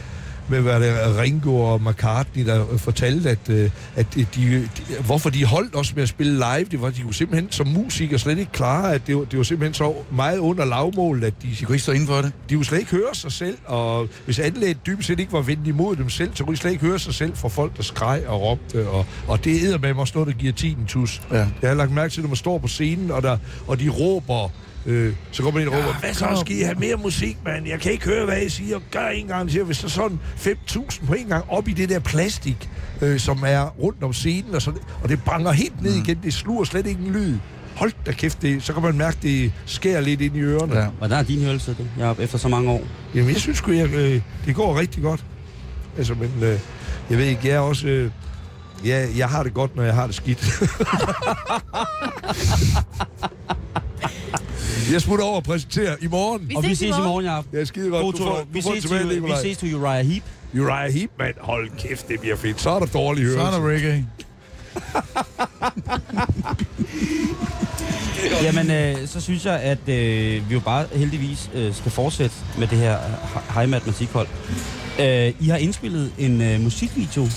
med 0.49 0.61
hvad 0.61 0.79
det 0.79 1.17
Ringo 1.17 1.59
og 1.59 1.81
McCartney, 1.81 2.45
der 2.45 2.77
fortalte, 2.77 3.29
at, 3.29 3.49
øh, 3.49 3.69
at 3.95 4.05
de, 4.15 4.25
de, 4.35 4.69
hvorfor 5.05 5.29
de 5.29 5.45
holdt 5.45 5.75
også 5.75 5.91
med 5.95 6.03
at 6.03 6.09
spille 6.09 6.33
live. 6.33 6.65
Det 6.71 6.81
var, 6.81 6.89
de 6.89 7.01
kunne 7.01 7.13
simpelthen 7.13 7.51
som 7.51 7.67
musikere 7.67 8.19
slet 8.19 8.37
ikke 8.37 8.51
klare, 8.51 8.93
at 8.93 9.07
det 9.07 9.17
var, 9.17 9.23
det 9.23 9.37
var 9.37 9.43
simpelthen 9.43 9.73
så 9.73 9.93
meget 10.11 10.37
under 10.37 10.65
lavmål, 10.65 11.23
at 11.23 11.33
de, 11.43 11.47
De 11.59 11.65
kunne 11.65 11.75
ikke 11.75 11.83
stå 11.83 11.91
inden 11.91 12.07
for 12.07 12.21
det. 12.21 12.31
de 12.49 12.55
kunne 12.55 12.65
slet 12.65 12.79
ikke 12.79 12.91
høre 12.91 13.15
sig 13.15 13.31
selv, 13.31 13.57
og 13.65 14.07
hvis 14.25 14.39
anlægget 14.39 14.85
dybest 14.85 15.07
set 15.07 15.19
ikke 15.19 15.33
var 15.33 15.41
vendt 15.41 15.67
imod 15.67 15.95
dem 15.95 16.09
selv, 16.09 16.31
så 16.35 16.43
kunne 16.43 16.55
de 16.55 16.61
slet 16.61 16.71
ikke 16.71 16.85
høre 16.85 16.99
sig 16.99 17.13
selv 17.13 17.35
fra 17.35 17.47
folk, 17.47 17.77
der 17.77 17.83
skreg 17.83 18.23
og 18.27 18.41
råbte, 18.41 18.87
og, 18.87 19.05
og 19.27 19.43
det 19.43 19.73
er 19.73 19.77
med 19.77 19.93
mig 19.93 20.01
også 20.01 20.13
noget, 20.15 20.27
der 20.27 20.39
giver 20.39 20.53
tiden 20.53 20.85
tus. 20.85 21.21
Ja. 21.31 21.47
Jeg 21.61 21.69
har 21.69 21.73
lagt 21.73 21.91
mærke 21.91 22.13
til, 22.13 22.21
når 22.21 22.27
man 22.27 22.35
står 22.35 22.57
på 22.57 22.67
scenen, 22.67 23.11
og, 23.11 23.23
der, 23.23 23.37
og 23.67 23.79
de 23.79 23.89
råber, 23.89 24.49
øh, 24.85 25.13
så 25.31 25.43
kommer 25.43 25.59
de 25.59 25.65
ind 25.65 25.73
og 25.73 25.79
råber, 25.79 25.99
hvad 25.99 26.13
så, 26.13 26.41
skal 26.45 26.55
I 26.55 26.61
have 26.61 26.75
mere 26.79 26.95
musik, 26.95 27.37
mand? 27.45 27.67
Jeg 27.67 27.79
kan 27.79 27.91
ikke 27.91 28.05
høre, 28.05 28.25
hvad 28.25 28.41
I 28.41 28.49
siger. 28.49 28.79
Gør 28.91 29.07
en 29.07 29.27
gang 29.27 29.49
til. 29.49 29.63
Hvis 29.63 29.79
der 29.79 29.85
er 29.85 29.89
sådan 29.89 30.19
5.000 30.37 31.05
på 31.05 31.13
en 31.13 31.25
gang 31.27 31.45
op 31.49 31.67
i 31.67 31.73
det 31.73 31.89
der 31.89 31.99
plastik, 31.99 32.69
øh, 33.01 33.19
som 33.19 33.43
er 33.47 33.69
rundt 33.69 34.03
om 34.03 34.13
scenen, 34.13 34.55
og, 34.55 34.61
sådan, 34.61 34.79
og 35.03 35.09
det 35.09 35.23
branger 35.23 35.51
helt 35.51 35.81
ned 35.81 35.93
igen, 35.93 36.19
det 36.23 36.33
sluger 36.33 36.63
slet 36.63 36.87
ikke 36.87 37.01
en 37.01 37.11
lyd. 37.11 37.37
Hold 37.75 37.91
da 38.05 38.11
kæft, 38.11 38.41
det, 38.41 38.63
så 38.63 38.73
kan 38.73 38.81
man 38.81 38.97
mærke, 38.97 39.17
det 39.21 39.51
skærer 39.65 40.01
lidt 40.01 40.21
ind 40.21 40.35
i 40.35 40.39
ørerne. 40.39 40.79
Ja. 40.79 40.87
Hvordan 40.97 41.19
er 41.19 41.23
din 41.23 41.41
hørelse 41.41 41.71
det, 41.71 41.89
Jacob, 41.99 42.19
efter 42.19 42.37
så 42.37 42.47
mange 42.47 42.71
år? 42.71 42.81
Jamen, 43.15 43.29
jeg 43.29 43.37
synes 43.37 43.57
sgu, 43.57 43.71
jeg, 43.71 43.93
øh, 43.93 44.21
det 44.45 44.55
går 44.55 44.79
rigtig 44.79 45.03
godt. 45.03 45.25
Altså, 45.97 46.13
men 46.13 46.31
øh, 46.43 46.59
jeg 47.09 47.17
ved 47.17 47.25
ikke, 47.25 47.41
jeg 47.47 47.55
er 47.55 47.59
også... 47.59 47.87
Øh, 47.87 48.11
ja, 48.85 49.07
jeg 49.17 49.29
har 49.29 49.43
det 49.43 49.53
godt, 49.53 49.75
når 49.75 49.83
jeg 49.83 49.93
har 49.93 50.05
det 50.05 50.15
skidt. 50.15 50.43
jeg 54.91 55.01
smutter 55.01 55.25
over 55.25 55.35
og 55.35 55.43
præsenterer 55.43 55.95
i 56.01 56.07
morgen. 56.07 56.49
Vi 56.49 56.55
Og 56.55 56.63
vi 56.63 56.69
ses 56.75 56.81
i 56.81 56.89
morgen. 56.89 57.03
morgen, 57.07 57.25
Jacob. 57.25 57.45
Det 57.51 57.61
er 57.61 57.65
skide 57.65 57.89
godt. 57.89 58.03
God 58.03 58.13
Du 58.13 58.17
får, 58.17 58.43
Vi 58.51 58.61
du 58.61 58.71
ses, 58.73 58.81
tilbage, 58.83 59.09
til, 59.09 59.23
vi 59.23 59.31
ses 59.41 59.57
til 59.57 59.75
Uriah 59.75 60.05
Heep. 60.05 60.23
Uriah 60.55 60.93
Heep, 60.93 61.09
mand. 61.19 61.33
Hold 61.41 61.69
kæft, 61.79 62.07
det 62.07 62.19
bliver 62.19 62.35
fedt. 62.35 62.61
Så 62.61 62.69
er 62.69 62.79
der 62.79 62.85
dårlig 62.85 63.31
Så 63.31 63.37
hørelse. 63.37 63.57
er 63.57 63.61
der 63.61 63.69
reggae. 63.69 64.05
Jamen, 68.43 68.71
øh, 68.71 69.07
så 69.07 69.21
synes 69.21 69.45
jeg, 69.45 69.59
at 69.59 69.89
øh, 69.89 70.49
vi 70.49 70.53
jo 70.53 70.59
bare 70.59 70.85
heldigvis 70.93 71.49
øh, 71.53 71.73
skal 71.75 71.91
fortsætte 71.91 72.35
med 72.57 72.67
det 72.67 72.77
her 72.77 72.97
øh, 72.97 73.55
high 73.55 73.69
matematikhold. 73.69 74.27
Øh, 74.99 75.33
I 75.39 75.47
har 75.47 75.57
indspillet 75.57 76.11
en 76.17 76.41
øh, 76.41 76.61
musikvideo 76.61 77.27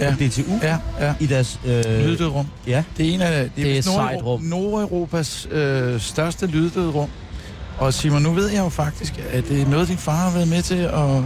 Ja. 0.00 0.10
på 0.10 0.16
DTU 0.24 0.58
Ja, 0.62 0.76
ja. 1.00 1.14
i 1.20 1.26
deres... 1.26 1.60
Øh, 1.66 1.84
Lyddødrum. 1.84 2.46
Ja, 2.66 2.82
Det 2.96 3.08
er 3.10 3.14
en 3.14 3.20
af 3.20 3.42
det 3.44 3.52
Det 3.56 3.66
er 3.70 3.74
er 3.74 3.78
et 3.78 3.84
sejt 3.84 4.22
rum. 4.22 4.42
Nordeuropas 4.42 5.48
øh, 5.50 6.00
største 6.00 6.46
lyddødrum. 6.46 7.08
Og 7.78 7.94
Simon, 7.94 8.22
nu 8.22 8.32
ved 8.32 8.48
jeg 8.50 8.58
jo 8.64 8.68
faktisk, 8.68 9.20
at 9.32 9.44
det 9.48 9.62
er 9.62 9.66
noget, 9.66 9.88
din 9.88 9.96
far 9.98 10.16
har 10.16 10.30
været 10.30 10.48
med 10.48 10.62
til 10.62 10.74
at... 10.74 11.22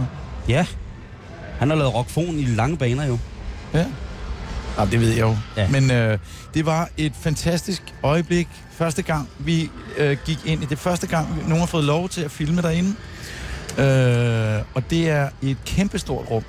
ja. 0.49 0.65
Han 1.59 1.69
har 1.69 1.77
lavet 1.77 1.93
rockfon 1.93 2.39
i 2.39 2.45
lange 2.45 2.77
baner 2.77 3.05
jo. 3.05 3.17
Ja. 3.73 3.85
Jamen, 4.77 4.91
det 4.91 5.01
ved 5.01 5.09
jeg 5.09 5.19
jo. 5.21 5.35
Ja. 5.57 5.67
Men 5.69 5.91
øh, 5.91 6.17
det 6.53 6.65
var 6.65 6.89
et 6.97 7.13
fantastisk 7.21 7.81
øjeblik. 8.03 8.47
Første 8.71 9.01
gang, 9.01 9.29
vi 9.39 9.69
øh, 9.97 10.17
gik 10.25 10.39
ind 10.45 10.63
i 10.63 10.65
det 10.65 10.79
første 10.79 11.07
gang, 11.07 11.37
nogen 11.41 11.59
har 11.59 11.65
fået 11.65 11.83
lov 11.83 12.09
til 12.09 12.21
at 12.21 12.31
filme 12.31 12.61
derinde. 12.61 12.89
Øh, 13.77 14.61
og 14.73 14.89
det 14.89 15.09
er 15.09 15.29
et 15.41 15.57
kæmpestort 15.65 16.25
rum 16.31 16.43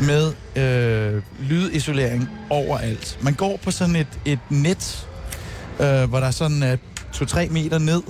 med 0.00 0.32
øh, 0.56 1.22
lydisolering 1.40 2.28
overalt. 2.50 3.18
Man 3.22 3.34
går 3.34 3.58
på 3.62 3.70
sådan 3.70 3.96
et, 3.96 4.20
et 4.24 4.38
net, 4.48 5.08
øh, 5.80 6.08
hvor 6.08 6.20
der 6.20 6.26
er 6.26 6.30
sådan 6.30 6.62
øh, 6.62 6.78
2-3 7.14 7.50
meter 7.50 7.78
ned, 7.78 8.02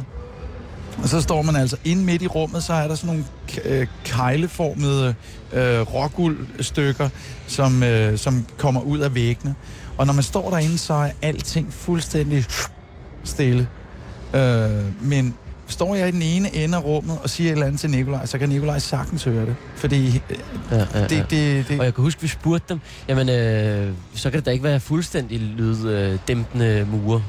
og 1.02 1.08
så 1.08 1.20
står 1.20 1.42
man 1.42 1.56
altså 1.56 1.76
inde 1.84 2.04
midt 2.04 2.22
i 2.22 2.26
rummet, 2.26 2.62
så 2.62 2.72
er 2.72 2.88
der 2.88 2.94
sådan 2.94 3.06
nogle 3.06 3.24
øh, 3.64 3.86
kejleformede 4.04 5.14
øh, 5.52 5.80
råguldstykker, 5.80 7.08
som, 7.46 7.82
øh, 7.82 8.18
som 8.18 8.46
kommer 8.58 8.80
ud 8.80 8.98
af 8.98 9.14
væggene. 9.14 9.54
Og 9.96 10.06
når 10.06 10.12
man 10.12 10.22
står 10.22 10.50
derinde, 10.50 10.78
så 10.78 10.94
er 10.94 11.10
alting 11.22 11.72
fuldstændig 11.72 12.44
stille. 13.24 13.68
Øh, 14.34 15.04
men 15.04 15.34
står 15.70 15.94
jeg 15.94 16.08
i 16.08 16.10
den 16.10 16.22
ene 16.22 16.54
ende 16.56 16.78
af 16.78 16.84
rummet 16.84 17.18
og 17.22 17.30
siger 17.30 17.48
et 17.48 17.52
eller 17.52 17.66
andet 17.66 17.80
til 17.80 17.90
Nikolaj, 17.90 18.26
så 18.26 18.38
kan 18.38 18.48
Nikolaj 18.48 18.78
sagtens 18.78 19.24
høre 19.24 19.46
det. 19.46 19.56
Fordi 19.76 20.06
øh, 20.06 20.38
Ja, 20.70 20.76
ja, 20.76 20.84
ja. 20.94 21.02
det, 21.06 21.30
det, 21.30 21.68
det, 21.68 21.78
Og 21.78 21.84
jeg 21.84 21.94
kan 21.94 22.04
huske, 22.04 22.22
vi 22.22 22.28
spurgte 22.28 22.64
dem, 22.68 22.80
jamen, 23.08 23.28
øh, 23.28 23.92
så 24.14 24.30
kan 24.30 24.38
det 24.38 24.46
da 24.46 24.50
ikke 24.50 24.64
være 24.64 24.80
fuldstændig 24.80 25.40
lyddæmpende 25.40 26.86
mure 26.90 27.22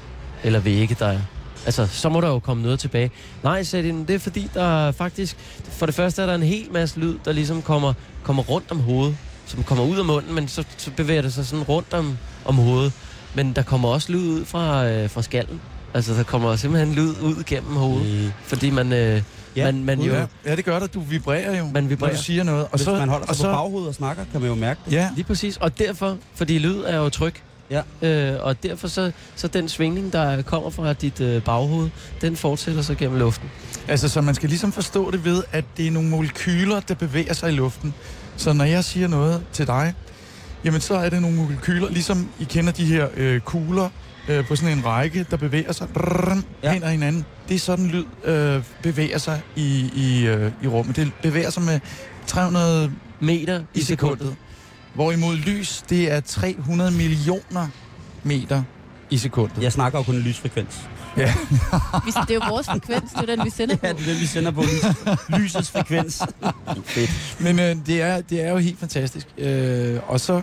eller 0.43 0.59
vægge, 0.59 0.95
der 0.99 1.07
er. 1.07 1.19
Altså, 1.65 1.87
så 1.87 2.09
må 2.09 2.21
der 2.21 2.27
jo 2.27 2.39
komme 2.39 2.63
noget 2.63 2.79
tilbage. 2.79 3.11
Nej, 3.43 3.63
sagde 3.63 3.91
de, 3.91 4.05
det 4.07 4.15
er 4.15 4.19
fordi, 4.19 4.49
der 4.53 4.87
er 4.87 4.91
faktisk... 4.91 5.37
For 5.69 5.85
det 5.85 5.95
første 5.95 6.21
er 6.21 6.25
der 6.25 6.35
en 6.35 6.43
hel 6.43 6.67
masse 6.71 6.99
lyd, 6.99 7.17
der 7.25 7.31
ligesom 7.31 7.61
kommer, 7.61 7.93
kommer 8.23 8.43
rundt 8.43 8.71
om 8.71 8.79
hovedet. 8.79 9.17
Som 9.45 9.63
kommer 9.63 9.83
ud 9.83 9.97
af 9.97 10.05
munden, 10.05 10.35
men 10.35 10.47
så, 10.47 10.63
så 10.77 10.91
bevæger 10.97 11.21
det 11.21 11.33
sig 11.33 11.45
sådan 11.45 11.63
rundt 11.63 11.93
om, 11.93 12.17
om 12.45 12.55
hovedet. 12.55 12.93
Men 13.35 13.53
der 13.53 13.61
kommer 13.63 13.89
også 13.89 14.11
lyd 14.11 14.27
ud 14.27 14.45
fra, 14.45 14.87
øh, 14.87 15.09
fra 15.09 15.21
skallen. 15.21 15.61
Altså, 15.93 16.13
der 16.13 16.23
kommer 16.23 16.55
simpelthen 16.55 16.95
lyd 16.95 17.09
ud 17.21 17.43
gennem 17.45 17.75
hovedet. 17.75 18.23
Øh, 18.25 18.31
Fordi 18.43 18.69
man, 18.69 18.93
øh, 18.93 19.21
Ja, 19.55 19.65
man, 19.65 19.83
man 19.83 19.99
jo... 20.01 20.13
ja, 20.13 20.25
ja, 20.45 20.55
det 20.55 20.65
gør 20.65 20.79
det. 20.79 20.93
Du 20.93 20.99
vibrerer 20.99 21.57
jo, 21.57 21.65
Man 21.73 21.89
vibrerer. 21.89 22.11
når 22.11 22.17
du 22.17 22.23
siger 22.23 22.43
noget. 22.43 22.63
Og 22.63 22.69
hvis 22.71 22.81
så, 22.81 22.91
man 22.91 23.09
holder 23.09 23.27
og 23.27 23.35
sig 23.35 23.45
på 23.45 23.51
baghovedet 23.51 23.87
og 23.89 23.95
snakker, 23.95 24.23
kan 24.31 24.41
man 24.41 24.49
jo 24.49 24.55
mærke 24.55 24.79
det. 24.85 24.91
Ja, 24.91 25.09
Lige 25.15 25.25
præcis. 25.25 25.57
Og 25.57 25.79
derfor, 25.79 26.17
fordi 26.35 26.57
lyd 26.57 26.77
er 26.87 26.97
jo 26.97 27.09
tryk. 27.09 27.43
Ja. 27.71 27.81
Øh, 28.01 28.39
og 28.41 28.63
derfor 28.63 28.87
så, 28.87 29.11
så 29.35 29.47
den 29.47 29.69
svingning, 29.69 30.13
der 30.13 30.41
kommer 30.41 30.69
fra 30.69 30.93
dit 30.93 31.21
øh, 31.21 31.41
baghoved, 31.43 31.89
den 32.21 32.35
fortsætter 32.35 32.81
så 32.81 32.95
gennem 32.95 33.19
luften. 33.19 33.49
altså 33.87 34.09
så 34.09 34.21
man 34.21 34.35
skal 34.35 34.49
ligesom 34.49 34.71
forstå 34.71 35.11
det 35.11 35.25
ved, 35.25 35.43
at 35.51 35.65
det 35.77 35.87
er 35.87 35.91
nogle 35.91 36.09
molekyler, 36.09 36.79
der 36.79 36.93
bevæger 36.95 37.33
sig 37.33 37.51
i 37.51 37.55
luften. 37.55 37.93
Så 38.37 38.53
når 38.53 38.65
jeg 38.65 38.83
siger 38.83 39.07
noget 39.07 39.43
til 39.53 39.67
dig, 39.67 39.93
jamen 40.65 40.81
så 40.81 40.93
er 40.95 41.09
det 41.09 41.21
nogle 41.21 41.37
molekyler, 41.37 41.89
ligesom 41.89 42.29
I 42.39 42.43
kender 42.43 42.71
de 42.71 42.85
her 42.85 43.07
øh, 43.17 43.39
kugler 43.41 43.89
øh, 44.31 44.47
på 44.47 44.55
sådan 44.55 44.77
en 44.77 44.85
række, 44.85 45.25
der 45.31 45.37
bevæger 45.37 45.71
sig 45.71 45.87
drrrm, 45.95 46.43
Ja. 46.63 46.67
ja. 46.67 46.73
hen 46.73 46.83
ad 46.83 46.91
hinanden. 46.91 47.25
Det 47.49 47.55
er 47.55 47.59
sådan 47.59 47.87
lyd 47.87 48.05
øh, 48.25 48.63
bevæger 48.83 49.17
sig 49.17 49.41
i, 49.55 49.89
i, 49.95 50.25
øh, 50.27 50.51
i 50.63 50.67
rummet. 50.67 50.95
Det 50.95 51.11
bevæger 51.21 51.49
sig 51.49 51.63
med 51.63 51.79
300 52.27 52.91
Meter 53.19 53.63
i 53.73 53.81
sekundet. 53.81 54.35
Hvorimod 54.93 55.35
lys, 55.35 55.83
det 55.89 56.11
er 56.11 56.19
300 56.19 56.91
millioner 56.91 57.67
meter 58.23 58.63
i 59.09 59.17
sekundet. 59.17 59.63
Jeg 59.63 59.71
snakker 59.71 59.99
jo 59.99 60.03
kun 60.03 60.15
lysfrekvens. 60.15 60.79
Vi, 61.17 62.11
det 62.21 62.29
er 62.29 62.33
jo 62.33 62.41
vores 62.49 62.65
frekvens, 62.67 63.11
det 63.11 63.29
er 63.29 63.35
den, 63.35 63.45
vi 63.45 63.49
sender 63.49 63.75
på. 63.75 63.85
Ja, 63.87 63.93
det 63.93 64.01
er 64.01 64.05
det, 64.05 64.21
vi 64.21 64.25
sender 64.25 64.51
på 64.51 64.61
lys, 64.61 64.83
lysets 65.39 65.71
frekvens. 65.71 66.21
Fedt. 66.85 67.35
Men 67.39 67.59
øh, 67.59 67.75
det, 67.85 68.01
er, 68.01 68.21
det 68.21 68.43
er 68.45 68.49
jo 68.51 68.57
helt 68.57 68.79
fantastisk. 68.79 69.27
Øh, 69.37 69.99
og 70.07 70.19
så 70.19 70.41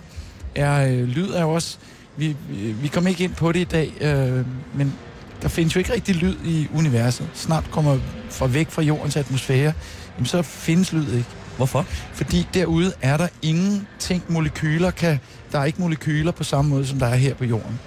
er 0.54 0.86
øh, 0.86 1.04
lyd 1.08 1.30
er 1.30 1.40
jo 1.42 1.50
også... 1.50 1.78
Vi, 2.18 2.36
vi, 2.82 2.88
kommer 2.88 3.10
ikke 3.10 3.24
ind 3.24 3.34
på 3.34 3.52
det 3.52 3.60
i 3.60 3.64
dag, 3.64 3.92
øh, 4.00 4.46
men 4.74 4.94
der 5.42 5.48
findes 5.48 5.74
jo 5.74 5.78
ikke 5.78 5.92
rigtig 5.92 6.14
lyd 6.14 6.36
i 6.44 6.68
universet. 6.74 7.28
Snart 7.34 7.64
kommer 7.70 7.98
fra 8.30 8.46
væk 8.46 8.70
fra 8.70 8.82
jordens 8.82 9.16
atmosfære, 9.16 9.72
jamen 10.16 10.26
så 10.26 10.42
findes 10.42 10.92
lyd 10.92 11.12
ikke. 11.12 11.28
Hvorfor? 11.56 11.82
Fordi 12.12 12.48
derude 12.54 12.92
er 13.02 13.16
der 13.16 13.28
ingenting 13.42 14.22
molekyler 14.28 14.90
kan... 14.90 15.18
Der 15.52 15.58
er 15.58 15.64
ikke 15.64 15.80
molekyler 15.80 16.32
på 16.32 16.44
samme 16.44 16.70
måde, 16.70 16.86
som 16.86 16.98
der 16.98 17.06
er 17.06 17.16
her 17.16 17.34
på 17.34 17.44
jorden. 17.44 17.80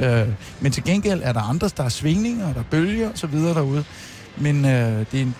Øh, 0.00 0.28
men 0.60 0.72
til 0.72 0.84
gengæld 0.84 1.20
er 1.24 1.32
der 1.32 1.40
andre, 1.40 1.70
der 1.76 1.84
er 1.84 1.88
svingninger, 1.88 2.52
der 2.52 2.60
er 2.60 2.64
bølger 2.70 3.10
og 3.10 3.18
så 3.18 3.26
videre 3.26 3.54
derude. 3.54 3.84
Men 4.36 4.64
øh, 4.64 4.70
det, 5.12 5.18
er 5.18 5.22
en, 5.22 5.34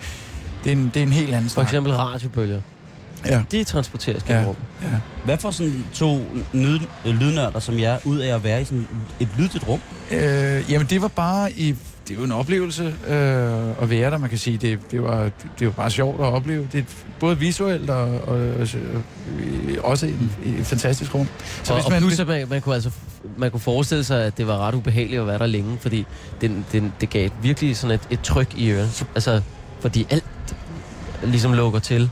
det, 0.63 0.71
er 0.71 0.75
en, 0.75 0.91
det 0.93 0.97
er 0.97 1.03
en 1.03 1.13
helt 1.13 1.33
anden 1.33 1.49
For 1.49 1.53
snak. 1.53 1.65
eksempel 1.65 1.93
radiobølger. 1.93 2.61
Ja. 3.25 3.43
De 3.51 3.63
transporteres 3.63 4.23
gennem 4.23 4.41
Ja. 4.41 4.47
rummet. 4.47 4.63
Ja. 4.81 4.87
Hvad 5.25 5.37
får 5.37 5.51
sådan 5.51 5.85
to 5.93 6.19
nyd, 6.53 6.79
lydnørder 7.05 7.59
som 7.59 7.79
jeg 7.79 7.99
ud 8.05 8.17
af 8.19 8.35
at 8.35 8.43
være 8.43 8.61
i 8.61 8.65
sådan 8.65 8.87
et 9.19 9.27
lydtigt 9.37 9.67
rum? 9.67 9.79
Øh, 10.11 10.63
jamen, 10.71 10.87
det 10.89 11.01
var 11.01 11.07
bare 11.07 11.51
i... 11.51 11.75
Det 12.07 12.13
er 12.15 12.19
jo 12.19 12.23
en 12.25 12.31
oplevelse 12.31 12.83
øh, 13.07 13.81
at 13.81 13.89
være 13.89 14.11
der, 14.11 14.17
man 14.17 14.29
kan 14.29 14.37
sige. 14.37 14.57
Det, 14.57 14.79
det, 14.91 15.03
var, 15.03 15.29
det 15.59 15.67
var 15.67 15.73
bare 15.73 15.91
sjovt 15.91 16.19
at 16.21 16.25
opleve. 16.25 16.67
Det 16.71 16.79
er 16.79 16.83
både 17.19 17.39
visuelt 17.39 17.89
og, 17.89 18.03
og, 18.03 18.37
og 18.37 18.37
øh, 18.59 19.01
også 19.83 20.05
et, 20.05 20.29
et 20.59 20.65
fantastisk 20.65 21.15
rum. 21.15 21.27
Så 21.63 21.73
og, 21.73 21.81
og 21.85 21.91
plus, 21.91 22.19
at 22.19 22.27
man, 22.27 22.49
man, 22.49 22.61
kunne 22.61 22.75
altså, 22.75 22.89
man 23.37 23.51
kunne 23.51 23.59
forestille 23.59 24.03
sig, 24.03 24.23
at 24.25 24.37
det 24.37 24.47
var 24.47 24.57
ret 24.67 24.75
ubehageligt 24.75 25.21
at 25.21 25.27
være 25.27 25.37
der 25.39 25.45
længe, 25.45 25.77
fordi 25.81 26.05
den, 26.41 26.65
den, 26.71 26.93
det 27.01 27.09
gav 27.09 27.29
virkelig 27.41 27.77
sådan 27.77 27.93
et, 27.95 28.01
et 28.09 28.21
tryk 28.21 28.53
i 28.57 28.69
øret. 28.71 29.05
Altså, 29.15 29.41
fordi 29.79 30.07
alt 30.09 30.23
ligesom 31.23 31.53
lukker 31.53 31.79
til. 31.79 32.09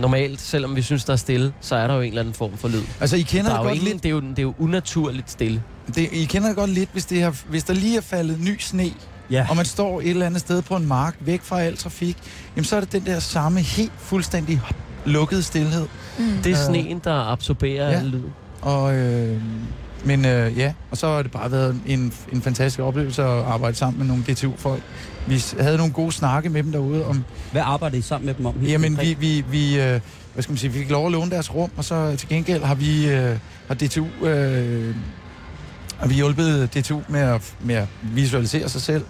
Normalt, 0.00 0.40
selvom 0.40 0.76
vi 0.76 0.82
synes, 0.82 1.04
der 1.04 1.12
er 1.12 1.16
stille, 1.16 1.52
så 1.60 1.76
er 1.76 1.86
der 1.86 1.94
jo 1.94 2.00
en 2.00 2.08
eller 2.08 2.20
anden 2.20 2.34
form 2.34 2.56
for 2.56 2.68
lyd. 2.68 2.82
Altså, 3.00 3.16
I 3.16 3.22
kender 3.22 3.50
Der 3.50 3.50
det 3.50 3.54
er 3.58 3.62
jo 3.62 3.62
godt 3.68 3.74
ingen, 3.74 3.92
lidt. 3.92 4.02
det, 4.02 4.08
er 4.08 4.12
jo, 4.12 4.20
det 4.20 4.38
er 4.38 4.42
jo 4.42 4.54
unaturligt 4.58 5.30
stille. 5.30 5.62
Det, 5.94 6.08
I 6.12 6.24
kender 6.24 6.48
det 6.48 6.56
godt 6.56 6.70
lidt, 6.70 6.88
hvis, 6.92 7.04
det 7.06 7.22
har, 7.22 7.36
hvis 7.48 7.64
der 7.64 7.74
lige 7.74 7.96
er 7.96 8.00
faldet 8.00 8.40
ny 8.40 8.56
sne, 8.58 8.90
Ja. 9.30 9.46
og 9.50 9.56
man 9.56 9.64
står 9.64 10.00
et 10.00 10.08
eller 10.08 10.26
andet 10.26 10.40
sted 10.40 10.62
på 10.62 10.76
en 10.76 10.86
mark, 10.86 11.16
væk 11.20 11.40
fra 11.42 11.60
al 11.62 11.76
trafik, 11.76 12.16
jamen 12.56 12.64
så 12.64 12.76
er 12.76 12.80
det 12.80 12.92
den 12.92 13.06
der 13.06 13.18
samme 13.18 13.60
helt 13.60 13.92
fuldstændig 13.98 14.60
lukkede 15.04 15.42
stillhed. 15.42 15.86
Mm. 16.18 16.24
Det 16.44 16.52
er 16.52 16.58
Øh, 16.58 16.66
sneen, 16.66 17.00
der 17.04 17.14
absorberer 17.32 17.90
ja. 17.90 18.02
lyd. 18.02 18.22
Og, 18.62 18.94
øh, 18.94 19.36
men 20.04 20.24
øh, 20.24 20.58
ja, 20.58 20.72
og 20.90 20.96
så 20.96 21.06
har 21.06 21.22
det 21.22 21.30
bare 21.30 21.52
været 21.52 21.80
en, 21.86 22.12
en 22.32 22.42
fantastisk 22.42 22.80
oplevelse 22.80 23.22
at 23.22 23.28
arbejde 23.28 23.76
sammen 23.76 23.98
med 23.98 24.06
nogle 24.06 24.22
DTU-folk. 24.22 24.82
Vi 25.26 25.44
havde 25.60 25.76
nogle 25.76 25.92
gode 25.92 26.12
snakke 26.12 26.48
med 26.48 26.62
dem 26.62 26.72
derude 26.72 27.06
om, 27.06 27.24
Hvad 27.52 27.62
arbejder 27.64 27.96
I 27.98 28.00
sammen 28.02 28.26
med 28.26 28.34
dem 28.34 28.46
om? 28.46 28.54
jamen 28.62 28.98
vi, 29.00 29.16
vi, 29.20 29.44
vi 29.50 29.80
øh, 29.80 30.00
hvad 30.32 30.42
skal 30.42 30.52
man 30.52 30.58
sige, 30.58 30.72
vi 30.72 30.78
fik 30.78 30.90
lov 30.90 31.06
at 31.06 31.12
låne 31.12 31.30
deres 31.30 31.54
rum, 31.54 31.70
og 31.76 31.84
så 31.84 32.16
til 32.16 32.28
gengæld 32.28 32.62
har 32.62 32.74
vi, 32.74 33.08
øh, 33.10 33.36
har 33.68 33.74
DTU, 33.74 34.06
øh, 34.26 34.94
har 35.98 36.06
vi 36.06 36.14
hjulpet 36.14 36.74
DTU 36.74 37.00
med 37.08 37.20
at, 37.20 37.54
med 37.60 37.74
at 37.74 37.86
visualisere 38.02 38.68
sig 38.68 38.82
selv. 38.82 39.04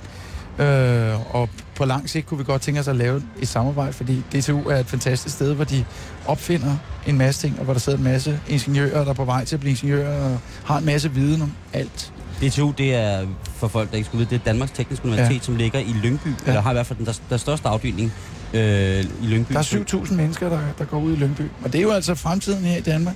Øh, 0.59 1.35
og 1.37 1.49
på 1.75 1.85
lang 1.85 2.11
sigt 2.11 2.27
kunne 2.27 2.39
vi 2.39 2.45
godt 2.45 2.63
tænke 2.63 2.81
os 2.81 2.89
at 2.89 2.97
lave 2.97 3.23
et 3.41 3.49
samarbejde, 3.49 3.93
fordi 3.93 4.23
DTU 4.33 4.69
er 4.69 4.77
et 4.77 4.87
fantastisk 4.87 5.35
sted, 5.35 5.55
hvor 5.55 5.65
de 5.65 5.85
opfinder 6.27 6.77
en 7.07 7.19
masse 7.19 7.41
ting, 7.41 7.59
og 7.59 7.65
hvor 7.65 7.73
der 7.73 7.81
sidder 7.81 7.99
en 7.99 8.05
masse 8.05 8.41
ingeniører, 8.49 9.03
der 9.05 9.11
er 9.11 9.15
på 9.15 9.25
vej 9.25 9.45
til 9.45 9.57
at 9.57 9.61
blive 9.61 9.71
ingeniører, 9.71 10.25
og 10.33 10.39
har 10.65 10.79
en 10.79 10.85
masse 10.85 11.13
viden 11.13 11.43
om 11.43 11.53
alt. 11.73 12.13
DTU, 12.43 12.73
det 12.79 12.95
er, 12.95 13.27
for 13.57 13.69
folk, 13.69 13.91
der 13.91 13.97
ikke 13.97 14.07
skulle 14.07 14.19
vide, 14.19 14.31
det 14.31 14.41
er 14.41 14.45
Danmarks 14.45 14.73
Tekniske 14.73 15.05
Universitet, 15.05 15.37
ja. 15.37 15.43
som 15.43 15.57
ligger 15.57 15.79
i 15.79 15.93
Lyngby, 16.03 16.27
ja. 16.27 16.33
eller 16.47 16.61
har 16.61 16.71
i 16.71 16.75
hvert 16.75 16.87
fald 16.87 16.99
den 16.99 17.07
der, 17.07 17.21
der 17.31 17.37
største 17.37 17.69
afdeling 17.69 18.13
øh, 18.55 19.05
i 19.23 19.27
Lyngby. 19.27 19.53
Der 19.53 19.59
er 19.59 19.63
7.000 20.05 20.15
mennesker, 20.15 20.49
der, 20.49 20.61
der 20.79 20.85
går 20.85 21.01
ud 21.01 21.13
i 21.13 21.17
Lyngby, 21.17 21.43
og 21.65 21.73
det 21.73 21.79
er 21.79 21.83
jo 21.83 21.91
altså 21.91 22.15
fremtiden 22.15 22.65
her 22.65 22.77
i 22.77 22.81
Danmark. 22.81 23.15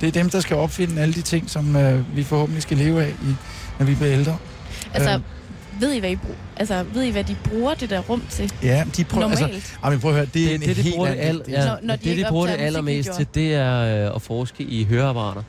Det 0.00 0.06
er 0.06 0.12
dem, 0.12 0.30
der 0.30 0.40
skal 0.40 0.56
opfinde 0.56 1.02
alle 1.02 1.14
de 1.14 1.22
ting, 1.22 1.50
som 1.50 1.76
øh, 1.76 2.16
vi 2.16 2.24
forhåbentlig 2.24 2.62
skal 2.62 2.76
leve 2.76 3.02
af, 3.02 3.08
i, 3.08 3.34
når 3.78 3.86
vi 3.86 3.94
bliver 3.94 4.12
ældre. 4.12 4.36
Altså, 4.94 5.10
Øh. 5.10 5.20
Ved 5.80 5.92
I, 5.92 5.98
hvad 5.98 6.10
I 6.10 6.16
bruger? 6.16 6.36
Altså, 6.56 6.84
ved 6.94 7.02
I, 7.02 7.10
hvad 7.10 7.24
de 7.24 7.36
bruger 7.44 7.74
det 7.74 7.90
der 7.90 8.00
rum 8.00 8.22
til? 8.30 8.52
Ja, 8.62 8.84
de 8.96 9.04
prøver, 9.04 9.28
Normalt. 9.28 9.54
altså, 9.54 9.72
ej, 9.84 9.90
men 9.90 10.00
prøv 10.00 10.10
at 10.10 10.14
høre, 10.16 10.24
det, 10.26 10.34
Det, 10.34 10.50
er 10.50 10.54
en 10.54 10.60
det, 10.60 10.68
det, 10.68 10.76
de 10.76 10.82
helt 10.82 10.94
bruger 10.96 11.10
det, 11.10 11.18
al, 11.20 11.42
ja, 11.48 11.66
Når- 11.66 11.78
når 11.82 11.96
de 11.96 12.04
det, 12.10 12.16
de 12.16 12.24
bruger 12.28 12.46
det 12.46 12.56
allermest 12.60 13.10
til, 13.12 13.26
det 13.34 13.54
er 13.54 14.06
øh, 14.08 14.14
at 14.16 14.22
forske 14.22 14.62
i 14.64 14.84
høreapparater. 14.84 15.42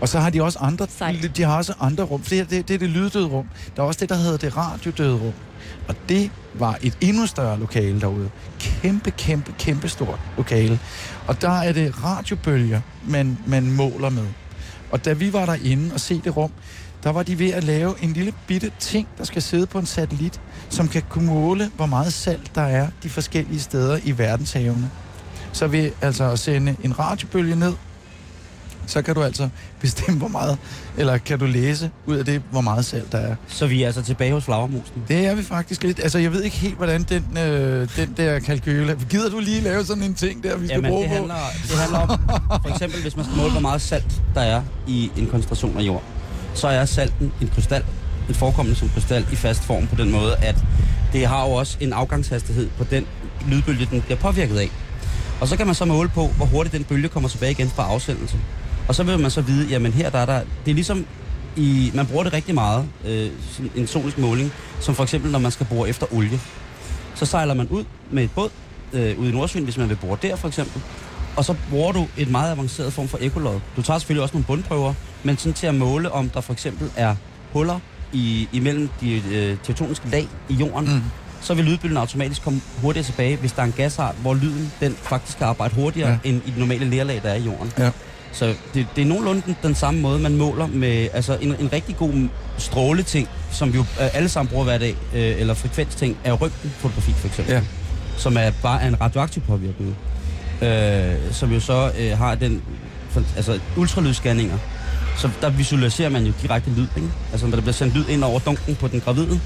Og 0.00 0.08
så 0.08 0.18
har 0.20 0.30
de 0.30 0.42
også 0.42 0.58
andre, 0.58 0.86
Sejt. 0.90 1.36
de 1.36 1.42
har 1.42 1.56
også 1.56 1.72
andre 1.80 2.04
rum. 2.04 2.20
Det, 2.20 2.50
det, 2.50 2.68
det 2.68 2.74
er 2.74 2.78
det 2.78 2.88
lyddøde 2.88 3.26
rum. 3.26 3.46
Der 3.76 3.82
er 3.82 3.86
også 3.86 4.00
det, 4.00 4.08
der 4.08 4.14
hedder 4.16 4.36
det 4.36 4.56
radiodøde 4.56 5.14
rum. 5.14 5.32
Og 5.88 5.94
det 6.08 6.30
var 6.54 6.78
et 6.82 6.96
endnu 7.00 7.26
større 7.26 7.58
lokale 7.58 8.00
derude. 8.00 8.30
Kæmpe, 8.60 9.10
kæmpe, 9.10 9.52
kæmpe 9.58 9.88
stort 9.88 10.18
lokale. 10.36 10.78
Og 11.26 11.42
der 11.42 11.50
er 11.60 11.72
det 11.72 12.04
radiobølger, 12.04 12.80
man, 13.08 13.38
man 13.46 13.70
måler 13.70 14.08
med. 14.10 14.26
Og 14.90 15.04
da 15.04 15.12
vi 15.12 15.32
var 15.32 15.46
derinde 15.46 15.94
og 15.94 16.00
se 16.00 16.20
det 16.24 16.36
rum, 16.36 16.50
der 17.04 17.10
var 17.12 17.22
de 17.22 17.38
ved 17.38 17.50
at 17.50 17.64
lave 17.64 17.94
en 18.02 18.12
lille 18.12 18.32
bitte 18.46 18.72
ting, 18.78 19.08
der 19.18 19.24
skal 19.24 19.42
sidde 19.42 19.66
på 19.66 19.78
en 19.78 19.86
satellit, 19.86 20.40
som 20.68 20.88
kan 20.88 21.02
kunne 21.08 21.26
måle, 21.26 21.70
hvor 21.76 21.86
meget 21.86 22.12
salt 22.12 22.54
der 22.54 22.62
er 22.62 22.88
de 23.02 23.08
forskellige 23.08 23.60
steder 23.60 23.98
i 24.04 24.18
verdenshavene. 24.18 24.90
Så 25.52 25.66
ved 25.66 25.90
altså 26.02 26.24
at 26.30 26.38
sende 26.38 26.76
en 26.84 26.98
radiobølge 26.98 27.56
ned, 27.56 27.72
så 28.86 29.02
kan 29.02 29.14
du 29.14 29.22
altså 29.22 29.48
bestemme, 29.80 30.18
hvor 30.18 30.28
meget, 30.28 30.58
eller 30.96 31.18
kan 31.18 31.38
du 31.38 31.46
læse 31.46 31.90
ud 32.06 32.16
af 32.16 32.24
det, 32.24 32.42
hvor 32.50 32.60
meget 32.60 32.84
salt 32.84 33.12
der 33.12 33.18
er. 33.18 33.36
Så 33.48 33.66
vi 33.66 33.82
er 33.82 33.86
altså 33.86 34.02
tilbage 34.02 34.32
hos 34.32 34.44
flagermusen. 34.44 35.02
Det 35.08 35.26
er 35.26 35.34
vi 35.34 35.42
faktisk 35.42 35.82
lidt. 35.82 36.00
Altså, 36.00 36.18
jeg 36.18 36.32
ved 36.32 36.42
ikke 36.42 36.56
helt, 36.56 36.76
hvordan 36.76 37.02
den, 37.02 37.38
øh, 37.38 37.88
den 37.96 38.14
der 38.16 38.38
kalkyl 38.38 38.88
er. 38.88 38.94
Gider 38.94 39.30
du 39.30 39.38
lige 39.38 39.60
lave 39.60 39.84
sådan 39.84 40.02
en 40.02 40.14
ting 40.14 40.42
der, 40.42 40.56
vi 40.56 40.66
skal 40.66 40.76
Jamen, 40.76 40.90
bruge 40.90 41.02
det 41.02 41.10
på? 41.10 41.14
handler, 41.14 41.34
det 41.62 41.78
handler 41.78 41.98
om, 41.98 42.08
for 42.62 42.68
eksempel, 42.68 43.02
hvis 43.02 43.16
man 43.16 43.24
skal 43.24 43.36
måle, 43.36 43.50
hvor 43.50 43.60
meget 43.60 43.82
salt 43.82 44.22
der 44.34 44.40
er 44.40 44.62
i 44.86 45.10
en 45.16 45.26
koncentration 45.26 45.78
af 45.78 45.82
jord, 45.82 46.02
så 46.54 46.68
er 46.68 46.84
salten 46.84 47.32
en 47.40 47.50
krystal, 47.54 47.84
en 48.28 48.34
forekommende 48.34 48.78
som 48.78 48.88
krystal 48.88 49.26
i 49.32 49.36
fast 49.36 49.62
form 49.62 49.86
på 49.86 49.94
den 49.94 50.12
måde, 50.12 50.36
at 50.36 50.56
det 51.12 51.26
har 51.26 51.46
jo 51.46 51.52
også 51.52 51.76
en 51.80 51.92
afgangshastighed 51.92 52.68
på 52.78 52.84
den 52.84 53.06
lydbølge, 53.48 53.88
den 53.90 54.02
bliver 54.02 54.18
påvirket 54.18 54.58
af. 54.58 54.70
Og 55.40 55.48
så 55.48 55.56
kan 55.56 55.66
man 55.66 55.74
så 55.74 55.84
måle 55.84 56.08
på, 56.08 56.26
hvor 56.26 56.46
hurtigt 56.46 56.72
den 56.74 56.84
bølge 56.84 57.08
kommer 57.08 57.28
tilbage 57.28 57.52
igen 57.52 57.68
fra 57.68 57.82
afsendelse. 57.82 58.36
Og 58.88 58.94
så 58.94 59.02
vil 59.02 59.18
man 59.18 59.30
så 59.30 59.40
vide, 59.40 59.68
jamen 59.68 59.92
her 59.92 60.10
der 60.10 60.18
er 60.18 60.26
der, 60.26 60.40
det 60.64 60.70
er 60.70 60.74
ligesom 60.74 61.06
i, 61.56 61.90
man 61.94 62.06
bruger 62.06 62.24
det 62.24 62.32
rigtig 62.32 62.54
meget, 62.54 62.88
øh, 63.04 63.30
en 63.76 63.86
sonisk 63.86 64.18
måling, 64.18 64.52
som 64.80 64.94
for 64.94 65.02
eksempel 65.02 65.30
når 65.32 65.38
man 65.38 65.50
skal 65.50 65.66
bore 65.66 65.88
efter 65.88 66.06
olie. 66.14 66.40
Så 67.14 67.26
sejler 67.26 67.54
man 67.54 67.68
ud 67.68 67.84
med 68.10 68.24
et 68.24 68.30
båd 68.30 68.48
øh, 68.92 69.18
ude 69.18 69.28
i 69.28 69.32
Nordsøen, 69.32 69.64
hvis 69.64 69.76
man 69.76 69.88
vil 69.88 69.96
bore 69.96 70.18
der 70.22 70.36
for 70.36 70.48
eksempel, 70.48 70.82
og 71.36 71.44
så 71.44 71.54
bruger 71.70 71.92
du 71.92 72.06
et 72.16 72.30
meget 72.30 72.52
avanceret 72.52 72.92
form 72.92 73.08
for 73.08 73.18
ekolod. 73.20 73.60
Du 73.76 73.82
tager 73.82 73.98
selvfølgelig 73.98 74.22
også 74.22 74.34
nogle 74.34 74.44
bundprøver, 74.44 74.94
men 75.24 75.38
sådan 75.38 75.52
til 75.52 75.66
at 75.66 75.74
måle, 75.74 76.12
om 76.12 76.28
der 76.28 76.40
for 76.40 76.52
eksempel 76.52 76.90
er 76.96 77.14
huller 77.52 77.78
i, 78.12 78.48
imellem 78.52 78.88
de 79.00 79.22
øh, 79.32 79.56
tektoniske 79.62 80.08
lag 80.10 80.28
i 80.48 80.54
jorden, 80.54 80.94
mm. 80.94 81.02
så 81.40 81.54
vil 81.54 81.64
lydbølgen 81.64 81.96
automatisk 81.96 82.42
komme 82.42 82.60
hurtigere 82.82 83.06
tilbage, 83.06 83.36
hvis 83.36 83.52
der 83.52 83.62
er 83.62 83.66
en 83.66 83.74
gasart, 83.76 84.14
hvor 84.22 84.34
lyden 84.34 84.72
den 84.80 84.96
faktisk 85.02 85.38
kan 85.38 85.46
arbejde 85.46 85.74
hurtigere 85.74 86.10
ja. 86.24 86.28
end 86.28 86.42
i 86.46 86.50
det 86.50 86.58
normale 86.58 86.84
lerlag, 86.84 87.20
der 87.22 87.28
er 87.28 87.34
i 87.34 87.42
jorden. 87.42 87.72
Ja. 87.78 87.90
Så 88.32 88.54
det, 88.74 88.86
det 88.96 89.02
er 89.02 89.06
nogenlunde 89.06 89.42
den, 89.46 89.56
den 89.62 89.74
samme 89.74 90.00
måde, 90.00 90.18
man 90.18 90.36
måler 90.36 90.66
med 90.66 91.08
altså 91.12 91.38
en, 91.40 91.56
en 91.60 91.72
rigtig 91.72 91.96
god 91.96 92.28
stråleting, 92.58 93.28
som 93.50 93.72
vi 93.72 93.78
jo 93.78 93.84
øh, 94.00 94.16
alle 94.16 94.28
sammen 94.28 94.50
bruger 94.50 94.64
hver 94.64 94.78
dag, 94.78 94.96
øh, 95.14 95.40
eller 95.40 95.54
frekvensting, 95.54 96.16
er 96.24 96.32
røntgenfotografi 96.32 97.12
for 97.12 97.28
eksempel. 97.28 97.54
Ja. 97.54 97.62
Som 98.16 98.36
er 98.36 98.50
bare 98.62 98.88
en 98.88 99.00
radioaktiv 99.00 99.42
påvirkning. 99.42 99.96
Øh, 100.62 101.14
som 101.32 101.52
jo 101.52 101.60
så 101.60 101.92
øh, 101.98 102.18
har 102.18 102.34
den, 102.34 102.62
altså 103.36 103.60
ultralydsscanninger. 103.76 104.58
Så 105.16 105.30
der 105.40 105.50
visualiserer 105.50 106.08
man 106.08 106.24
jo 106.24 106.32
direkte 106.42 106.70
lyd, 106.70 106.86
ikke? 106.96 107.08
Altså 107.32 107.46
når 107.46 107.54
der 107.54 107.62
bliver 107.62 107.72
sendt 107.72 107.94
lyd 107.94 108.06
ind 108.08 108.24
over 108.24 108.38
dunken 108.38 108.76
på 108.76 108.88
den 108.88 109.00
gravide, 109.00 109.40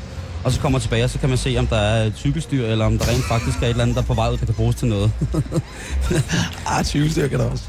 og 0.45 0.53
så 0.53 0.61
kommer 0.61 0.79
tilbage, 0.79 1.05
og 1.05 1.11
så 1.11 1.19
kan 1.19 1.29
man 1.29 1.39
se, 1.39 1.57
om 1.59 1.67
der 1.67 1.77
er 1.77 2.05
et 2.05 2.13
cykelstyr, 2.17 2.67
eller 2.67 2.85
om 2.85 2.99
der 2.99 3.09
rent 3.09 3.25
faktisk 3.25 3.59
er 3.59 3.63
et 3.63 3.69
eller 3.69 3.83
andet, 3.83 3.97
der 3.97 4.03
er 4.03 4.07
på 4.07 4.15
vej 4.15 4.31
ud, 4.31 4.37
der 4.37 4.47
kan 4.47 4.55
bruges 4.55 4.77
til 4.77 4.89
noget. 4.89 5.13
Ah, 6.67 6.85
20 6.85 7.11
stykker 7.11 7.39
der 7.39 7.45
også. 7.45 7.65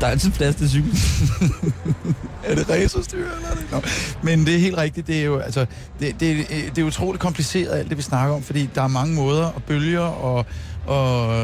Der 0.00 0.06
er 0.06 0.10
altid 0.10 0.30
plads 0.30 0.56
til 0.56 0.70
cykel. 0.70 0.98
Er 2.44 2.54
det 2.54 2.70
racerstyr, 2.70 3.18
eller 3.18 3.48
er 3.50 3.54
det? 3.54 3.64
Nå. 3.72 3.80
Men 4.22 4.46
det 4.46 4.54
er 4.54 4.58
helt 4.58 4.76
rigtigt, 4.76 5.06
det 5.06 5.20
er 5.20 5.24
jo, 5.24 5.38
altså, 5.38 5.66
det, 6.00 6.20
det, 6.20 6.46
det 6.76 6.82
er 6.82 6.86
utroligt 6.86 7.22
kompliceret, 7.22 7.78
alt 7.78 7.88
det 7.88 7.96
vi 7.96 8.02
snakker 8.02 8.34
om, 8.34 8.42
fordi 8.42 8.68
der 8.74 8.82
er 8.82 8.88
mange 8.88 9.14
måder 9.14 9.44
og 9.44 9.62
bølger 9.62 10.00
og, 10.00 10.46
og 10.86 11.34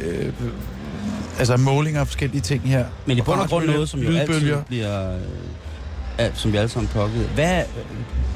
øh, 0.00 0.32
altså 1.38 1.56
målinger 1.56 2.00
af 2.00 2.06
forskellige 2.06 2.40
ting 2.40 2.62
her. 2.62 2.84
Men 3.06 3.18
i 3.18 3.20
bund 3.20 3.40
og 3.40 3.48
grund 3.48 3.66
noget, 3.66 3.88
som 3.88 4.00
jo 4.00 4.08
altid 4.08 4.34
lydbølger. 4.34 4.62
bliver... 4.62 5.12
Øh, 5.12 5.18
som 6.34 6.52
vi 6.52 6.56
alle 6.56 6.68
sammen 6.68 6.88
pågivet. 6.88 7.28
Hvad 7.34 7.62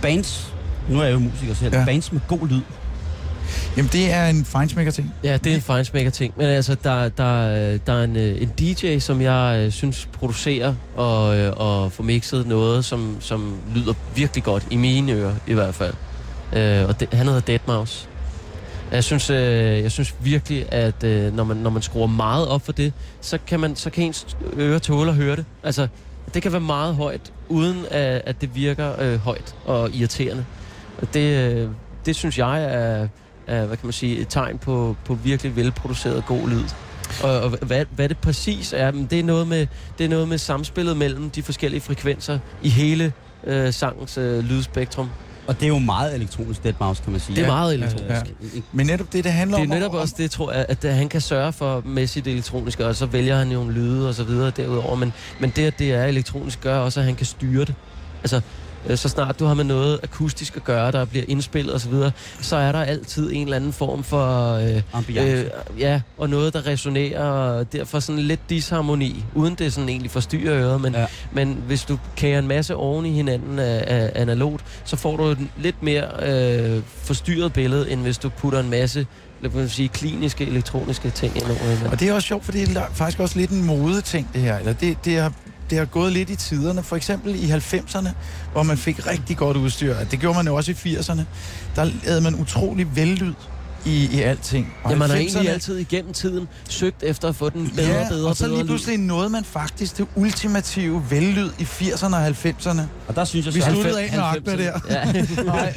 bands... 0.02 0.54
Nu 0.88 1.00
er 1.00 1.04
jeg 1.04 1.12
jo 1.12 1.18
musiker 1.18 1.54
selv. 1.54 1.74
Ja. 1.74 1.84
Bands 1.84 2.12
med 2.12 2.20
god 2.28 2.48
lyd. 2.48 2.60
Jamen, 3.76 3.90
det 3.92 4.12
er 4.12 4.26
en 4.26 4.44
feinschmecker-ting. 4.44 5.14
Ja, 5.24 5.36
det 5.36 5.52
er 5.52 5.56
en 5.56 5.62
feinschmecker-ting. 5.62 6.34
Men 6.36 6.46
altså, 6.46 6.76
der, 6.84 7.08
der, 7.08 7.78
der 7.78 7.92
er 7.92 8.04
en, 8.04 8.16
øh, 8.16 8.42
en 8.42 8.48
DJ, 8.58 8.98
som 8.98 9.20
jeg 9.20 9.62
øh, 9.64 9.72
synes 9.72 10.08
producerer 10.12 10.74
og, 10.96 11.38
øh, 11.38 11.52
og 11.56 11.92
får 11.92 12.04
mixet 12.04 12.46
noget, 12.46 12.84
som, 12.84 13.16
som 13.20 13.56
lyder 13.74 13.94
virkelig 14.14 14.44
godt, 14.44 14.66
i 14.70 14.76
mine 14.76 15.12
ører 15.12 15.34
i 15.46 15.54
hvert 15.54 15.74
fald. 15.74 15.94
Øh, 16.52 16.88
og 16.88 17.00
det, 17.00 17.08
han 17.14 17.26
hedder 17.28 17.58
Deadmau5. 17.58 18.11
Jeg 18.92 19.04
synes, 19.04 19.30
øh, 19.30 19.36
jeg 19.82 19.92
synes 19.92 20.14
virkelig, 20.20 20.72
at 20.72 21.04
øh, 21.04 21.34
når, 21.36 21.44
man, 21.44 21.56
når 21.56 21.70
man 21.70 21.82
skruer 21.82 22.06
meget 22.06 22.48
op 22.48 22.64
for 22.64 22.72
det, 22.72 22.92
så 23.20 23.38
kan, 23.46 23.60
man, 23.60 23.76
så 23.76 23.90
kan 23.90 24.04
ens 24.04 24.36
øre 24.56 24.78
tåle 24.78 25.10
at 25.10 25.16
høre 25.16 25.36
det. 25.36 25.44
Altså, 25.62 25.88
det 26.34 26.42
kan 26.42 26.52
være 26.52 26.60
meget 26.60 26.94
højt, 26.94 27.32
uden 27.48 27.86
at, 27.90 28.22
at 28.26 28.40
det 28.40 28.54
virker 28.54 29.00
øh, 29.00 29.18
højt 29.18 29.54
og 29.64 29.90
irriterende. 29.90 30.44
Og 30.98 31.14
det, 31.14 31.52
øh, 31.52 31.68
det 32.06 32.16
synes 32.16 32.38
jeg 32.38 32.64
er, 32.64 33.08
er, 33.46 33.66
hvad 33.66 33.76
kan 33.76 33.86
man 33.86 33.92
sige, 33.92 34.18
et 34.18 34.28
tegn 34.28 34.58
på, 34.58 34.96
på 35.04 35.14
virkelig 35.14 35.56
velproduceret 35.56 36.26
god 36.26 36.48
lyd. 36.48 36.64
Og, 37.22 37.40
og 37.40 37.48
hvad, 37.48 37.84
hvad 37.90 38.08
det 38.08 38.18
præcis 38.18 38.72
er, 38.72 38.90
men 38.90 39.06
det 39.06 39.20
er, 39.20 39.24
noget 39.24 39.48
med, 39.48 39.66
det 39.98 40.04
er 40.04 40.08
noget 40.08 40.28
med 40.28 40.38
samspillet 40.38 40.96
mellem 40.96 41.30
de 41.30 41.42
forskellige 41.42 41.80
frekvenser 41.80 42.38
i 42.62 42.68
hele 42.68 43.12
øh, 43.44 43.72
sangens 43.72 44.18
øh, 44.18 44.44
lydspektrum. 44.44 45.10
Og 45.46 45.54
det 45.60 45.62
er 45.62 45.68
jo 45.68 45.78
meget 45.78 46.14
elektronisk 46.14 46.62
dead 46.64 46.74
mouse, 46.80 47.02
kan 47.02 47.12
man 47.12 47.20
sige. 47.20 47.36
Det 47.36 47.42
er 47.42 47.46
meget 47.46 47.74
elektronisk. 47.74 48.08
ja. 48.10 48.60
Men 48.72 48.86
netop 48.86 49.12
det, 49.12 49.24
det 49.24 49.32
handler 49.32 49.56
Det 49.58 49.66
om... 49.66 49.72
er 49.72 49.74
netop 49.74 49.94
om- 49.94 50.00
også 50.00 50.14
det, 50.18 50.30
tror 50.30 50.52
jeg, 50.52 50.66
at, 50.68 50.84
at 50.84 50.94
han 50.94 51.08
kan 51.08 51.20
sørge 51.20 51.52
for 51.52 51.82
med 51.86 52.06
sit 52.06 52.26
elektroniske, 52.26 52.86
og 52.86 52.96
så 52.96 53.06
vælger 53.06 53.36
han 53.36 53.48
jo 53.48 53.54
nogle 53.58 53.72
lyde 53.72 54.08
og 54.08 54.14
så 54.14 54.24
videre 54.24 54.50
derudover. 54.50 54.94
Men, 54.96 55.12
men 55.40 55.52
det, 55.56 55.62
at 55.66 55.78
det 55.78 55.92
er 55.92 56.04
elektronisk, 56.04 56.60
gør 56.60 56.78
også, 56.78 57.00
at 57.00 57.06
han 57.06 57.14
kan 57.14 57.26
styre 57.26 57.64
det. 57.64 57.74
Altså, 58.22 58.40
så 58.96 59.08
snart 59.08 59.38
du 59.38 59.44
har 59.44 59.54
med 59.54 59.64
noget 59.64 60.00
akustisk 60.02 60.56
at 60.56 60.64
gøre, 60.64 60.92
der 60.92 61.04
bliver 61.04 61.24
indspillet 61.28 61.74
og 61.74 61.80
så 61.80 62.10
så 62.40 62.56
er 62.56 62.72
der 62.72 62.82
altid 62.82 63.30
en 63.32 63.42
eller 63.42 63.56
anden 63.56 63.72
form 63.72 64.04
for... 64.04 64.52
Øh, 64.54 64.82
Ambiance. 64.92 65.44
øh, 65.44 65.80
ja, 65.80 66.00
og 66.18 66.30
noget, 66.30 66.52
der 66.54 66.66
resonerer, 66.66 67.24
og 67.24 67.72
derfor 67.72 68.00
sådan 68.00 68.20
lidt 68.22 68.40
disharmoni, 68.50 69.24
uden 69.34 69.54
det 69.54 69.72
sådan 69.72 69.88
egentlig 69.88 70.10
forstyrrer 70.10 70.54
øret. 70.54 70.80
Men, 70.80 70.94
Ja. 70.94 71.06
men 71.32 71.62
hvis 71.66 71.84
du 71.84 71.98
kager 72.16 72.38
en 72.38 72.48
masse 72.48 72.76
oven 72.76 73.06
i 73.06 73.12
hinanden 73.12 73.58
af, 73.58 73.84
af 73.86 74.12
analogt, 74.14 74.64
så 74.84 74.96
får 74.96 75.16
du 75.16 75.24
et 75.24 75.38
lidt 75.58 75.82
mere 75.82 76.06
øh, 76.22 76.82
forstyrret 77.02 77.52
billede, 77.52 77.90
end 77.90 78.00
hvis 78.00 78.18
du 78.18 78.28
putter 78.28 78.60
en 78.60 78.70
masse 78.70 79.06
lad 79.42 79.50
mig 79.50 79.70
sige, 79.70 79.88
kliniske 79.88 80.46
elektroniske 80.46 81.10
ting 81.10 81.36
ind 81.36 81.44
over. 81.44 81.90
Og 81.90 82.00
det 82.00 82.08
er 82.08 82.12
også 82.12 82.28
sjovt, 82.28 82.44
for 82.44 82.52
det 82.52 82.76
er 82.76 82.86
faktisk 82.92 83.20
også 83.20 83.38
lidt 83.38 83.50
en 83.50 83.64
modeting, 83.64 84.30
det 84.32 84.40
her. 84.42 84.58
Eller 84.58 84.72
det, 84.72 84.96
det, 85.04 85.20
har, 85.20 85.32
det 85.72 85.80
har 85.80 85.86
gået 85.86 86.12
lidt 86.12 86.30
i 86.30 86.36
tiderne. 86.36 86.82
For 86.82 86.96
eksempel 86.96 87.34
i 87.34 87.50
90'erne, 87.50 88.08
hvor 88.52 88.62
man 88.62 88.76
fik 88.76 89.06
rigtig 89.06 89.36
godt 89.36 89.56
udstyr. 89.56 89.96
Det 90.10 90.20
gjorde 90.20 90.36
man 90.36 90.46
jo 90.46 90.54
også 90.54 90.70
i 90.70 90.74
80'erne. 90.74 91.20
Der 91.76 91.90
lavede 92.04 92.20
man 92.20 92.34
utrolig 92.34 92.96
vellyd 92.96 93.34
i, 93.84 94.08
i 94.12 94.20
alting. 94.20 94.74
Og 94.84 94.90
Ja, 94.90 94.96
man 94.96 95.10
har 95.10 95.16
90'erne 95.16 95.20
egentlig 95.20 95.50
altid 95.50 95.76
igennem 95.78 96.12
tiden 96.12 96.48
søgt 96.68 97.02
efter 97.02 97.28
at 97.28 97.36
få 97.36 97.48
den 97.50 97.70
bedre 97.76 97.88
ja, 97.88 98.02
og 98.02 98.08
bedre 98.08 98.28
og 98.28 98.36
så 98.36 98.46
lige 98.48 98.60
lyd. 98.60 98.66
pludselig 98.66 98.98
nåede 98.98 99.28
man 99.28 99.44
faktisk 99.44 99.98
det 99.98 100.06
ultimative 100.14 101.04
vellyd 101.10 101.50
i 101.58 101.62
80'erne 101.62 102.14
og 102.14 102.26
90'erne. 102.28 102.80
Og 103.08 103.16
der 103.16 103.24
synes 103.24 103.46
jeg 103.46 103.54
Vi 103.54 103.60
så... 103.60 103.70
sluttede 103.70 104.00
af 104.00 104.10
med 104.12 104.18
Aqua 104.22 104.56
der. 104.56 104.80
Ja. 104.90 105.12
Nej, 105.52 105.74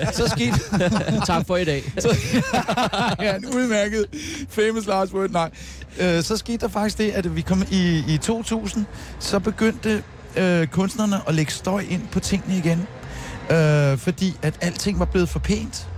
øh, 0.00 0.12
så 0.12 0.28
skete 0.28 0.60
tak 1.32 1.46
for 1.46 1.56
i 1.56 1.64
dag. 1.64 1.82
ja, 3.20 3.36
en 3.36 3.46
udmærket 3.46 4.06
famous 4.48 4.86
last 4.86 5.12
word, 5.12 5.30
nej. 5.30 5.50
Øh, 6.00 6.22
så 6.22 6.36
skete 6.36 6.58
der 6.58 6.68
faktisk 6.68 6.98
det, 6.98 7.10
at 7.10 7.36
vi 7.36 7.40
kom 7.40 7.62
i, 7.70 8.02
i 8.08 8.18
2000, 8.18 8.86
så 9.20 9.38
begyndte 9.38 10.02
øh, 10.36 10.66
kunstnerne 10.66 11.20
at 11.28 11.34
lægge 11.34 11.52
støj 11.52 11.84
ind 11.90 12.02
på 12.12 12.20
tingene 12.20 12.56
igen. 12.58 12.86
Øh, 13.50 13.98
fordi 13.98 14.36
at 14.42 14.54
alting 14.60 14.98
var 14.98 15.04
blevet 15.04 15.28
for 15.28 15.38
pænt. 15.38 15.88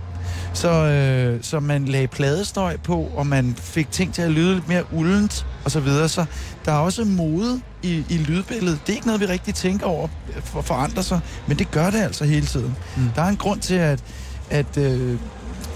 Så, 0.53 0.69
øh, 0.69 1.43
så 1.43 1.59
man 1.59 1.85
lagde 1.85 2.07
pladestøj 2.07 2.77
på, 2.77 3.11
og 3.15 3.27
man 3.27 3.55
fik 3.57 3.91
ting 3.91 4.13
til 4.13 4.21
at 4.21 4.31
lyde 4.31 4.53
lidt 4.53 4.67
mere 4.67 4.83
uldent, 4.93 5.45
og 5.65 5.71
så 5.71 5.79
videre. 5.79 6.09
Så 6.09 6.25
der 6.65 6.71
er 6.71 6.77
også 6.77 7.05
mode 7.05 7.61
i, 7.83 8.03
i 8.09 8.17
lydbilledet. 8.17 8.79
Det 8.85 8.91
er 8.91 8.95
ikke 8.95 9.07
noget, 9.07 9.21
vi 9.21 9.25
rigtig 9.25 9.55
tænker 9.55 9.85
over 9.85 10.07
for 10.43 10.61
forandre 10.61 11.03
sig, 11.03 11.19
men 11.47 11.59
det 11.59 11.71
gør 11.71 11.89
det 11.89 12.01
altså 12.01 12.25
hele 12.25 12.45
tiden. 12.45 12.75
Mm. 12.97 13.03
Der 13.15 13.21
er 13.21 13.27
en 13.27 13.37
grund 13.37 13.59
til, 13.59 13.75
at, 13.75 14.03
at, 14.49 14.77
øh, 14.77 15.17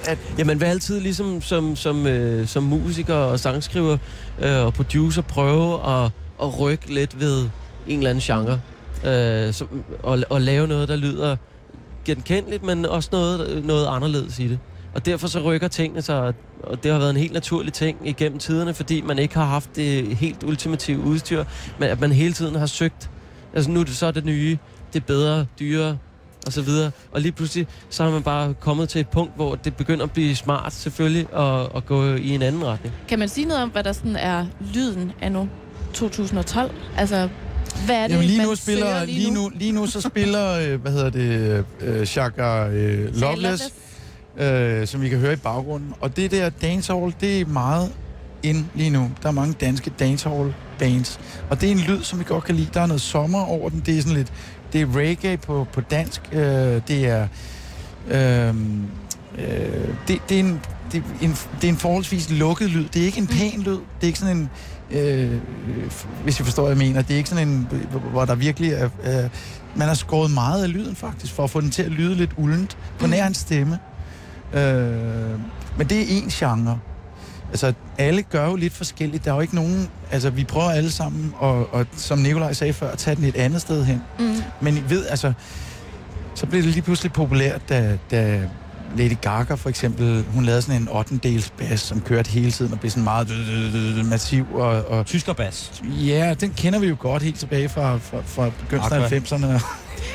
at 0.06 0.18
Ja, 0.38 0.44
man 0.44 0.60
vil 0.60 0.66
altid 0.66 1.00
ligesom 1.00 1.42
som, 1.42 1.76
som, 1.76 2.08
øh, 2.08 2.48
som 2.48 2.64
musiker 2.64 3.16
og 3.16 3.40
sangskriver 3.40 3.98
øh, 4.42 4.66
og 4.66 4.74
producer 4.74 5.22
prøve 5.22 5.88
at, 5.88 6.12
at 6.42 6.60
rykke 6.60 6.94
lidt 6.94 7.20
ved 7.20 7.50
en 7.88 7.98
eller 7.98 8.10
anden 8.10 8.22
genre. 8.22 8.60
Øh, 9.06 9.54
som, 9.54 9.68
og, 10.04 10.24
og 10.30 10.42
lave 10.42 10.68
noget, 10.68 10.90
der 10.90 10.96
lyder 10.96 11.36
genkendeligt, 12.06 12.64
men 12.64 12.86
også 12.86 13.10
noget, 13.12 13.66
noget 13.66 13.88
anderledes 13.88 14.40
i 14.40 14.48
det. 14.48 14.60
Og 14.96 15.06
derfor 15.06 15.28
så 15.28 15.40
rykker 15.40 15.68
tingene 15.68 16.02
sig, 16.02 16.34
og 16.64 16.84
det 16.84 16.92
har 16.92 17.00
været 17.00 17.10
en 17.10 17.18
helt 17.18 17.34
naturlig 17.34 17.74
ting 17.74 17.98
igennem 18.04 18.40
tiderne, 18.40 18.74
fordi 18.74 19.02
man 19.02 19.20
ikke 19.20 19.36
har 19.36 19.46
haft 19.46 19.76
det 19.76 20.18
helt 20.18 20.44
ultimative 20.44 21.00
udstyr, 21.00 21.44
men 21.80 21.90
at 21.90 22.00
man 22.00 22.12
hele 22.12 22.34
tiden 22.34 22.56
har 22.56 22.66
søgt. 22.66 23.10
Altså 23.54 23.72
nu 23.72 23.80
er 23.80 23.84
det 23.84 23.96
så 23.96 24.12
det 24.12 24.26
nye, 24.26 24.58
det 24.94 25.02
er 25.02 25.06
bedre, 25.06 25.46
dyrere, 25.60 25.98
og 26.46 26.54
så 26.54 26.62
videre. 26.62 26.92
Og 27.12 27.22
lige 27.22 27.32
pludselig, 27.32 27.68
så 27.90 28.04
har 28.04 28.12
man 28.12 28.24
bare 28.24 28.54
kommet 28.54 28.90
til 28.90 29.02
et 29.02 29.08
punkt, 29.08 29.36
hvor 29.36 29.56
det 29.56 29.76
begynder 29.76 30.04
at 30.04 30.12
blive 30.12 30.36
smart 30.36 30.74
selvfølgelig, 30.74 31.34
og, 31.34 31.76
og 31.76 31.86
gå 31.86 32.14
i 32.14 32.30
en 32.30 32.42
anden 32.42 32.66
retning. 32.66 32.96
Kan 33.08 33.20
man 33.20 33.30
sige 33.30 33.48
noget 33.48 33.64
om, 33.64 33.70
hvad 33.70 33.84
der 33.84 33.92
sådan 33.92 34.16
er 34.16 34.46
lyden 34.74 35.12
af 35.22 35.32
nu 35.32 35.50
2012? 35.94 36.72
Altså, 36.98 37.30
hvad 37.86 37.96
er 37.96 38.08
det, 38.08 38.14
Jamen 38.14 38.28
lige 38.28 38.44
nu 38.44 38.56
spiller 38.56 38.86
søger 38.86 39.06
lige 39.06 39.32
nu 39.32 39.52
lige 39.56 39.72
nu 39.72 39.88
så 39.88 40.02
spiller 40.02 40.60
øh, 40.60 40.82
hvad 40.82 40.92
hedder 40.92 41.10
det 41.10 41.66
øh, 41.82 42.06
Shaka 42.06 42.68
øh, 42.68 43.16
Loveless, 43.16 43.64
øh, 44.38 44.88
som 44.88 45.02
vi 45.02 45.10
kan 45.10 45.20
høre 45.20 45.34
i 45.34 45.36
baggrunden. 45.36 45.94
Og 46.02 46.16
det 46.16 46.32
der 46.32 46.50
dancehall, 46.50 47.16
det 47.22 47.42
er 47.42 47.46
meget 47.46 47.92
ind 48.44 48.66
lige 48.76 48.90
nu. 48.90 49.12
Der 49.22 49.28
er 49.28 49.34
mange 49.34 49.54
danske 49.62 49.92
dancehall 50.00 50.54
bands. 50.80 51.20
Og 51.50 51.62
det 51.62 51.68
er 51.68 51.72
en 51.72 51.80
lyd, 51.80 52.04
som 52.04 52.20
vi 52.20 52.24
godt 52.24 52.44
kan 52.44 52.56
lide. 52.56 52.70
Der 52.74 52.82
er 52.82 52.86
noget 52.86 53.02
sommer 53.02 53.46
over 53.46 53.70
den. 53.70 53.84
Det 53.86 53.98
er 53.98 54.02
sådan 54.02 54.18
lidt 54.18 54.34
det 54.74 54.82
er 54.82 54.96
reggae 54.96 55.38
på, 55.38 55.68
på 55.74 55.82
dansk. 55.82 56.22
Øh, 56.32 56.82
det 56.88 57.08
er 57.08 57.28
øh, 58.08 58.56
øh, 59.38 59.88
det, 60.08 60.22
det, 60.30 60.36
er 60.36 60.40
en, 60.40 60.62
det, 60.92 61.04
er 61.22 61.26
en, 61.26 61.38
det 61.62 61.64
er 61.64 61.70
en 61.70 61.78
forholdsvis 61.78 62.30
lukket 62.30 62.70
lyd. 62.70 62.88
Det 62.88 63.02
er 63.02 63.06
ikke 63.06 63.18
en 63.18 63.28
pæn 63.28 63.62
lyd. 63.62 63.72
Det 63.72 64.02
er 64.02 64.08
ikke 64.08 64.20
sådan 64.20 64.38
en... 64.38 64.50
Øh, 64.94 65.40
hvis 66.24 66.40
I 66.40 66.44
forstår, 66.44 66.64
hvad 66.64 66.72
jeg 66.72 66.78
mener. 66.88 67.02
Det 67.02 67.14
er 67.14 67.18
ikke 67.18 67.30
sådan 67.30 67.48
en, 67.48 67.68
hvor 68.12 68.26
der 68.26 68.36
virkelig 68.36 68.72
er... 68.72 68.86
Øh, 69.04 69.30
man 69.76 69.88
har 69.88 69.96
skåret 69.96 70.32
meget 70.32 70.64
af 70.64 70.74
lyden 70.74 70.96
faktisk, 70.96 71.34
for 71.34 71.44
at 71.44 71.50
få 71.50 71.62
den 71.62 71.72
til 71.72 71.84
at 71.84 71.92
lyde 71.92 72.16
lidt 72.16 72.32
uldent 72.38 72.78
på 73.00 73.08
nær 73.08 73.28
en 73.28 73.34
stemme. 73.34 73.80
Øh, 74.54 75.40
men 75.78 75.88
det 75.90 76.00
er 76.02 76.06
en 76.08 76.30
genre. 76.30 76.80
Altså, 77.50 77.74
alle 77.98 78.22
gør 78.22 78.50
jo 78.50 78.56
lidt 78.56 78.74
forskelligt. 78.74 79.26
Der 79.26 79.32
er 79.32 79.36
jo 79.36 79.42
ikke 79.42 79.56
nogen... 79.56 79.90
Altså, 80.12 80.30
vi 80.30 80.44
prøver 80.44 80.70
alle 80.70 80.92
sammen, 80.92 81.34
og, 81.38 81.74
og 81.74 81.86
som 81.98 82.20
Nikolaj 82.20 82.54
sagde 82.54 82.74
før, 82.74 82.92
at 82.92 82.98
tage 82.98 83.16
den 83.16 83.24
et 83.24 83.36
andet 83.36 83.62
sted 83.62 83.86
hen. 83.86 84.02
Mm. 84.20 84.36
Men 84.62 84.78
I 84.78 84.84
ved, 84.90 85.06
altså... 85.08 85.34
Så 86.36 86.46
blev 86.46 86.64
det 86.64 86.72
lige 86.72 86.82
pludselig 86.82 87.14
populært, 87.14 87.70
da, 87.70 87.98
da 88.12 88.50
Lady 88.98 89.18
Gaga 89.22 89.54
for 89.56 89.70
eksempel, 89.70 90.26
hun 90.34 90.46
lavede 90.46 90.62
sådan 90.62 90.82
en 90.82 90.88
8. 90.92 91.18
dels 91.24 91.50
bas, 91.58 91.80
som 91.80 92.02
kørte 92.02 92.30
hele 92.32 92.52
tiden 92.52 92.74
og 92.74 92.80
blev 92.80 92.90
sådan 92.92 93.04
meget 93.04 93.28
massiv. 94.10 94.46
Og, 94.54 94.86
og 94.86 95.06
Tyskerbas. 95.06 95.84
ja, 96.06 96.34
den 96.40 96.54
kender 96.58 96.80
vi 96.80 96.88
jo 96.88 96.96
godt 97.00 97.24
helt 97.24 97.40
tilbage 97.40 97.70
fra, 97.70 97.98
fra, 97.98 98.18
fra 98.26 98.50
begyndelsen 98.60 98.94
af 98.94 99.06
Aqua. 99.06 99.18
90'erne. 99.58 99.66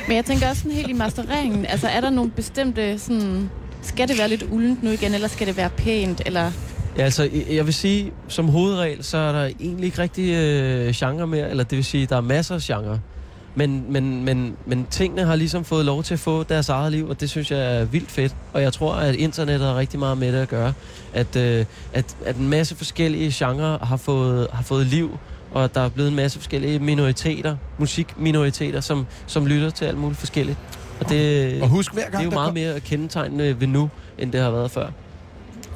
Men 0.08 0.16
jeg 0.16 0.24
tænker 0.24 0.48
også 0.48 0.62
sådan 0.62 0.76
helt 0.76 0.88
i 0.88 0.92
masteringen. 0.92 1.66
Altså, 1.66 1.88
er 1.88 2.00
der 2.00 2.10
nogle 2.10 2.30
bestemte 2.30 2.98
sådan... 2.98 3.50
Skal 3.82 4.08
det 4.08 4.18
være 4.18 4.28
lidt 4.28 4.42
uldent 4.50 4.82
nu 4.82 4.90
igen, 4.90 5.14
eller 5.14 5.28
skal 5.28 5.46
det 5.46 5.56
være 5.56 5.70
pænt, 5.70 6.22
eller... 6.26 6.50
Ja, 6.96 7.02
altså, 7.02 7.22
jeg- 7.22 7.46
jeg 7.50 7.66
vil 7.66 7.74
sige, 7.74 8.12
som 8.28 8.48
hovedregel, 8.48 9.04
så 9.04 9.18
er 9.18 9.32
der 9.32 9.44
egentlig 9.60 9.84
ikke 9.84 9.98
rigtig 9.98 10.34
øh, 10.34 10.92
genre 10.94 11.26
mere, 11.26 11.50
eller 11.50 11.64
det 11.64 11.76
vil 11.76 11.84
sige, 11.84 12.06
der 12.06 12.16
er 12.16 12.20
masser 12.20 12.54
af 12.54 12.60
genre. 12.60 13.00
Men, 13.58 13.84
men, 13.88 14.24
men, 14.24 14.56
men 14.66 14.86
tingene 14.90 15.24
har 15.24 15.36
ligesom 15.36 15.64
fået 15.64 15.84
lov 15.84 16.02
til 16.02 16.14
at 16.14 16.20
få 16.20 16.42
deres 16.42 16.68
eget 16.68 16.92
liv, 16.92 17.08
og 17.08 17.20
det 17.20 17.30
synes 17.30 17.50
jeg 17.50 17.80
er 17.80 17.84
vildt 17.84 18.10
fedt. 18.10 18.36
Og 18.52 18.62
jeg 18.62 18.72
tror, 18.72 18.94
at 18.94 19.14
internettet 19.14 19.68
har 19.68 19.76
rigtig 19.76 19.98
meget 19.98 20.18
med 20.18 20.32
det 20.32 20.38
at 20.38 20.48
gøre. 20.48 20.72
At, 21.12 21.36
øh, 21.36 21.64
at, 21.92 22.16
at 22.24 22.36
en 22.36 22.48
masse 22.48 22.76
forskellige 22.76 23.32
genrer 23.34 23.84
har 23.84 23.96
fået, 23.96 24.48
har 24.52 24.62
fået 24.62 24.86
liv, 24.86 25.18
og 25.52 25.64
at 25.64 25.74
der 25.74 25.80
er 25.80 25.88
blevet 25.88 26.10
en 26.10 26.16
masse 26.16 26.38
forskellige 26.38 26.78
minoriteter, 26.78 27.56
musikminoriteter, 27.78 28.80
som, 28.80 29.06
som 29.26 29.46
lytter 29.46 29.70
til 29.70 29.84
alt 29.84 29.98
muligt 29.98 30.18
forskelligt. 30.18 30.58
Og 31.00 31.08
det, 31.08 31.62
Og 31.62 31.68
husk, 31.68 31.92
hver 31.92 32.02
det 32.02 32.12
gang, 32.12 32.22
er 32.22 32.24
jo 32.24 32.30
meget 32.30 32.46
kom, 32.46 32.54
mere 32.54 32.80
kendetegnende 32.80 33.60
ved 33.60 33.66
nu, 33.66 33.90
end 34.18 34.32
det 34.32 34.40
har 34.40 34.50
været 34.50 34.70
før 34.70 34.86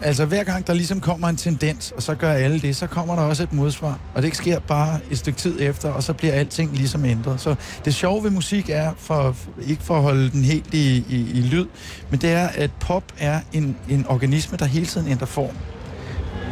altså, 0.03 0.25
hver 0.25 0.45
gang 0.45 0.67
der 0.67 0.75
ligesom 0.75 1.01
kommer 1.01 1.29
en 1.29 1.37
tendens, 1.37 1.93
og 1.97 2.03
så 2.03 2.15
gør 2.15 2.33
alle 2.33 2.61
det, 2.61 2.77
så 2.77 2.87
kommer 2.87 3.15
der 3.15 3.23
også 3.23 3.43
et 3.43 3.53
modsvar. 3.53 3.99
Og 4.15 4.23
det 4.23 4.37
sker 4.37 4.59
bare 4.59 5.01
et 5.11 5.19
stykke 5.19 5.39
tid 5.39 5.61
efter, 5.61 5.91
og 5.91 6.03
så 6.03 6.13
bliver 6.13 6.33
alting 6.33 6.77
ligesom 6.77 7.05
ændret. 7.05 7.41
Så 7.41 7.55
det 7.85 7.95
sjove 7.95 8.25
ved 8.25 8.31
musik 8.31 8.71
er, 8.71 8.93
for, 8.99 9.37
ikke 9.67 9.83
for 9.83 9.97
at 9.97 10.03
holde 10.03 10.31
den 10.31 10.45
helt 10.45 10.75
i, 10.75 11.05
i, 11.09 11.31
i 11.35 11.41
lyd, 11.41 11.67
men 12.11 12.21
det 12.21 12.33
er, 12.33 12.49
at 12.49 12.71
pop 12.81 13.05
er 13.19 13.41
en, 13.53 13.77
en 13.89 14.07
organisme, 14.09 14.59
der 14.59 14.65
hele 14.65 14.87
tiden 14.87 15.09
ændrer 15.09 15.27
form. 15.27 15.57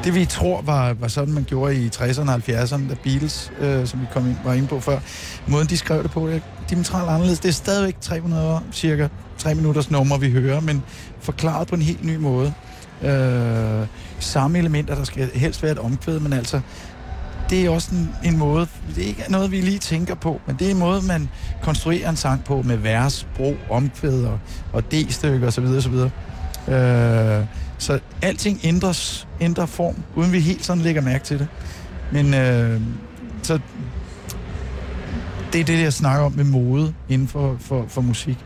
Det 0.05 0.15
vi 0.15 0.25
tror 0.25 0.63
var, 0.63 0.93
var 0.93 1.09
sådan, 1.09 1.35
man 1.35 1.45
gjorde 1.45 1.75
i 1.75 1.89
60'erne 1.89 2.31
og 2.31 2.35
70'erne, 2.35 2.89
da 2.89 2.95
Beatles, 3.05 3.53
øh, 3.61 3.87
som 3.87 4.01
vi 4.01 4.07
kom 4.13 4.27
ind, 4.27 4.37
var 4.45 4.55
inde 4.55 4.69
på 4.69 4.81
før, 4.81 4.99
måden 5.47 5.69
de 5.69 5.77
skrev 5.77 6.03
det 6.03 6.11
på, 6.11 6.29
det 6.29 6.37
er 6.37 6.41
dimensionalt 6.71 7.09
anderledes. 7.09 7.41
Det 7.41 7.49
er 7.49 7.53
stadigvæk 7.53 7.97
300 8.01 8.49
år, 8.49 8.63
cirka 8.73 9.09
3 9.39 9.55
minutters 9.55 9.91
nummer, 9.91 10.19
vi 10.19 10.31
hører, 10.31 10.61
men 10.61 10.83
forklaret 11.21 11.69
på 11.69 11.75
en 11.75 11.83
helt 11.83 12.05
ny 12.05 12.17
måde. 12.17 12.55
Øh, 13.03 13.87
samme 14.19 14.59
elementer, 14.59 14.95
der 14.95 15.05
skal 15.05 15.31
helst 15.35 15.63
være 15.63 15.73
et 15.73 15.79
omkvæd, 15.79 16.19
men 16.19 16.33
altså, 16.33 16.61
det 17.51 17.67
er 17.67 17.71
også 17.71 17.95
en, 17.95 18.15
en 18.25 18.39
måde, 18.39 18.67
det 18.95 19.05
er 19.05 19.09
ikke 19.09 19.25
noget, 19.29 19.51
vi 19.51 19.61
lige 19.61 19.79
tænker 19.79 20.15
på, 20.15 20.41
men 20.47 20.57
det 20.57 20.67
er 20.67 20.71
en 20.71 20.79
måde, 20.79 21.03
man 21.03 21.29
konstruerer 21.63 22.11
en 22.11 22.17
sang 22.17 22.45
på 22.45 22.63
med 22.63 22.77
vers, 22.77 23.27
bro, 23.37 23.57
omkvæd 23.71 24.25
og, 24.25 24.39
og 24.73 24.93
D-stykker 24.93 25.47
osv. 25.47 25.65
osv. 25.65 25.95
Øh, 26.75 27.45
så 27.79 28.01
alting 28.23 28.61
ændres, 28.65 29.29
ændrer 29.41 29.67
form, 29.67 29.95
uden 30.17 30.33
vi 30.33 30.41
helt 30.41 30.65
sådan 30.65 30.83
lægger 30.83 31.03
mærke 31.03 31.25
til 31.25 31.39
det. 31.39 31.49
Men 32.13 32.35
øh, 32.35 32.81
så 33.43 33.59
det 35.53 35.61
er 35.61 35.65
det, 35.65 35.83
jeg 35.83 35.93
snakker 35.93 36.25
om 36.27 36.33
med 36.33 36.45
mode 36.45 36.95
inden 37.09 37.29
for, 37.29 37.57
for, 37.61 37.85
for 37.89 38.01
musik. 38.01 38.39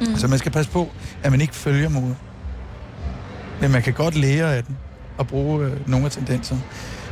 Mm. 0.00 0.16
Så 0.16 0.28
man 0.28 0.38
skal 0.38 0.52
passe 0.52 0.70
på, 0.70 0.88
at 1.22 1.30
man 1.30 1.40
ikke 1.40 1.54
følger 1.54 1.88
mode. 1.88 2.16
Men 3.60 3.70
man 3.70 3.82
kan 3.82 3.92
godt 3.92 4.14
lære 4.14 4.56
af 4.56 4.64
den 4.64 4.76
og 5.18 5.26
bruge 5.26 5.66
øh, 5.66 5.88
nogle 5.88 6.06
af 6.06 6.12
tendenserne. 6.12 6.62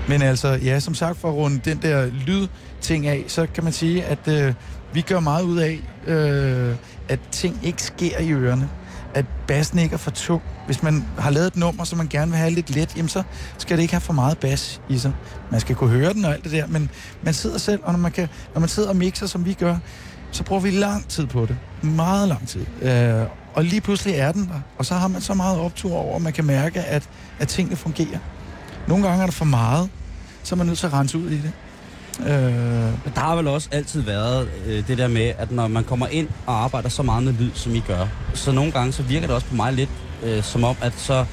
Men 0.09 0.23
altså, 0.23 0.49
ja, 0.49 0.81
som 0.81 0.95
sagt, 0.95 1.19
for 1.19 1.29
at 1.29 1.35
runde 1.35 1.61
den 1.65 1.79
der 1.83 2.07
lydting 2.07 3.07
af, 3.07 3.25
så 3.29 3.47
kan 3.55 3.65
man 3.65 3.73
sige, 3.73 4.05
at 4.05 4.29
øh, 4.29 4.55
vi 4.93 5.01
gør 5.01 5.21
meget 5.21 5.43
ud 5.43 5.59
af, 5.59 5.81
øh, 6.07 6.75
at 7.09 7.21
ting 7.31 7.61
ikke 7.63 7.83
sker 7.83 8.19
i 8.19 8.33
ørerne. 8.33 8.69
At 9.15 9.25
bassen 9.47 9.79
ikke 9.79 9.95
er 9.95 9.99
for 9.99 10.11
tung. 10.11 10.43
Hvis 10.67 10.83
man 10.83 11.05
har 11.19 11.31
lavet 11.31 11.47
et 11.47 11.57
nummer, 11.57 11.85
som 11.85 11.99
man 11.99 12.09
gerne 12.09 12.31
vil 12.31 12.39
have 12.39 12.51
lidt 12.51 12.71
let, 12.71 12.97
jamen 12.97 13.09
så 13.09 13.23
skal 13.59 13.77
det 13.77 13.83
ikke 13.83 13.95
have 13.95 14.01
for 14.01 14.13
meget 14.13 14.39
bas 14.39 14.81
i 14.89 14.99
sig. 14.99 15.13
Man 15.51 15.61
skal 15.61 15.77
kunne 15.77 15.91
høre 15.91 16.13
den 16.13 16.25
og 16.25 16.33
alt 16.33 16.45
det 16.45 16.53
der, 16.53 16.67
men 16.67 16.91
man 17.23 17.35
sidder 17.35 17.59
selv, 17.59 17.81
og 17.83 17.93
når 17.93 17.99
man, 17.99 18.13
kan, 18.13 18.29
når 18.55 18.61
man 18.61 18.69
sidder 18.69 18.89
og 18.89 18.97
mixer, 18.97 19.27
som 19.27 19.45
vi 19.45 19.53
gør, 19.53 19.77
så 20.31 20.45
bruger 20.45 20.63
vi 20.63 20.71
lang 20.71 21.09
tid 21.09 21.27
på 21.27 21.47
det. 21.47 21.57
Meget 21.83 22.29
lang 22.29 22.49
tid. 22.49 22.67
Øh, 22.83 23.27
og 23.55 23.65
lige 23.65 23.81
pludselig 23.81 24.15
er 24.15 24.33
den 24.33 24.43
der, 24.47 24.61
og 24.79 24.87
så 24.87 24.95
har 24.95 25.09
man 25.09 25.21
så 25.21 25.35
meget 25.35 25.59
optur 25.59 25.95
over, 25.97 26.17
at 26.17 26.23
man 26.23 26.33
kan 26.33 26.45
mærke, 26.45 26.81
at, 26.81 27.03
at 27.39 27.49
tingene 27.49 27.77
fungerer. 27.77 28.19
Nogle 28.89 29.07
gange 29.07 29.23
er 29.23 29.27
der 29.27 29.33
for 29.33 29.45
meget, 29.45 29.89
så 30.43 30.55
er 30.55 30.57
man 30.57 30.67
nødt 30.67 30.79
til 30.79 30.87
at 30.87 30.93
rense 30.93 31.19
ud 31.19 31.31
i 31.31 31.37
det. 31.37 31.53
Øh, 32.21 32.27
Men 32.85 33.13
der 33.15 33.21
har 33.21 33.37
vel 33.37 33.47
også 33.49 33.69
altid 33.73 34.01
været 34.01 34.49
øh, 34.67 34.87
det 34.89 34.99
der 34.99 35.09
med, 35.09 35.33
at 35.39 35.51
når 35.53 35.69
man 35.69 35.85
kommer 35.85 36.07
ind 36.07 36.29
og 36.47 36.65
arbejder 36.65 36.89
så 36.89 37.03
meget 37.03 37.23
med 37.23 37.33
lyd, 37.33 37.51
som 37.55 37.75
I 37.75 37.81
gør, 37.81 38.07
så 38.35 38.53
nogle 38.53 38.73
gange 38.73 38.93
så 38.93 39.03
virker 39.03 39.27
det 39.27 39.35
også 39.37 39.47
på 39.47 39.55
mig 39.55 39.73
lidt 39.73 39.91
øh, 40.23 40.43
som 40.43 40.65
om, 40.65 40.77
at 40.83 40.93
så 40.97 41.25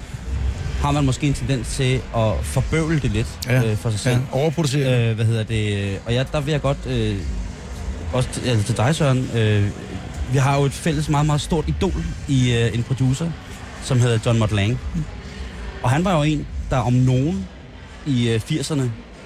har 0.82 0.92
man 0.92 1.06
måske 1.06 1.28
en 1.28 1.34
tendens 1.34 1.68
til 1.76 2.02
at 2.16 2.34
forbøvle 2.44 3.00
det 3.00 3.12
lidt 3.12 3.40
Ja, 3.48 3.64
øh, 3.72 3.78
for 3.78 3.90
sig 3.90 4.00
selv. 4.00 4.16
ja, 4.16 4.22
overproducere. 4.40 5.10
Øh, 5.10 5.16
hvad 5.16 5.26
hedder 5.26 5.44
det? 5.44 6.00
Og 6.06 6.14
ja, 6.14 6.24
der 6.32 6.40
vil 6.42 6.52
jeg 6.52 6.62
godt, 6.62 6.78
øh, 6.88 7.18
også 8.14 8.30
til, 8.34 8.50
altså 8.50 8.66
til 8.66 8.78
dig 8.78 8.96
Søren, 8.96 9.30
øh, 9.36 9.68
vi 10.32 10.38
har 10.38 10.58
jo 10.58 10.64
et 10.66 10.72
fælles 10.74 11.10
meget, 11.10 11.26
meget 11.26 11.42
stort 11.42 11.66
idol 11.68 12.04
i 12.28 12.54
øh, 12.54 12.74
en 12.76 12.84
producer, 12.84 13.32
som 13.84 14.00
hedder 14.00 14.20
John 14.26 14.40
Mott 14.40 14.52
Lang. 14.52 14.80
Og 15.84 15.90
han 15.90 16.06
var 16.06 16.18
jo 16.18 16.24
en, 16.24 16.48
der 16.70 16.78
om 16.78 16.94
nogen 16.94 17.48
i 18.06 18.30
øh, 18.30 18.42
80'erne 18.42 18.82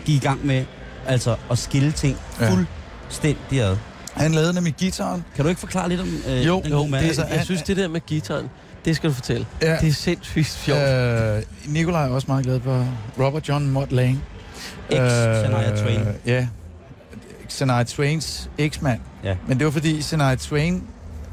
gik 0.05 0.15
i 0.15 0.25
gang 0.25 0.45
med 0.45 0.65
altså 1.07 1.35
at 1.51 1.57
skille 1.57 1.91
ting 1.91 2.17
Ja. 2.41 2.49
fuldstændig 2.53 3.61
ad. 3.61 3.77
Han 4.13 4.31
lavede 4.31 4.53
nemlig 4.53 4.73
gitaren. 4.73 5.23
Kan 5.35 5.43
du 5.45 5.49
ikke 5.49 5.59
forklare 5.59 5.89
lidt 5.89 6.01
om 6.01 6.07
øh, 6.27 6.45
Jo, 6.45 6.61
den 6.61 6.71
jo, 6.71 6.85
mand? 6.85 6.91
det 6.91 7.01
er 7.03 7.07
Det, 7.07 7.15
så- 7.15 7.35
jeg 7.35 7.45
synes, 7.45 7.61
det 7.61 7.77
der 7.77 7.87
med 7.87 8.01
gitaren, 8.05 8.49
det 8.85 8.95
skal 8.95 9.09
du 9.09 9.13
fortælle. 9.15 9.45
Ja. 9.61 9.77
Det 9.81 9.89
er 9.89 9.93
sindssygt 9.93 10.47
sjovt. 10.47 10.79
Øh, 10.81 11.41
Nikolaj 11.65 12.05
er 12.05 12.09
også 12.09 12.27
meget 12.27 12.45
glad 12.45 12.59
for 12.63 12.87
Robert 13.19 13.49
John 13.49 13.69
Mott 13.69 13.91
Lang. 13.91 14.23
Ex 14.89 14.97
Shania 14.97 15.81
Twain. 15.81 15.99
Ja. 16.25 16.47
Shania 17.49 17.83
Twains 17.83 18.49
eksmand. 18.57 18.99
Ja. 19.23 19.35
Men 19.47 19.57
det 19.57 19.65
var 19.65 19.71
fordi 19.71 20.01
Shania 20.01 20.35
Twain 20.35 20.83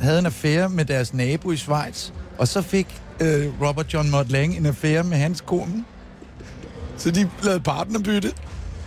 havde 0.02 0.18
en 0.18 0.26
affære 0.26 0.68
med 0.68 0.84
deres 0.84 1.14
nabo 1.14 1.50
i 1.52 1.56
Schweiz, 1.56 2.10
og 2.38 2.48
så 2.48 2.62
fik 2.62 3.00
øh, 3.20 3.62
Robert 3.62 3.94
John 3.94 4.10
Mott 4.10 4.30
Lang 4.30 4.56
en 4.56 4.66
affære 4.66 5.04
med 5.04 5.16
hans 5.16 5.40
kone. 5.40 5.84
Så 6.96 7.10
de 7.10 7.30
lavede 7.42 7.60
partnerbytte. 7.60 8.32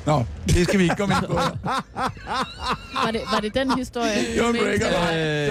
Nå, 0.05 0.23
det 0.47 0.67
skal 0.67 0.79
vi 0.79 0.83
ikke 0.83 0.95
komme 0.95 1.15
ind 1.15 1.27
på. 1.27 1.33
Var 3.03 3.11
det, 3.11 3.21
var 3.31 3.39
det 3.39 3.53
den 3.53 3.77
historie? 3.77 4.37
Jo, 4.37 4.43
breaker. 4.51 4.87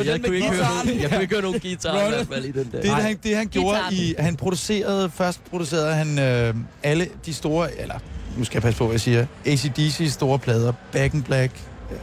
Øh, 0.01 0.07
jeg, 0.07 0.21
kunne 0.25 0.37
ikke 0.37 0.49
høre, 0.51 0.67
jeg 1.01 1.11
kunne 1.11 1.23
ikke 1.23 1.35
høre 1.35 1.43
nogen 1.43 1.61
guitar 1.61 2.07
i 2.07 2.09
hvert 2.09 2.27
fald 2.27 2.45
i 2.45 2.53
den 2.53 2.69
der. 2.73 2.81
Det, 2.81 2.91
han, 2.91 3.19
det 3.23 3.37
han 3.37 3.47
gjorde 3.49 3.79
Guitaren. 3.79 3.95
i... 3.95 4.15
Han 4.19 4.37
producerede... 4.37 5.11
Først 5.11 5.41
producerede 5.51 5.95
han 5.95 6.19
øh, 6.19 6.55
alle 6.83 7.09
de 7.27 7.35
store... 7.35 7.81
Eller, 7.81 7.95
nu 8.37 8.45
skal 8.45 8.57
jeg 8.57 8.63
passe 8.63 8.79
på, 8.79 8.85
hvad 8.85 8.95
jeg 8.95 9.01
siger. 9.01 9.27
ACDC's 9.47 10.09
store 10.11 10.39
plader. 10.39 10.73
Back 10.93 11.15
in 11.15 11.23
Black. 11.23 11.53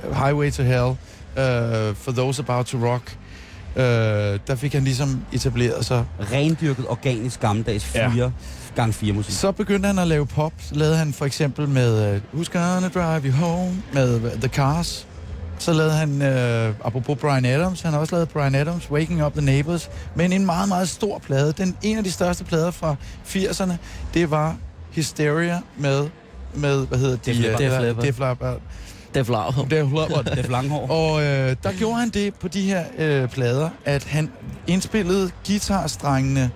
Uh, 0.08 0.16
Highway 0.18 0.52
to 0.52 0.64
Hell. 0.64 0.88
Uh, 0.88 1.96
For 1.96 2.12
Those 2.12 2.44
About 2.48 2.66
to 2.66 2.78
Rock. 2.78 3.18
Uh, 3.76 3.82
der 4.48 4.56
fik 4.56 4.74
han 4.74 4.84
ligesom 4.84 5.22
etableret 5.34 5.86
sig. 5.86 6.06
Rendyrket, 6.32 6.86
organisk, 6.90 7.40
gammeldags 7.40 7.96
Ja. 7.96 8.10
4 8.10 8.32
gang 8.76 8.94
4 8.94 9.14
musik. 9.14 9.34
Så 9.34 9.52
begyndte 9.52 9.88
han 9.88 10.00
at 10.00 10.08
lave 10.08 10.26
pop. 10.26 10.54
Så 10.60 10.76
lavede 10.76 10.98
han 10.98 11.14
for 11.14 11.26
eksempel 11.26 11.70
med 11.70 12.16
uh, 12.16 12.40
Who's 12.40 12.52
Gonna 12.52 12.88
Drive 12.88 13.22
You 13.26 13.32
Home? 13.32 13.84
Med 13.94 14.16
uh, 14.16 14.32
The 14.32 14.48
Cars. 14.48 15.08
Så 15.62 15.74
lavede 15.74 15.94
han, 15.94 16.22
øh, 16.22 16.74
apropos 16.84 17.18
Brian 17.18 17.46
Adams, 17.46 17.82
han 17.82 17.94
har 17.94 18.00
også 18.00 18.16
lavet 18.16 18.30
Brian 18.30 18.56
Adams, 18.56 18.92
Waking 18.92 19.26
Up 19.26 19.34
the 19.34 19.42
Neighbors, 19.46 19.90
men 20.16 20.34
en 20.34 20.46
meget, 20.46 20.70
meget 20.70 20.90
stor 20.90 21.20
plade. 21.20 21.54
Den, 21.58 21.78
en 21.82 21.98
af 21.98 22.04
de 22.04 22.12
største 22.12 22.44
plader 22.44 22.72
fra 22.72 22.96
80'erne, 23.28 23.74
det 24.14 24.32
var 24.32 24.56
Hysteria 24.92 25.60
med, 25.78 26.10
med 26.56 26.88
hvad 26.88 26.98
hedder 26.98 27.16
de? 27.16 27.34
Def 28.02 28.20
Leppard. 28.20 28.60
Def 29.14 29.28
Leppard. 29.28 29.70
Def 29.70 29.92
Leppard. 29.92 30.36
Def 30.36 30.50
Langhår. 30.50 30.92
Og 30.92 31.22
øh, 31.22 31.56
der 31.64 31.72
gjorde 31.78 32.00
han 32.00 32.10
det 32.10 32.34
på 32.36 32.48
de 32.48 32.62
her 32.62 32.84
øh, 32.98 33.30
plader, 33.30 33.70
at 33.86 34.04
han 34.04 34.32
indspillede 34.68 35.32
guitarstrengene 35.48 36.52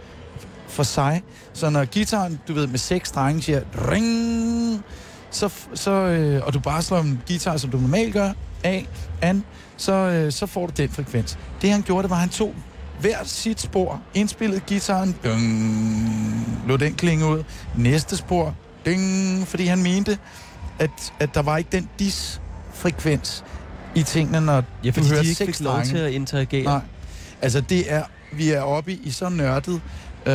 for 0.67 0.83
sig. 0.83 1.23
Så 1.53 1.69
når 1.69 1.85
gitaren, 1.85 2.39
du 2.47 2.53
ved, 2.53 2.67
med 2.67 2.79
seks 2.79 3.09
strenge 3.09 3.41
siger 3.41 3.61
ring, 3.91 4.83
så, 5.31 5.49
så, 5.73 5.91
øh, 5.91 6.45
og 6.45 6.53
du 6.53 6.59
bare 6.59 6.81
slår 6.81 6.99
en 6.99 7.21
guitar, 7.27 7.57
som 7.57 7.69
du 7.69 7.77
normalt 7.77 8.13
gør, 8.13 8.31
af, 8.63 8.87
an, 9.21 9.43
så, 9.77 9.93
øh, 9.93 10.31
så 10.31 10.45
får 10.45 10.67
du 10.67 10.73
den 10.77 10.89
frekvens. 10.89 11.37
Det 11.61 11.71
han 11.71 11.81
gjorde, 11.81 12.03
det 12.03 12.09
var, 12.09 12.15
at 12.15 12.21
han 12.21 12.29
tog 12.29 12.53
hver 12.99 13.17
sit 13.23 13.61
spor, 13.61 14.01
indspillet 14.13 14.65
gitaren, 14.65 15.15
ding, 15.23 16.63
lå 16.67 16.77
den 16.77 16.93
klinge 16.93 17.25
ud. 17.25 17.43
Næste 17.77 18.17
spor, 18.17 18.55
ding, 18.85 19.47
fordi 19.47 19.65
han 19.65 19.83
mente, 19.83 20.17
at, 20.79 21.13
at 21.19 21.33
der 21.33 21.41
var 21.41 21.57
ikke 21.57 21.69
den 21.71 21.89
dis-frekvens 22.89 23.43
i 23.95 24.03
tingene, 24.03 24.41
når 24.41 24.63
Ja, 24.83 24.89
du 24.91 25.01
hører 25.03 25.21
de 25.21 25.27
ikke 25.27 25.35
seks 25.45 25.61
lov 25.61 25.81
til 25.83 25.97
at 25.97 26.11
interagere. 26.11 26.63
Nej. 26.63 26.79
Altså, 27.41 27.61
det 27.61 27.93
er, 27.93 28.03
vi 28.33 28.49
er 28.51 28.61
oppe 28.61 28.91
i, 28.93 29.01
i 29.03 29.11
så 29.11 29.29
nørdet 29.29 29.81
øh, 30.25 30.33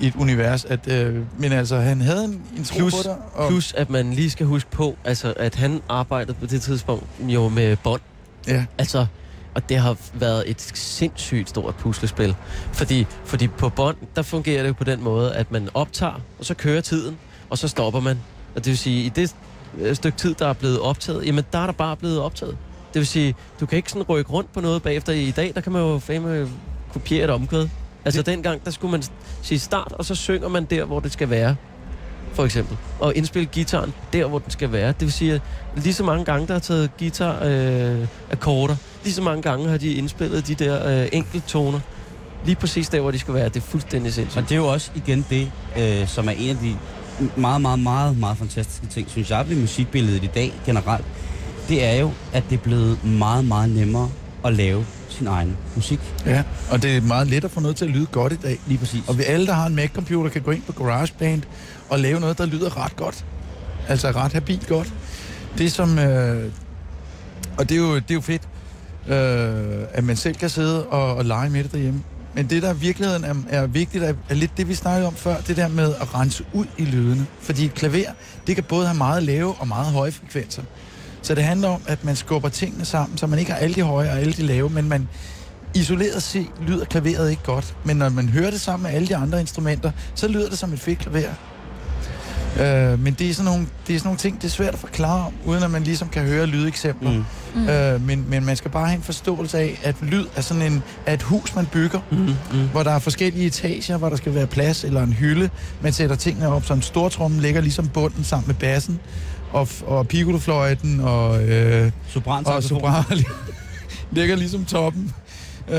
et 0.00 0.14
univers, 0.16 0.64
at, 0.64 0.88
øh, 0.92 1.22
men 1.38 1.52
altså, 1.52 1.76
han 1.76 2.00
havde 2.00 2.24
en, 2.24 2.42
en 2.56 2.64
tro 2.64 2.78
Plus- 2.78 2.94
på 2.94 3.02
dig. 3.04 3.16
Og, 3.34 3.48
Plus, 3.50 3.72
at 3.76 3.90
man 3.90 4.12
lige 4.12 4.30
skal 4.30 4.46
huske 4.46 4.70
på, 4.70 4.96
altså, 5.04 5.34
at 5.36 5.54
han 5.54 5.80
arbejdede 5.88 6.34
på 6.40 6.46
det 6.46 6.62
tidspunkt 6.62 7.06
jo 7.20 7.48
med 7.48 7.76
bånd. 7.76 8.00
ja, 8.48 8.64
Altså, 8.78 9.06
og 9.54 9.68
det 9.68 9.76
har 9.78 9.96
været 10.14 10.50
et 10.50 10.60
sindssygt 10.74 11.48
stort 11.48 11.74
puslespil. 11.76 12.34
Fordi, 12.72 13.06
fordi 13.24 13.48
på 13.48 13.68
bånd, 13.68 13.96
der 14.16 14.22
fungerer 14.22 14.62
det 14.62 14.68
jo 14.68 14.72
på 14.74 14.84
den 14.84 15.02
måde, 15.02 15.34
at 15.34 15.52
man 15.52 15.68
optager, 15.74 16.20
og 16.38 16.44
så 16.44 16.54
kører 16.54 16.80
tiden, 16.80 17.16
og 17.50 17.58
så 17.58 17.68
stopper 17.68 18.00
man. 18.00 18.18
Og 18.54 18.64
det 18.64 18.66
vil 18.70 18.78
sige, 18.78 19.04
i 19.04 19.08
det 19.08 19.34
stykke 19.94 20.18
tid, 20.18 20.34
der 20.34 20.46
er 20.48 20.52
blevet 20.52 20.80
optaget, 20.80 21.26
jamen 21.26 21.44
der 21.52 21.58
er 21.58 21.66
der 21.66 21.72
bare 21.72 21.96
blevet 21.96 22.20
optaget. 22.20 22.56
Det 22.94 23.00
vil 23.00 23.06
sige, 23.06 23.34
du 23.60 23.66
kan 23.66 23.76
ikke 23.76 23.90
sådan 23.90 24.02
rykke 24.08 24.32
rundt 24.32 24.52
på 24.52 24.60
noget 24.60 24.82
bagefter. 24.82 25.12
I 25.12 25.30
dag, 25.30 25.52
der 25.54 25.60
kan 25.60 25.72
man 25.72 25.82
jo 25.82 25.98
fandme 25.98 26.48
kopiere 26.92 27.24
et 27.24 27.30
omkvæd. 27.30 27.68
Altså 28.04 28.18
Det- 28.18 28.26
dengang, 28.26 28.64
der 28.64 28.70
skulle 28.70 28.90
man 28.90 29.02
sige 29.42 29.58
start, 29.58 29.92
og 29.92 30.04
så 30.04 30.14
synger 30.14 30.48
man 30.48 30.64
der, 30.64 30.84
hvor 30.84 31.00
det 31.00 31.12
skal 31.12 31.30
være. 31.30 31.56
For 32.32 32.44
eksempel. 32.44 32.76
Og 33.00 33.16
indspille 33.16 33.46
gitaren 33.46 33.94
der, 34.12 34.26
hvor 34.26 34.38
den 34.38 34.50
skal 34.50 34.72
være. 34.72 34.88
Det 34.88 35.00
vil 35.00 35.12
sige, 35.12 35.32
at 35.34 35.40
lige 35.76 35.94
så 35.94 36.04
mange 36.04 36.24
gange, 36.24 36.46
der 36.46 36.52
har 36.52 36.60
taget 36.60 36.90
guitar 36.98 37.44
øh, 37.44 38.06
akkorder, 38.32 38.76
lige 39.04 39.14
så 39.14 39.22
mange 39.22 39.42
gange 39.42 39.68
har 39.68 39.76
de 39.76 39.92
indspillet 39.94 40.46
de 40.48 40.54
der 40.54 41.00
øh, 41.02 41.08
enkelttoner. 41.12 41.80
Lige 42.44 42.56
præcis 42.56 42.88
der, 42.88 43.00
hvor 43.00 43.10
de 43.10 43.18
skal 43.18 43.34
være. 43.34 43.48
Det 43.48 43.56
er 43.56 43.60
fuldstændig 43.60 44.08
Og 44.10 44.14
sindssygt. 44.14 44.44
det 44.48 44.52
er 44.52 44.56
jo 44.58 44.66
også 44.66 44.90
igen 44.94 45.26
det, 45.30 45.50
øh, 45.78 46.08
som 46.08 46.28
er 46.28 46.32
en 46.32 46.50
af 46.50 46.56
de 46.56 46.76
meget, 47.36 47.60
meget, 47.60 47.78
meget, 47.78 48.18
meget 48.18 48.38
fantastiske 48.38 48.86
ting, 48.86 49.10
synes 49.10 49.30
jeg, 49.30 49.48
ved 49.48 49.56
musikbilledet 49.56 50.24
i 50.24 50.30
dag 50.34 50.52
generelt. 50.66 51.04
Det 51.68 51.84
er 51.84 51.94
jo, 51.94 52.10
at 52.32 52.44
det 52.50 52.58
er 52.58 52.62
blevet 52.62 53.04
meget, 53.04 53.44
meget 53.44 53.70
nemmere 53.70 54.10
at 54.44 54.52
lave 54.52 54.86
sin 55.08 55.26
egen 55.26 55.56
musik. 55.74 56.00
ja, 56.26 56.42
og 56.70 56.82
det 56.82 56.96
er 56.96 57.00
meget 57.00 57.26
let 57.26 57.44
at 57.44 57.50
få 57.50 57.60
noget 57.60 57.76
til 57.76 57.84
at 57.84 57.90
lyde 57.90 58.06
godt 58.06 58.32
i 58.32 58.36
dag. 58.36 58.60
Lige 58.66 58.78
præcis. 58.78 59.02
Og 59.08 59.18
vi 59.18 59.22
alle, 59.22 59.46
der 59.46 59.52
har 59.52 59.66
en 59.66 59.74
Mac-computer, 59.76 60.30
kan 60.30 60.42
gå 60.42 60.50
ind 60.50 60.62
på 60.62 60.72
GarageBand 60.72 61.42
og 61.90 61.98
lave 61.98 62.20
noget, 62.20 62.38
der 62.38 62.46
lyder 62.46 62.84
ret 62.84 62.96
godt. 62.96 63.24
Altså 63.88 64.10
ret 64.10 64.32
habilt 64.32 64.66
godt. 64.66 64.92
Det 65.58 65.72
som... 65.72 65.98
Øh, 65.98 66.52
og 67.58 67.68
det 67.68 67.74
er 67.74 67.78
jo, 67.78 67.94
det 67.94 68.10
er 68.10 68.14
jo 68.14 68.20
fedt, 68.20 68.42
øh, 69.08 69.86
at 69.92 70.04
man 70.04 70.16
selv 70.16 70.34
kan 70.34 70.50
sidde 70.50 70.86
og, 70.86 71.16
og 71.16 71.24
lege 71.24 71.50
med 71.50 71.64
det 71.64 71.72
derhjemme. 71.72 72.02
Men 72.34 72.50
det, 72.50 72.62
der 72.62 72.74
i 72.74 72.76
virkeligheden 72.76 73.24
er, 73.24 73.34
er 73.48 73.66
vigtigt, 73.66 74.04
er, 74.04 74.14
er 74.28 74.34
lidt 74.34 74.56
det, 74.56 74.68
vi 74.68 74.74
snakkede 74.74 75.06
om 75.06 75.14
før, 75.14 75.36
det 75.40 75.56
der 75.56 75.68
med 75.68 75.94
at 76.00 76.14
rense 76.14 76.44
ud 76.52 76.66
i 76.78 76.84
lydene. 76.84 77.26
Fordi 77.40 77.64
et 77.64 77.74
klaver, 77.74 78.10
det 78.46 78.54
kan 78.54 78.64
både 78.64 78.86
have 78.86 78.98
meget 78.98 79.22
lave 79.22 79.54
og 79.54 79.68
meget 79.68 79.92
høje 79.92 80.12
frekvenser. 80.12 80.62
Så 81.22 81.34
det 81.34 81.44
handler 81.44 81.68
om, 81.68 81.82
at 81.86 82.04
man 82.04 82.16
skubber 82.16 82.48
tingene 82.48 82.84
sammen, 82.84 83.18
så 83.18 83.26
man 83.26 83.38
ikke 83.38 83.52
har 83.52 83.58
alle 83.58 83.74
de 83.74 83.82
høje 83.82 84.10
og 84.10 84.18
alle 84.18 84.32
de 84.32 84.42
lave, 84.42 84.70
men 84.70 84.88
man 84.88 85.08
isoleret 85.74 86.22
set 86.22 86.50
lyder 86.66 86.84
klaveret 86.84 87.30
ikke 87.30 87.42
godt. 87.42 87.76
Men 87.84 87.96
når 87.96 88.08
man 88.08 88.28
hører 88.28 88.50
det 88.50 88.60
sammen 88.60 88.82
med 88.82 88.96
alle 88.96 89.08
de 89.08 89.16
andre 89.16 89.40
instrumenter, 89.40 89.92
så 90.14 90.28
lyder 90.28 90.48
det 90.48 90.58
som 90.58 90.72
et 90.72 90.80
fedt 90.80 90.98
klaver. 90.98 91.53
Øh, 92.60 93.00
men 93.02 93.14
det 93.14 93.30
er, 93.30 93.34
sådan 93.34 93.50
nogle, 93.52 93.66
det 93.86 93.94
er 93.94 93.98
sådan 93.98 94.06
nogle 94.06 94.18
ting, 94.18 94.36
det 94.42 94.44
er 94.46 94.50
svært 94.52 94.74
at 94.74 94.80
forklare 94.80 95.26
om, 95.26 95.32
uden 95.44 95.62
at 95.62 95.70
man 95.70 95.82
ligesom 95.82 96.08
kan 96.08 96.22
høre 96.22 96.46
lydeksempler. 96.46 97.10
Mm. 97.10 97.24
Mm. 97.54 97.68
Øh, 97.68 98.06
men, 98.06 98.24
men 98.28 98.44
man 98.44 98.56
skal 98.56 98.70
bare 98.70 98.86
have 98.86 98.96
en 98.96 99.02
forståelse 99.02 99.58
af, 99.58 99.80
at 99.82 99.96
lyd 100.02 100.24
er 100.36 100.40
sådan 100.40 100.62
en, 100.72 100.82
er 101.06 101.14
et 101.14 101.22
hus, 101.22 101.54
man 101.54 101.66
bygger, 101.66 102.00
Mm, 102.10 102.18
mm. 102.18 102.68
hvor 102.72 102.82
der 102.82 102.90
er 102.90 102.98
forskellige 102.98 103.46
etager, 103.46 103.96
hvor 103.96 104.08
der 104.08 104.16
skal 104.16 104.34
være 104.34 104.46
plads, 104.46 104.84
eller 104.84 105.02
en 105.02 105.12
hylde. 105.12 105.50
Man 105.80 105.92
sætter 105.92 106.16
tingene 106.16 106.48
op, 106.48 106.64
så 106.64 106.74
en 106.74 106.82
stortromme 106.82 107.40
ligger 107.40 107.60
ligesom 107.60 107.88
bunden 107.88 108.24
sammen 108.24 108.46
med 108.46 108.54
bassen, 108.54 109.00
og, 109.52 109.68
og 109.86 110.08
piccolofløjten, 110.08 111.00
og, 111.00 111.42
øh, 111.48 111.90
Sopran, 112.08 112.46
og 112.46 112.62
sopran 112.62 113.04
ligger 114.16 114.36
ligesom 114.36 114.64
toppen. 114.64 115.12
Øh, 115.68 115.76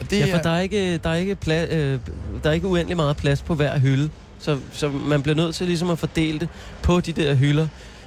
og 0.00 0.10
det 0.10 0.18
Ja, 0.18 0.32
for 0.32 0.38
er, 0.38 0.42
der 0.42 0.50
er 0.50 0.60
ikke, 0.60 0.96
der 0.98 1.10
er 1.10 1.14
ikke, 1.14 1.36
pla- 1.46 1.74
øh, 1.74 1.98
der 2.42 2.48
er 2.50 2.52
ikke 2.52 2.66
uendelig 2.66 2.96
meget 2.96 3.16
plads 3.16 3.42
på 3.42 3.54
hver 3.54 3.78
hylde. 3.78 4.10
Så, 4.38 4.58
så 4.72 4.88
man 4.88 5.22
bliver 5.22 5.36
nødt 5.36 5.54
til 5.54 5.66
ligesom 5.66 5.90
at 5.90 5.98
fordele 5.98 6.38
det 6.38 6.48
på 6.82 7.00
de 7.00 7.12
der 7.12 7.34
hylder, 7.34 7.66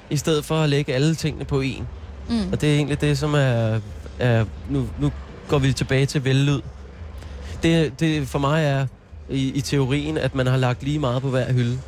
i 0.10 0.18
stedet 0.18 0.46
for 0.46 0.56
at 0.56 0.70
lægge 0.70 0.94
alle 0.94 1.16
tingene 1.16 1.46
på 1.46 1.62
én. 1.62 1.84
Mm. 2.30 2.52
Og 2.52 2.62
det 2.62 2.72
er 2.72 2.76
egentlig 2.76 3.02
det, 3.02 3.18
som 3.18 3.34
er... 3.34 3.80
er 4.20 4.46
nu, 4.70 4.88
nu 5.00 5.12
går 5.48 5.58
vi 5.60 5.74
tilbage 5.74 6.06
til 6.06 6.26
vellyd. 6.26 6.60
Det, 7.64 8.00
det 8.00 8.28
for 8.28 8.40
mig 8.40 8.66
er 8.66 8.88
i, 9.30 9.52
i 9.52 9.62
teorien, 9.62 10.18
at 10.18 10.36
man 10.36 10.48
har 10.48 10.58
lagt 10.58 10.84
lige 10.84 11.00
meget 11.00 11.22
på 11.22 11.30
hver 11.30 11.54
hylde. 11.54 11.80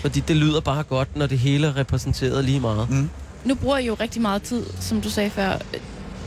Fordi 0.00 0.20
det 0.20 0.36
lyder 0.36 0.60
bare 0.60 0.82
godt, 0.82 1.16
når 1.16 1.26
det 1.26 1.38
hele 1.38 1.66
er 1.66 1.76
repræsenteret 1.76 2.44
lige 2.44 2.60
meget. 2.60 2.90
mm, 2.90 3.10
Nu 3.44 3.54
bruger 3.54 3.78
I 3.78 3.86
jo 3.86 3.94
rigtig 4.00 4.22
meget 4.22 4.42
tid, 4.42 4.64
som 4.80 5.00
du 5.00 5.10
sagde 5.10 5.30
før, 5.30 5.58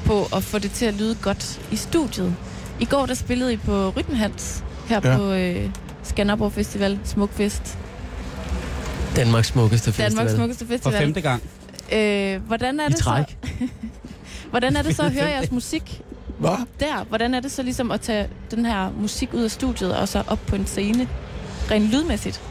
på 0.06 0.28
at 0.36 0.44
få 0.44 0.60
det 0.60 0.72
til 0.72 0.86
at 0.86 0.94
lyde 0.94 1.16
godt 1.22 1.62
i 1.72 1.76
studiet. 1.76 2.36
I 2.80 2.86
går 2.86 3.06
der 3.06 3.14
spillede 3.14 3.54
I 3.54 3.58
på 3.58 3.90
Rytmenhans 3.90 4.64
her 4.88 5.02
ja. 5.04 5.18
på 5.18 5.32
øh, 5.32 5.70
Skanderborg 6.04 6.52
Festival, 6.54 7.00
Smukfest. 7.04 7.78
Danmarks 9.16 9.48
smukkeste 9.48 9.86
festival. 9.92 10.10
Danmarks 10.12 10.34
smukkeste 10.34 10.66
For 10.66 10.74
festival. 10.74 10.98
femte 11.00 11.22
gang. 11.22 11.44
Øh, 11.94 12.42
hvordan 12.48 12.80
er 12.80 12.86
I 12.88 12.90
det 12.90 12.98
træk. 12.98 13.38
så? 13.44 13.68
hvordan 14.50 14.76
er 14.76 14.82
det 14.82 14.96
så 14.96 15.04
at 15.04 15.12
høre 15.12 15.30
jeres 15.36 15.52
musik 15.52 16.02
hvad? 16.38 16.66
der? 16.80 17.04
Hvordan 17.10 17.34
er 17.34 17.40
det 17.40 17.52
så 17.52 17.64
ligesom 17.64 17.92
at 17.92 18.02
tage 18.02 18.28
den 18.52 18.66
her 18.66 18.90
musik 19.00 19.34
ud 19.34 19.44
af 19.44 19.52
studiet 19.52 19.96
og 19.96 20.08
så 20.08 20.24
op 20.28 20.40
på 20.48 20.56
en 20.56 20.66
scene? 20.66 21.08
Rent 21.72 21.86
lydmæssigt. 21.92 22.42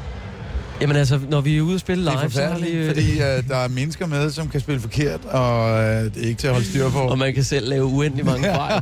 Jamen 0.81 0.97
altså, 0.97 1.21
når 1.29 1.41
vi 1.41 1.57
er 1.59 1.63
ude 1.63 1.75
og 1.75 1.81
spille 1.81 2.05
Det 2.07 2.13
er 2.13 2.21
live, 2.23 2.31
så 2.31 2.41
har 2.43 2.49
vi... 2.49 2.55
forfærdeligt, 2.55 2.75
øh, 2.77 2.87
fordi 2.89 3.13
uh, 3.15 3.49
der 3.49 3.57
er 3.57 3.69
mennesker 3.69 4.07
med, 4.07 4.31
som 4.31 4.49
kan 4.49 4.61
spille 4.61 4.81
forkert, 4.81 5.25
og 5.25 5.65
uh, 5.73 5.79
det 5.79 6.17
er 6.17 6.27
ikke 6.29 6.35
til 6.41 6.47
at 6.47 6.53
holde 6.53 6.67
styr 6.67 6.91
på. 6.91 6.99
Og 6.99 7.19
man 7.19 7.35
kan 7.35 7.45
selv 7.45 7.69
lave 7.69 7.85
uendelig 7.85 8.25
mange 8.27 8.45
fejl. 8.45 8.81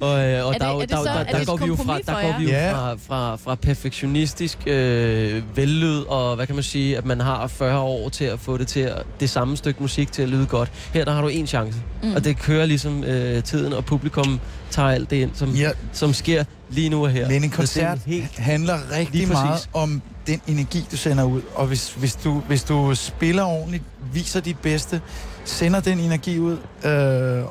og 0.00 0.24
øh, 0.28 0.46
og 0.46 0.54
det- 0.54 0.60
der, 0.62 0.66
er 0.68 0.86
der, 0.86 0.96
så- 0.96 1.02
der, 1.04 1.10
er 1.10 1.24
der, 1.24 1.38
der 1.38 1.44
går 1.44 1.56
vi 1.56 1.66
jo 1.66 1.76
fra, 1.76 1.98
der 2.06 2.12
går 2.22 2.38
vi 2.38 2.44
jo 2.44 2.58
fra, 2.70 2.94
fra, 2.94 3.36
fra 3.36 3.54
perfektionistisk 3.54 4.58
øh, 4.66 5.42
vellyd, 5.56 5.98
og 6.08 6.36
hvad 6.36 6.46
kan 6.46 6.54
man 6.54 6.64
sige, 6.64 6.96
at 6.98 7.04
man 7.06 7.20
har 7.20 7.46
40 7.46 7.78
år 7.80 8.08
til 8.08 8.24
at 8.24 8.40
få 8.40 8.56
det 8.56 8.66
til 8.68 8.80
at, 8.80 9.02
det 9.20 9.30
samme 9.30 9.56
stykke 9.56 9.82
musik 9.82 10.12
til 10.12 10.22
at 10.22 10.28
lyde 10.28 10.46
godt. 10.46 10.72
Her 10.94 11.04
der 11.04 11.12
har 11.12 11.22
du 11.22 11.28
en 11.28 11.46
chance, 11.46 11.78
Mm. 12.02 12.14
og 12.14 12.24
det 12.24 12.38
kører 12.38 12.66
ligesom 12.66 13.04
øh, 13.04 13.42
tiden, 13.42 13.72
og 13.72 13.84
publikum 13.84 14.40
tager 14.70 14.88
alt 14.88 15.10
det 15.10 15.16
ind, 15.16 15.30
som, 15.34 15.48
Ja, 15.50 15.70
som 15.92 16.12
sker 16.12 16.44
lige 16.74 16.88
nu 16.88 17.04
og 17.04 17.10
her. 17.10 17.28
men 17.28 17.44
en 17.44 17.50
er 17.50 17.56
koncert 17.56 17.98
helt 18.06 18.38
handler 18.38 18.78
rigtig 18.90 19.28
meget 19.28 19.68
om 19.72 20.02
den 20.26 20.40
energi, 20.46 20.86
du 20.90 20.96
sender 20.96 21.24
ud. 21.24 21.42
Og 21.54 21.66
hvis, 21.66 21.92
hvis, 21.92 22.14
du, 22.16 22.40
hvis 22.40 22.64
du 22.64 22.94
spiller 22.94 23.44
ordentligt, 23.44 23.84
viser 24.12 24.40
dit 24.40 24.58
bedste, 24.58 25.00
sender 25.44 25.80
den 25.80 26.00
energi 26.00 26.38
ud, 26.38 26.56
øh, 26.84 27.44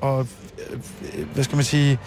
og 0.00 0.26
øh, 0.72 1.26
hvad 1.34 1.44
skal 1.44 1.56
man 1.56 1.64
sige, 1.64 1.98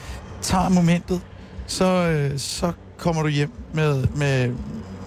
tager 0.41 0.69
momentet, 0.69 1.21
så, 1.67 1.86
øh, 1.86 2.39
så 2.39 2.71
kommer 2.97 3.21
du 3.24 3.30
hjem 3.30 3.51
med, 3.74 4.07
med, 4.15 4.53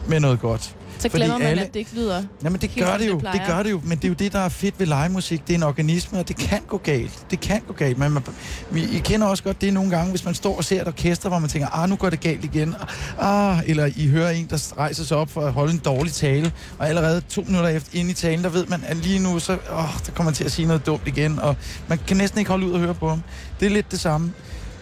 med 0.09 0.21
noget 0.21 0.41
godt. 0.41 0.77
Så 0.99 1.09
fordi 1.09 1.16
glemmer 1.22 1.38
man, 1.38 1.47
alle- 1.47 1.62
at 1.62 1.74
det 1.74 1.80
ikke 1.80 1.94
lyder. 1.94 2.22
Jamen 2.44 2.61
det 2.61 2.70
gør 2.78 2.97
det 2.99 3.09
jo, 3.09 3.18
det 3.32 3.42
gør 3.47 3.62
det 3.62 3.70
jo, 3.70 3.80
men 3.84 3.99
det 3.99 4.05
er 4.05 4.09
jo 4.09 4.14
det, 4.14 4.32
der 4.32 4.38
er 4.38 4.49
fedt 4.49 4.74
ved 4.80 4.86
livemusik. 4.86 5.47
Det 5.47 5.53
er 5.55 5.59
en 5.59 5.62
organisme, 5.62 6.18
og 6.18 6.28
det 6.28 6.36
kan 6.36 6.61
gå 6.68 6.76
galt. 6.78 7.18
Det 7.30 7.40
kan 7.40 7.61
gå 7.66 7.72
galt, 7.72 7.99
men 7.99 8.12
man, 8.12 8.22
vi, 8.70 8.82
I 8.84 8.99
kender 9.05 9.26
også 9.26 9.42
godt 9.42 9.61
det 9.61 9.72
nogle 9.74 9.90
gange, 9.90 10.11
hvis 10.11 10.24
man 10.24 10.34
står 10.34 10.57
og 10.57 10.64
ser 10.64 10.80
et 10.82 10.88
orkester, 10.88 11.28
hvor 11.28 11.38
man 11.38 11.49
tænker, 11.51 11.68
ah, 11.68 11.88
nu 11.90 11.97
går 11.97 12.11
det 12.11 12.20
galt 12.20 12.44
igen. 12.44 12.74
Ah, 13.20 13.59
eller 13.66 13.90
I 13.97 14.09
hører 14.09 14.30
en, 14.30 14.47
der 14.51 14.72
rejser 14.78 15.05
sig 15.05 15.16
op 15.16 15.30
for 15.30 15.40
at 15.47 15.53
holde 15.53 15.72
en 15.72 15.78
dårlig 15.78 16.12
tale, 16.12 16.53
og 16.78 16.88
allerede 16.88 17.20
to 17.28 17.42
minutter 17.47 17.68
efter 17.68 17.99
ind 17.99 18.11
i 18.11 18.14
talen, 18.14 18.44
der 18.44 18.51
ved 18.51 18.66
man, 18.66 18.84
at 18.86 18.97
lige 18.97 19.18
nu, 19.18 19.38
så 19.38 19.53
åh, 19.53 19.59
der 20.07 20.12
kommer 20.14 20.24
man 20.24 20.34
til 20.34 20.44
at 20.44 20.53
sige 20.53 20.66
noget 20.66 20.86
dumt 20.86 21.03
igen, 21.07 21.38
og 21.38 21.57
man 21.88 21.99
kan 22.07 22.16
næsten 22.16 22.38
ikke 22.38 22.51
holde 22.51 22.66
ud 22.66 22.72
og 22.72 22.80
høre 22.80 22.94
på 22.94 23.09
ham. 23.09 23.22
Det 23.61 23.66
er 23.66 23.70
lidt 23.70 23.90
det 23.90 24.01
samme. 24.01 24.32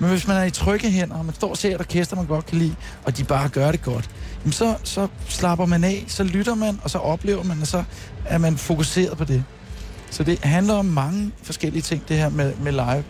Men 0.04 0.10
hvis 0.12 0.26
man 0.28 0.36
er 0.36 0.44
i 0.44 0.50
trygge 0.50 0.90
hænder, 0.90 1.16
og 1.16 1.24
man 1.24 1.34
står 1.34 1.50
og 1.50 1.56
ser 1.56 1.74
et 1.74 1.80
orkester, 1.80 2.16
man 2.16 2.26
godt 2.26 2.46
kan 2.46 2.58
lide, 2.58 2.74
og 3.04 3.16
de 3.16 3.24
bare 3.24 3.48
gør 3.48 3.70
det 3.70 3.82
godt, 3.82 4.10
jamen 4.42 4.52
så, 4.52 4.74
så 4.82 5.08
slapper 5.28 5.66
man 5.66 5.84
af, 5.84 6.04
så 6.08 6.24
lytter 6.24 6.54
man, 6.54 6.80
og 6.82 6.90
så 6.90 6.98
oplever 6.98 7.42
man, 7.44 7.60
og 7.60 7.66
så 7.66 7.84
er 8.24 8.38
man 8.38 8.56
fokuseret 8.56 9.18
på 9.18 9.24
det. 9.24 9.44
Så 10.10 10.24
det 10.24 10.38
handler 10.38 10.74
om 10.74 10.84
mange 10.84 11.32
forskellige 11.42 11.82
ting, 11.82 12.02
det 12.08 12.16
her 12.16 12.28
med, 12.28 12.52
med 12.62 12.72
live. 12.72 13.04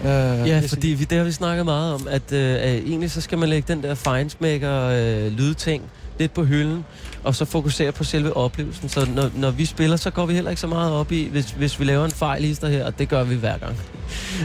Uh, 0.00 0.48
Ja, 0.48 0.62
fordi 0.68 0.88
vi, 0.88 1.04
det 1.04 1.18
har 1.18 1.24
vi 1.24 1.32
snakket 1.32 1.64
meget 1.64 1.94
om, 1.94 2.08
at, 2.10 2.32
øh, 2.32 2.56
egentlig 2.64 3.10
så 3.10 3.20
skal 3.20 3.38
man 3.38 3.48
lægge 3.48 3.74
den 3.74 3.82
der 3.82 3.94
feinsmaker 3.94 4.82
øh, 4.82 5.32
lydting 5.32 5.82
lidt 6.18 6.34
på 6.34 6.44
hylden, 6.44 6.84
og 7.24 7.34
så 7.34 7.44
fokusere 7.44 7.92
på 7.92 8.04
selve 8.04 8.36
oplevelsen. 8.36 8.88
Så 8.88 9.08
når, 9.14 9.30
når 9.34 9.50
vi 9.50 9.64
spiller, 9.64 9.96
så 9.96 10.10
går 10.10 10.26
vi 10.26 10.34
heller 10.34 10.50
ikke 10.50 10.60
så 10.60 10.66
meget 10.66 10.92
op 10.92 11.12
i, 11.12 11.28
hvis, 11.28 11.50
hvis 11.50 11.80
vi 11.80 11.84
laver 11.84 12.04
en 12.04 12.10
fejl 12.10 12.44
hister 12.44 12.68
her, 12.68 12.86
og 12.86 12.98
det 12.98 13.08
gør 13.08 13.24
vi 13.24 13.34
hver 13.34 13.58
gang. 13.58 13.76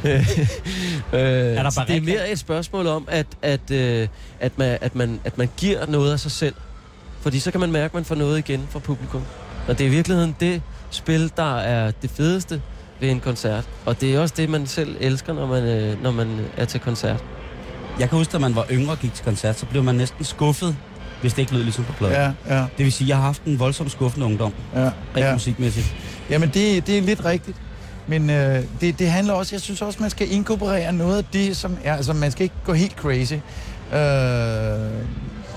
øh, 0.04 1.20
der 1.20 1.70
så 1.70 1.80
bare 1.80 1.88
det 1.88 1.98
er 1.98 2.02
mere 2.02 2.32
et 2.32 2.40
spørgsmål 2.40 2.88
om, 2.88 3.08
at, 3.12 3.28
at, 3.42 3.72
øh, 3.72 4.08
at, 4.40 4.58
man, 4.58 4.78
at, 4.82 4.96
man, 4.96 5.20
at 5.24 5.38
man 5.38 5.50
giver 5.58 5.86
noget 5.86 6.12
af 6.12 6.20
sig 6.20 6.32
selv. 6.32 6.56
Fordi 7.22 7.40
så 7.40 7.52
kan 7.52 7.60
man 7.60 7.72
mærke, 7.72 7.86
at 7.86 7.94
man 7.94 8.06
får 8.06 8.16
noget 8.16 8.38
igen 8.38 8.68
fra 8.70 8.80
publikum. 8.80 9.22
Og 9.68 9.78
det 9.78 9.84
er 9.84 9.88
i 9.88 9.92
virkeligheden 9.92 10.36
det 10.40 10.62
spil, 10.90 11.32
der 11.38 11.58
er 11.58 11.92
det 11.92 12.10
fedeste 12.10 12.62
ved 13.00 13.10
en 13.10 13.20
koncert. 13.20 13.70
Og 13.86 14.02
det 14.02 14.16
er 14.16 14.20
også 14.20 14.34
det, 14.38 14.50
man 14.50 14.68
selv 14.68 14.96
elsker, 15.00 15.34
når 15.34 15.46
man, 15.46 15.64
øh, 15.64 16.04
når 16.04 16.12
man 16.12 16.46
er 16.58 16.66
til 16.66 16.80
koncert. 16.80 17.24
Jeg 18.00 18.10
kan 18.10 18.18
huske, 18.18 18.36
at 18.36 18.42
man 18.42 18.56
var 18.56 18.66
yngre 18.72 18.92
og 18.92 19.00
gik 19.00 19.14
til 19.14 19.26
koncert, 19.26 19.60
så 19.60 19.66
blev 19.66 19.84
man 19.84 19.96
næsten 19.96 20.26
skuffet, 20.26 20.76
hvis 21.24 21.34
det 21.34 21.42
ikke 21.42 21.54
lød 21.54 21.64
ligesom 21.64 21.84
på 21.84 21.94
pladen. 21.94 22.16
Ja, 22.16 22.56
ja, 22.56 22.60
Det 22.78 22.86
vil 22.86 22.92
sige, 22.92 23.06
at 23.06 23.10
jeg 23.10 23.18
har 23.18 23.24
haft 23.24 23.44
en 23.44 23.60
voldsom 23.60 23.90
skuffende 23.90 24.26
ungdom, 24.26 24.54
ja. 24.76 24.80
rent 24.82 24.94
ja. 25.16 25.34
musikmæssigt. 25.34 25.96
Jamen, 26.30 26.50
det, 26.54 26.88
det 26.88 26.98
er 26.98 27.02
lidt 27.02 27.26
rigtigt. 27.26 27.58
Men 28.08 28.30
øh, 28.30 28.64
det, 28.82 29.00
det 29.00 29.12
handler 29.12 29.34
også, 29.34 29.56
jeg 29.56 29.62
synes 29.62 29.82
også, 29.82 30.00
man 30.02 30.10
skal 30.10 30.32
inkorporere 30.32 30.94
noget 30.94 31.18
af 31.18 31.24
det, 31.34 31.58
som 31.58 31.78
er, 31.84 31.96
altså 31.96 32.14
man 32.14 32.32
skal 32.32 32.44
ikke 32.44 32.56
gå 32.66 32.74
helt 32.74 32.96
crazy. 32.96 33.34
Øh, 33.34 34.00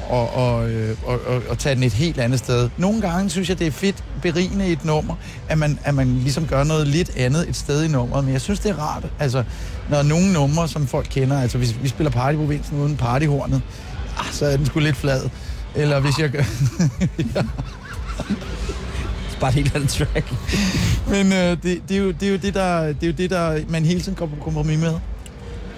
og, 0.09 0.35
og, 0.35 0.71
øh, 0.71 0.97
og, 1.07 1.21
og, 1.27 1.43
og 1.49 1.59
tage 1.59 1.75
den 1.75 1.83
et 1.83 1.93
helt 1.93 2.19
andet 2.19 2.39
sted. 2.39 2.71
Nogle 2.77 3.01
gange 3.01 3.31
synes 3.31 3.49
jeg, 3.49 3.59
det 3.59 3.67
er 3.67 3.71
fedt 3.71 4.05
berigende 4.23 4.69
i 4.69 4.73
et 4.73 4.85
nummer, 4.85 5.14
at 5.49 5.59
man, 5.59 5.79
at 5.85 5.95
man 5.95 6.19
ligesom 6.19 6.47
gør 6.47 6.64
noget 6.64 6.87
lidt 6.87 7.17
andet 7.17 7.49
et 7.49 7.57
sted 7.57 7.85
i 7.85 7.89
nummeret. 7.89 8.25
Men 8.25 8.33
jeg 8.33 8.41
synes, 8.41 8.61
det 8.61 8.71
er 8.71 8.79
rart, 8.79 9.07
altså, 9.19 9.45
når 9.91 10.03
nogle 10.03 10.33
numre, 10.33 10.69
som 10.69 10.87
folk 10.87 11.07
kender, 11.11 11.41
altså 11.41 11.59
hvis 11.59 11.83
vi 11.83 11.89
spiller 11.89 12.11
Party 12.11 12.37
Provinsen 12.37 12.79
uden 12.79 12.97
partyhornet, 12.97 13.62
ah, 14.19 14.33
så 14.33 14.47
er 14.47 14.57
den 14.57 14.67
sgu 14.67 14.79
lidt 14.81 14.97
flad. 14.97 15.29
Eller 15.77 16.01
hvis 16.01 16.18
jeg 16.18 16.35
ja. 16.35 16.45
Bare 19.41 19.51
et 19.51 19.55
helt 19.55 19.74
andet 19.77 19.91
track. 19.91 20.33
Men 21.09 21.33
øh, 21.33 21.62
det, 21.62 21.83
det, 21.89 21.97
er 21.97 22.01
jo, 22.01 22.11
det, 22.11 22.22
er 22.22 22.31
jo 22.31 22.37
det, 22.37 22.55
der, 22.55 22.87
det 22.87 23.03
er 23.03 23.07
jo 23.07 23.12
det, 23.12 23.31
der 23.31 23.61
man 23.68 23.85
hele 23.85 24.01
tiden 24.01 24.14
går 24.14 24.27
på 24.27 24.37
kompromis 24.45 24.79
med. 24.79 24.95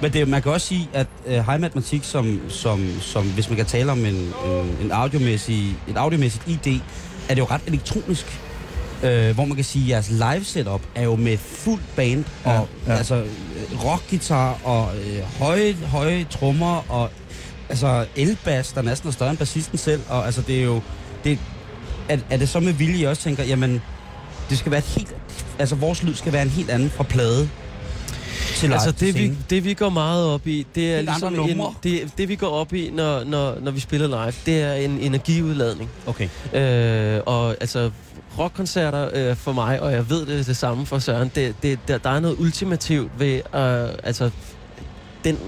Men 0.02 0.12
det, 0.12 0.28
man 0.28 0.42
kan 0.42 0.52
også 0.52 0.66
sige, 0.66 0.88
at 0.92 1.06
øh, 1.26 1.34
high 1.34 1.60
matematik, 1.60 2.04
som, 2.04 2.40
som, 2.48 2.88
som, 3.00 3.30
hvis 3.30 3.48
man 3.48 3.56
kan 3.56 3.66
tale 3.66 3.92
om 3.92 3.98
en, 3.98 4.14
en, 4.14 4.32
en 4.82 4.90
audiomæssig, 4.92 5.76
et 5.88 5.96
audiomæssigt 5.96 6.48
ID, 6.48 6.80
er 7.28 7.34
det 7.34 7.38
jo 7.38 7.46
ret 7.50 7.60
elektronisk. 7.66 8.40
Øh, 9.02 9.34
hvor 9.34 9.44
man 9.44 9.56
kan 9.56 9.64
sige, 9.64 9.84
at 9.84 9.88
jeres 9.90 10.10
live 10.10 10.44
setup 10.44 10.80
er 10.94 11.02
jo 11.02 11.16
med 11.16 11.38
fuld 11.38 11.80
band, 11.96 12.24
Ja, 12.46 12.58
og 12.60 12.68
ja. 12.86 12.92
altså 12.92 13.14
øh, 13.14 13.84
rockgitar 13.84 14.58
og 14.64 14.90
øh, 14.96 15.38
høje, 15.38 15.72
høje 15.72 16.26
trommer, 16.30 16.84
og 16.92 17.10
altså 17.68 18.06
elbass, 18.16 18.72
der 18.72 18.82
næsten 18.82 19.08
er 19.08 19.12
større 19.12 19.30
end 19.30 19.38
bassisten 19.38 19.78
selv, 19.78 20.02
og 20.08 20.26
altså 20.26 20.42
det 20.42 20.58
er 20.58 20.64
jo, 20.64 20.80
det, 21.24 21.38
er, 22.08 22.18
er 22.30 22.36
det 22.36 22.48
så 22.48 22.60
med 22.60 22.72
vilje, 22.72 22.98
I 22.98 23.04
også 23.04 23.22
tænker, 23.22 23.44
jamen, 23.44 23.82
det 24.50 24.58
skal 24.58 24.72
være 24.72 24.78
et 24.78 24.84
helt, 24.84 25.14
altså 25.58 25.74
vores 25.74 26.02
lyd 26.02 26.14
skal 26.14 26.32
være 26.32 26.42
en 26.42 26.48
helt 26.48 26.70
anden 26.70 26.90
fra 26.90 27.04
plade 27.04 27.48
til 28.58 28.68
live 28.68 28.74
Altså 28.74 28.92
det 28.92 29.14
vi, 29.14 29.32
det 29.50 29.64
vi 29.64 29.74
går 29.74 29.88
meget 29.88 30.26
op 30.26 30.46
i, 30.46 30.66
det 30.74 30.92
er 30.92 30.96
Helt 30.96 31.08
ligesom 31.08 31.34
en, 31.34 31.62
det, 31.82 32.18
det 32.18 32.28
vi 32.28 32.36
går 32.36 32.48
op 32.48 32.72
i, 32.72 32.90
når, 32.90 33.24
når, 33.24 33.58
når 33.60 33.70
vi 33.70 33.80
spiller 33.80 34.06
live, 34.06 34.34
det 34.46 34.62
er 34.62 34.72
en 34.72 34.90
energiudladning. 34.90 35.90
Okay. 36.06 36.28
Øh, 36.54 37.20
og 37.26 37.56
altså 37.60 37.90
rockkoncerter 38.38 39.10
øh, 39.12 39.36
for 39.36 39.52
mig, 39.52 39.80
og 39.82 39.92
jeg 39.92 40.10
ved 40.10 40.26
det 40.26 40.46
det 40.46 40.56
samme 40.56 40.86
for 40.86 40.98
Søren, 40.98 41.30
det, 41.34 41.54
det, 41.62 41.78
der, 41.88 41.98
der 41.98 42.10
er 42.10 42.20
noget 42.20 42.36
ultimativt 42.38 43.10
ved 43.18 43.34
øh, 43.36 43.88
altså 44.02 44.30
den 45.24 45.38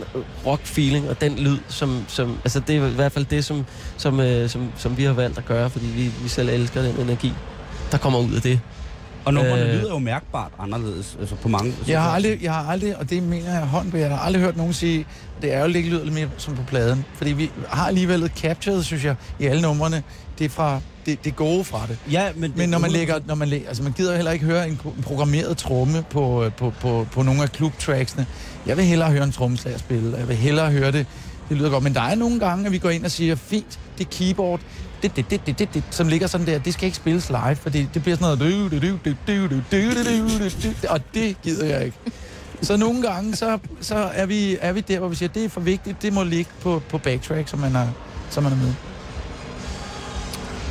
rock-feeling 0.47 1.09
og 1.11 1.21
den 1.21 1.37
lyd, 1.39 1.59
som, 1.69 2.05
som 2.09 2.39
altså 2.45 2.61
det 2.61 2.77
er 2.77 2.87
i 2.87 2.95
hvert 2.95 3.13
fald 3.13 3.25
det, 3.25 3.45
som, 3.45 3.65
som, 3.97 4.21
øh, 4.21 4.49
som, 4.51 4.69
som 4.77 4.97
vi 4.97 5.05
har 5.05 5.13
valgt 5.13 5.39
at 5.39 5.45
gøre, 5.47 5.71
fordi 5.71 5.87
vi, 5.87 6.11
vi 6.23 6.29
selv 6.29 6.49
elsker 6.49 6.83
den 6.83 6.97
energi, 7.01 7.33
der 7.93 7.99
kommer 7.99 8.19
ud 8.19 8.35
af 8.35 8.43
det. 8.43 8.61
Og 9.25 9.35
numrene 9.35 9.63
Øh. 9.63 9.69
lyder 9.69 9.91
jo 9.91 9.99
mærkbart 9.99 10.53
anderledes 10.59 11.17
altså 11.21 11.35
på 11.35 11.49
mange... 11.49 11.75
Jeg 11.89 12.03
har 12.03 12.11
aldrig, 12.11 12.43
jeg 12.43 12.55
har 12.55 12.71
aldrig, 12.73 12.97
og 12.97 13.11
det 13.11 13.23
mener 13.23 13.53
jeg 13.53 13.61
hånd 13.61 13.91
på, 13.91 13.97
jeg 13.97 14.11
har 14.11 14.19
aldrig 14.19 14.43
hørt 14.43 14.57
nogen 14.57 14.73
sige, 14.73 15.07
det 15.43 15.53
er 15.55 15.61
jo 15.61 15.67
ikke 15.67 15.91
lyder 15.91 16.05
lidt 16.05 16.15
mere 16.15 16.29
som 16.37 16.55
på 16.57 16.63
pladen. 16.63 17.05
Fordi 17.15 17.33
vi 17.33 17.51
har 17.69 17.87
alligevel 17.87 18.31
captured, 18.37 18.83
synes 18.83 19.05
jeg, 19.05 19.15
i 19.39 19.47
alle 19.47 19.63
numrene, 19.63 20.03
det 20.39 20.45
er 20.45 20.49
fra 20.49 20.81
det, 21.07 21.25
det 21.25 21.37
gode 21.37 21.65
fra 21.65 21.87
det. 21.89 21.99
Ja, 22.13 22.29
men, 22.37 22.53
Men 22.57 22.69
når 22.69 22.79
man 22.79 22.91
lægger, 22.91 23.21
når 23.27 23.35
man 23.35 23.49
lægger, 23.49 23.69
altså 23.69 23.83
man 23.83 23.93
gider 23.93 24.15
heller 24.17 24.31
ikke 24.31 24.45
høre 24.45 24.69
en, 24.69 24.81
en 24.97 25.03
programmeret 25.03 25.57
tromme 25.57 26.05
på, 26.11 26.45
øh, 26.45 26.53
på, 26.53 26.73
på, 26.81 27.07
på 27.13 27.23
nogle 27.23 27.43
af 27.43 27.53
klubtracksene. 27.53 28.27
Jeg 28.67 28.77
vil 28.77 28.85
hellere 28.85 29.11
høre 29.11 29.25
en 29.25 29.33
trommeslager 29.33 29.79
spille, 29.79 30.17
jeg 30.19 30.29
vil 30.29 30.37
hellere 30.37 30.71
høre 30.71 30.93
det. 30.93 31.07
Det 31.49 31.57
lyder 31.57 31.71
godt, 31.71 31.85
men 31.85 31.95
der 31.95 32.01
er 32.01 32.15
nogle 32.15 32.41
gange, 32.41 32.67
at 32.67 32.73
vi 32.73 32.79
går 32.79 32.91
ind 32.91 33.05
og 33.05 33.11
siger, 33.11 33.35
fint, 33.35 33.79
det 33.99 34.11
keyboard, 34.11 34.61
det, 35.03 35.17
det, 35.17 35.31
det, 35.31 35.47
det, 35.47 35.59
det, 35.59 35.75
det, 35.75 35.83
som 35.91 36.09
ligger 36.09 36.27
sådan 36.27 36.47
der, 36.47 36.59
det 36.59 36.75
skal 36.75 36.87
ikke 36.87 36.97
spilles 36.97 37.29
live, 37.29 37.57
for 37.57 37.71
det, 37.71 37.89
det 37.95 38.03
bliver 38.03 38.17
sådan 38.17 38.39
noget... 38.39 38.39
Og 40.89 41.01
det 41.15 41.43
gider 41.43 41.67
jeg 41.67 41.85
ikke. 41.85 41.97
Så 42.63 42.77
nogle 42.77 43.03
gange, 43.03 43.37
så, 43.37 43.59
så 43.81 43.95
er, 43.95 44.27
vi, 44.27 44.57
er 44.61 44.73
vi 44.73 44.81
der, 44.81 44.99
hvor 44.99 45.09
vi 45.09 45.17
siger, 45.17 45.29
det 45.29 45.45
er 45.45 45.49
for 45.49 45.61
vigtigt, 45.61 46.03
det 46.03 46.13
må 46.13 46.23
ligge 46.23 46.51
på, 46.61 46.83
på 46.89 46.99
backtrack, 46.99 47.49
som 47.49 47.59
man, 47.59 47.77
er, 47.77 47.87
som 48.31 48.43
man 48.43 48.53
er 48.53 48.57
med. 48.57 48.73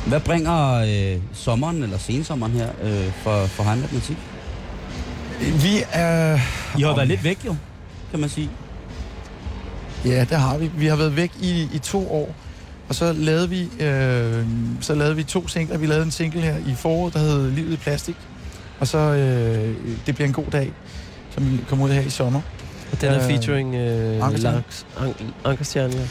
Hvad 0.06 0.20
bringer 0.20 0.74
øh, 0.74 1.22
sommeren, 1.32 1.82
eller 1.82 1.98
sensommeren 1.98 2.52
her, 2.52 2.68
øh, 2.82 3.12
for, 3.22 3.46
for 3.46 3.62
Heimlet 3.62 3.92
Musik? 3.92 4.16
Vi 5.40 5.82
er... 5.92 6.34
I 6.78 6.82
har 6.82 6.94
været 6.94 7.08
lidt 7.08 7.24
væk, 7.24 7.38
jo 7.46 7.56
kan 8.10 8.20
man 8.20 8.28
sige. 8.28 8.50
Ja, 10.04 10.20
det 10.20 10.38
har 10.38 10.58
vi. 10.58 10.70
Vi 10.76 10.86
har 10.86 10.96
været 10.96 11.16
væk 11.16 11.32
i, 11.40 11.68
i 11.74 11.78
to 11.78 12.12
år, 12.12 12.34
og 12.88 12.94
så 12.94 13.12
lavede 13.12 13.48
vi 13.48 13.62
øh, 13.80 14.44
så 14.80 14.94
lavede 14.94 15.16
vi 15.16 15.22
to 15.22 15.48
singler. 15.48 15.78
Vi 15.78 15.86
lavede 15.86 16.04
en 16.04 16.10
single 16.10 16.40
her 16.40 16.56
i 16.56 16.74
foråret, 16.74 17.14
der 17.14 17.18
hed 17.20 17.50
Livet 17.50 17.72
i 17.72 17.76
plastik, 17.76 18.16
og 18.80 18.86
så 18.86 18.98
øh, 18.98 19.74
Det 20.06 20.14
bliver 20.14 20.26
en 20.28 20.32
god 20.34 20.44
dag, 20.52 20.72
som 21.30 21.60
kom 21.68 21.80
ud 21.80 21.90
her 21.90 22.00
i 22.00 22.10
sommer. 22.10 22.40
Og 22.92 23.00
den 23.00 23.08
er 23.10 23.16
Øh, 23.16 23.22
featuring 23.30 23.74
øh, 23.74 24.26
Ankerstjerne. 25.44 26.08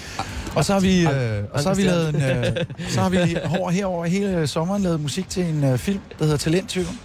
Og 0.55 0.65
så 0.65 0.73
har 0.73 0.79
vi, 0.79 1.01
øh, 1.05 1.43
og 1.53 1.59
så 1.61 1.69
har 1.69 1.75
vi 1.75 1.81
lavet 1.81 2.09
en, 2.09 2.21
øh, 2.21 2.65
så 2.89 3.01
har 3.01 3.09
vi 3.09 3.17
over, 3.59 3.71
herover 3.71 4.05
hele 4.05 4.47
sommeren 4.47 4.81
lavet 4.83 5.01
musik 5.01 5.29
til 5.29 5.43
en 5.45 5.63
øh, 5.63 5.77
film, 5.77 5.99
der 6.19 6.25
hedder 6.25 6.37
Talenttyven, 6.37 6.99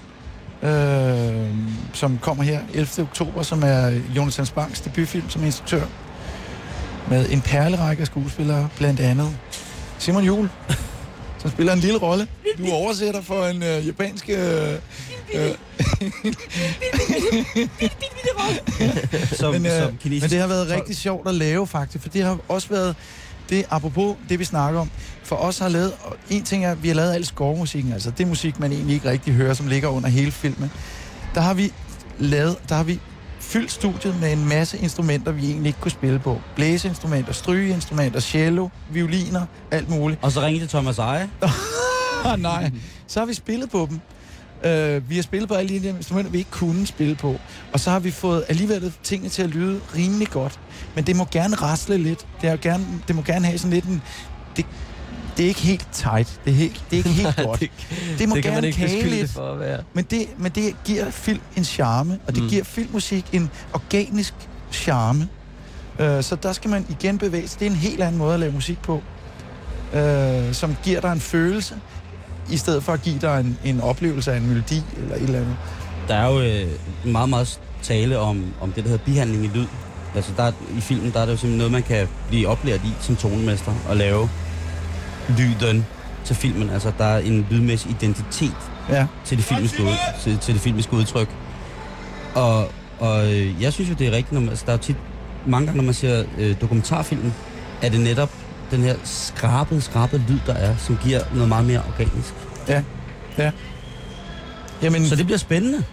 øh, 0.65 1.51
som 1.93 2.19
kommer 2.19 2.45
her 2.45 2.61
11. 2.75 2.89
oktober, 3.03 3.43
som 3.43 3.63
er 3.63 4.01
Jonathan 4.17 4.47
Spangs 4.47 4.81
debutfilm 4.81 5.31
som 5.31 5.45
instruktør, 5.45 5.83
med 7.11 7.31
en 7.31 7.41
perlerække 7.41 8.01
af 8.01 8.07
skuespillere, 8.07 8.69
blandt 8.77 9.01
andet 9.01 9.37
Simon 9.99 10.25
Juhl, 10.25 10.51
som 11.39 11.51
spiller 11.51 11.73
en 11.73 11.79
lille 11.79 11.99
rolle. 11.99 12.27
Du 12.59 12.71
oversætter 12.73 13.23
for 13.23 13.47
en 13.47 13.63
øh, 13.63 13.87
japansk... 13.87 14.31
Øh, 14.31 14.73
øh, 15.35 15.51
Som, 19.33 19.53
men, 19.53 19.67
øh, 19.67 19.73
som 19.73 19.99
men 20.05 20.21
det 20.21 20.39
har 20.41 20.47
været 20.47 20.71
rigtig 20.71 20.97
sjovt 20.97 21.29
at 21.29 21.35
lave, 21.35 21.67
faktisk, 21.67 22.03
for 22.03 22.09
det 22.09 22.23
har 22.23 22.39
også 22.49 22.69
været 22.69 22.97
det, 23.51 23.65
apropos 23.71 24.17
det, 24.29 24.39
vi 24.39 24.45
snakker 24.45 24.81
om, 24.81 24.91
for 25.35 25.41
os 25.41 25.59
har 25.59 25.69
lavet, 25.69 25.93
og 26.05 26.17
en 26.31 26.43
ting 26.43 26.65
er, 26.65 26.71
at 26.71 26.83
vi 26.83 26.89
har 26.89 26.95
lavet 26.95 27.13
al 27.13 27.25
scoremusikken, 27.25 27.93
altså 27.93 28.11
det 28.11 28.29
musik, 28.29 28.61
man 28.61 28.73
egentlig 28.73 28.95
ikke 28.95 29.11
rigtig 29.11 29.35
hører, 29.35 29.55
som 29.55 29.67
ligger 29.67 29.89
under 29.89 30.09
hele 30.09 30.31
filmen. 30.31 30.71
Der 31.35 31.41
har 31.41 31.55
vi 31.55 31.73
lavet, 32.19 32.57
der 32.69 32.75
har 32.75 32.85
vi 32.85 33.01
fyldt 33.41 33.73
studiet 33.73 34.21
med 34.21 34.33
en 34.33 34.49
masse 34.49 34.79
instrumenter, 34.79 35.33
vi 35.33 35.47
egentlig 35.47 35.67
ikke 35.67 35.81
kunne 35.81 35.91
spille 35.91 36.19
på. 36.19 36.41
Blæseinstrumenter, 36.57 37.33
strygeinstrumenter, 37.33 38.21
cello, 38.21 38.69
violiner, 38.91 39.47
alt 39.71 39.89
muligt. 39.89 40.21
Og 40.23 40.33
så 40.33 40.41
ringede 40.41 40.63
til 40.63 40.69
Thomas 40.69 40.99
Eje. 40.99 41.31
Nej. 42.39 42.71
Så 43.07 43.21
har 43.21 43.27
vi 43.27 43.35
spillet 43.35 43.71
på 43.71 43.89
dem. 43.91 44.01
Uh, 44.65 45.11
vi 45.11 45.15
har 45.15 45.23
spillet 45.23 45.49
på 45.49 45.55
alle 45.55 45.81
de 45.81 45.89
instrumenter, 45.89 46.33
vi 46.33 46.39
ikke 46.39 46.51
kunne 46.51 46.87
spille 46.87 47.15
på. 47.15 47.37
Og 47.73 47.81
så 47.81 47.91
har 47.91 47.99
vi 47.99 48.11
fået 48.11 48.45
alligevel 48.49 48.93
tingene 49.03 49.29
til 49.29 49.43
at 49.43 49.51
lyde 49.51 49.81
rimelig 49.97 50.29
godt. 50.29 50.61
Men 50.95 51.07
det 51.07 51.17
må 51.17 51.27
gerne 51.31 51.57
rasle 51.57 51.99
lidt. 51.99 52.27
Det, 52.41 52.51
er 52.51 52.57
gerne, 52.57 52.87
det 53.09 53.17
må 53.17 53.23
gerne 53.23 53.47
have 53.47 53.59
sådan 53.59 53.73
lidt 53.73 53.85
en... 53.85 54.03
Det, 54.57 54.67
det 55.37 55.45
er 55.45 55.49
ikke 55.49 55.61
helt 55.61 55.89
tight. 55.93 56.41
Det 56.45 56.51
er, 56.51 56.55
helt, 56.55 56.85
det 56.91 56.93
er 56.93 56.97
ikke 56.99 57.11
helt 57.11 57.37
godt. 57.47 57.61
det, 57.61 57.71
Det 58.19 58.29
må 58.29 58.35
det 58.35 58.43
kan 58.45 58.53
man 58.53 58.63
gerne 58.63 58.67
ikke 58.67 58.79
kage 58.79 59.11
lidt. 59.11 59.31
for 59.31 59.53
at 59.53 59.61
være. 59.61 59.81
Men 59.95 60.05
det, 60.05 60.27
men 60.39 60.53
det 60.53 60.77
giver 60.85 61.11
film 61.11 61.41
en 61.57 61.65
charme, 61.65 62.19
og 62.27 62.35
det 62.35 62.43
Mm. 62.43 62.49
giver 62.49 62.65
filmmusik 62.65 63.25
en 63.33 63.51
organisk 63.73 64.35
charme. 64.73 65.29
Uh, 66.01 66.07
så 66.21 66.37
der 66.43 66.53
skal 66.53 66.71
man 66.71 66.87
igen 66.89 67.19
bevæge 67.19 67.49
sig. 67.49 67.61
Det 67.61 67.67
er 67.67 67.71
en 67.71 67.77
helt 67.77 68.03
anden 68.03 68.19
måde 68.19 68.35
at 68.35 68.41
lave 68.41 68.53
musik 68.53 68.83
på, 68.83 69.03
uh, 69.95 70.53
som 70.53 70.77
giver 70.83 71.01
dig 71.01 71.13
en 71.13 71.21
følelse, 71.21 71.75
i 72.51 72.57
stedet 72.57 72.83
for 72.83 72.93
at 72.93 73.03
give 73.03 73.19
dig 73.19 73.41
en, 73.41 73.59
en 73.65 73.81
oplevelse 73.81 74.33
af 74.33 74.37
en 74.37 74.47
melodi 74.47 74.83
eller 75.03 75.17
et 75.17 75.23
eller 75.23 75.39
andet. 75.41 75.57
Der 76.09 76.15
er 76.15 76.33
jo 76.33 76.41
øh, 76.41 76.67
meget, 77.13 77.29
meget 77.29 77.61
tale 77.83 78.19
om, 78.19 78.45
om 78.61 78.73
det, 78.73 78.85
der 78.85 78.91
hedder 78.91 79.05
bihandling 79.05 79.45
i 79.45 79.49
lyd. 79.49 79.67
Altså 80.15 80.31
der, 80.37 80.43
er- 80.43 80.53
i 80.79 80.81
filmen, 80.81 81.13
der 81.13 81.21
er 81.21 81.25
det 81.27 81.33
jo 81.33 81.37
simpelthen 81.37 81.59
noget, 81.59 81.73
man 81.73 81.83
kan 81.83 82.09
blive 82.29 82.49
oplært 82.49 82.81
i 82.85 82.93
som 83.01 83.17
tonemester 83.17 83.73
og 83.89 83.97
lave 83.97 84.29
lyden 85.39 85.87
til 86.25 86.37
filmen. 86.37 86.71
Altså 86.71 86.93
der 86.99 87.05
er 87.05 87.19
en 87.19 87.47
lydmæssig 87.51 87.91
identitet 87.91 88.55
Ja. 88.91 89.07
til 89.25 89.37
det 89.37 89.45
filmiske, 89.45 89.83
ud, 89.83 89.89
til, 90.23 90.39
til 90.39 90.55
det 90.55 90.63
filmiske 90.63 90.93
udtryk. 90.93 91.29
Og, 92.35 92.69
og 92.99 93.33
øh, 93.33 93.63
jeg 93.63 93.73
synes 93.73 93.91
jo, 93.91 93.95
det 93.95 94.07
er 94.07 94.11
rigtigt, 94.11 94.33
når 94.33 94.41
man, 94.41 94.49
altså, 94.49 94.65
der 94.67 94.73
er 94.73 94.77
tit, 94.77 94.97
mange 95.47 95.67
gange, 95.67 95.77
når 95.77 95.85
man 95.85 95.95
ser 95.95 96.25
øh, 96.39 96.61
dokumentarfilm, 96.61 97.33
er 97.83 97.89
det 97.89 98.01
netop 98.01 98.31
den 98.71 98.81
her 98.83 98.95
skrabede, 99.05 99.81
skrabede 99.81 100.23
lyd, 100.29 100.39
der 100.47 100.55
er, 100.55 100.77
som 100.77 100.99
giver 101.03 101.21
noget 101.35 101.49
meget 101.49 101.65
mere 101.65 101.83
organisk. 101.89 102.35
Jamen, 104.83 105.07
Så 105.07 105.17
det 105.17 105.25
bliver 105.27 105.39
spændende. 105.39 105.85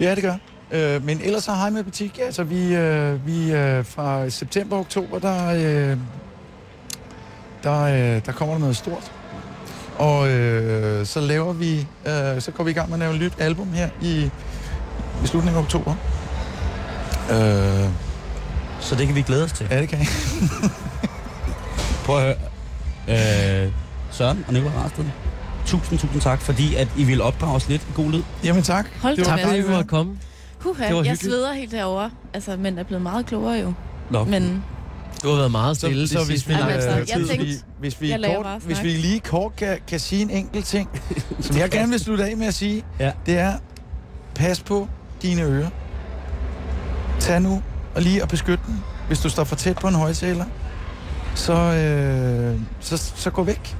Ja, 0.00 0.14
det 0.14 0.22
gør. 0.22 0.34
Øh, 0.72 1.04
men 1.04 1.20
ellers 1.24 1.44
så 1.44 1.52
hej 1.52 1.70
med 1.70 1.84
butik. 1.84 2.18
Altså, 2.22 2.44
vi, 2.44 2.74
øh, 2.74 3.26
vi 3.26 3.52
øh, 3.52 3.84
fra 3.84 4.30
september 4.30 4.76
og 4.76 4.80
oktober, 4.80 5.18
der, 5.18 5.50
øh, 5.90 5.96
der, 7.64 7.82
øh, 7.82 8.26
der 8.26 8.32
kommer 8.32 8.54
der 8.54 8.60
noget 8.60 8.76
stort. 8.76 9.12
Og 9.98 10.28
øh, 10.30 11.06
så 11.06 11.20
laver 11.20 11.52
vi, 11.52 11.86
øh, 12.06 12.40
så 12.40 12.50
går 12.50 12.64
vi 12.64 12.70
i 12.70 12.74
gang 12.74 12.88
med 12.88 12.94
at 12.96 13.00
lave 13.00 13.14
et 13.14 13.20
nyt 13.20 13.32
album 13.38 13.72
her 13.72 13.88
i, 14.02 14.30
i 15.24 15.26
slutningen 15.26 15.58
af 15.58 15.62
oktober. 15.62 15.94
Øh, 17.30 17.88
Så 18.80 18.94
det 18.94 19.06
kan 19.06 19.14
vi 19.16 19.22
glæde 19.22 19.44
os 19.44 19.52
til. 19.52 19.66
Ja, 19.70 19.80
det 19.80 19.88
kan 19.88 19.98
jeg. 19.98 20.06
Prøv 22.06 22.16
at 22.16 22.22
høre. 22.22 23.64
Øh, 23.66 23.72
Søren 24.10 24.44
og 24.46 24.52
Nicolai 24.52 24.74
Rarsted. 24.76 25.04
Tusind, 25.66 25.98
tusind 25.98 26.20
tak, 26.20 26.40
fordi 26.40 26.74
at 26.74 26.88
I 26.96 27.04
ville 27.04 27.22
opdrage 27.24 27.54
os 27.54 27.68
lidt 27.68 27.82
i 27.82 27.92
god 27.94 28.10
lyd. 28.10 28.22
Jamen 28.44 28.62
tak. 28.62 28.86
Hold 29.02 29.16
Det 29.16 29.26
var 29.26 29.36
Tak 29.36 29.46
fordi 29.46 29.62
du 29.62 29.68
måtte 29.70 29.88
komme. 29.88 30.18
Huha, 30.60 30.84
jeg 31.04 31.16
sveder 31.18 31.52
helt 31.52 31.72
herovre. 31.72 32.10
Altså, 32.34 32.56
men 32.56 32.78
er 32.78 32.82
blevet 32.82 33.02
meget 33.02 33.26
klogere 33.26 33.58
jo. 33.60 33.72
Nå, 34.10 34.24
Men 34.24 34.64
Du 35.22 35.28
har 35.28 35.36
været 35.36 35.50
meget 35.50 35.76
stille 35.76 36.08
Så, 36.08 36.14
så 36.14 36.24
hvis, 36.24 36.48
vi, 36.48 36.52
Jamen, 36.52 36.68
altså, 36.68 36.90
jeg 36.90 37.16
hvis, 37.16 37.28
tænkte, 37.28 37.46
vi, 37.46 37.54
hvis, 37.80 38.00
vi 38.00 38.10
jeg 38.10 38.34
kort, 38.36 38.62
hvis 38.62 38.82
vi 38.82 38.88
lige 38.88 39.20
kort 39.20 39.56
kan, 39.56 39.78
kan 39.88 40.00
sige 40.00 40.22
en 40.22 40.30
enkelt 40.30 40.64
ting, 40.64 40.88
som 41.40 41.56
jeg 41.56 41.70
gerne 41.70 41.90
vil 41.90 42.00
slutte 42.00 42.24
af 42.24 42.36
med 42.36 42.46
at 42.46 42.54
sige, 42.54 42.84
Ja. 43.00 43.12
det 43.26 43.38
er, 43.38 43.52
pas 44.34 44.60
på 44.60 44.88
dine 45.22 45.42
ører. 45.42 45.70
Tag 47.18 47.40
nu 47.42 47.62
og 47.94 48.02
lige 48.02 48.22
og 48.22 48.28
beskyt 48.28 48.60
den. 48.66 48.84
Hvis 49.06 49.18
du 49.18 49.28
står 49.28 49.44
for 49.44 49.56
tæt 49.56 49.78
på 49.78 49.88
en 49.88 49.94
højtaler, 49.94 50.44
så, 51.34 51.52
øh, 51.52 52.60
så, 52.80 52.96
så 53.16 53.30
gå 53.30 53.42
væk. 53.42 53.76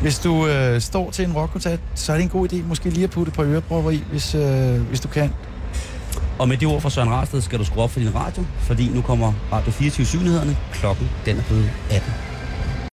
Hvis 0.00 0.18
du 0.18 0.46
øh, 0.46 0.80
står 0.80 1.10
til 1.10 1.24
en 1.24 1.32
rockkoncert, 1.32 1.80
så 1.94 2.12
er 2.12 2.16
det 2.16 2.22
en 2.24 2.28
god 2.30 2.52
idé 2.52 2.62
måske 2.62 2.90
lige 2.90 3.04
at 3.04 3.10
putte 3.10 3.30
et 3.30 3.34
par 3.36 3.42
ørepropper 3.44 3.90
i, 3.90 4.04
hvis, 4.10 4.34
øh, 4.34 4.80
hvis 4.80 5.00
du 5.00 5.08
kan 5.08 5.32
og 6.38 6.48
med 6.48 6.56
de 6.56 6.66
ord 6.66 6.80
fra 6.80 6.90
Søren 6.90 7.10
Rarsted 7.10 7.40
skal 7.40 7.58
du 7.58 7.64
skrue 7.64 7.82
op 7.82 7.90
for 7.90 8.00
din 8.00 8.14
radio, 8.14 8.44
fordi 8.58 8.88
nu 8.88 9.02
kommer 9.02 9.32
Radio 9.52 9.72
24 9.72 10.06
Synlighederne. 10.06 10.56
Klokken 10.72 11.10
den 11.26 11.38
er 11.38 11.42
blevet 11.42 11.70
18. 11.90 12.35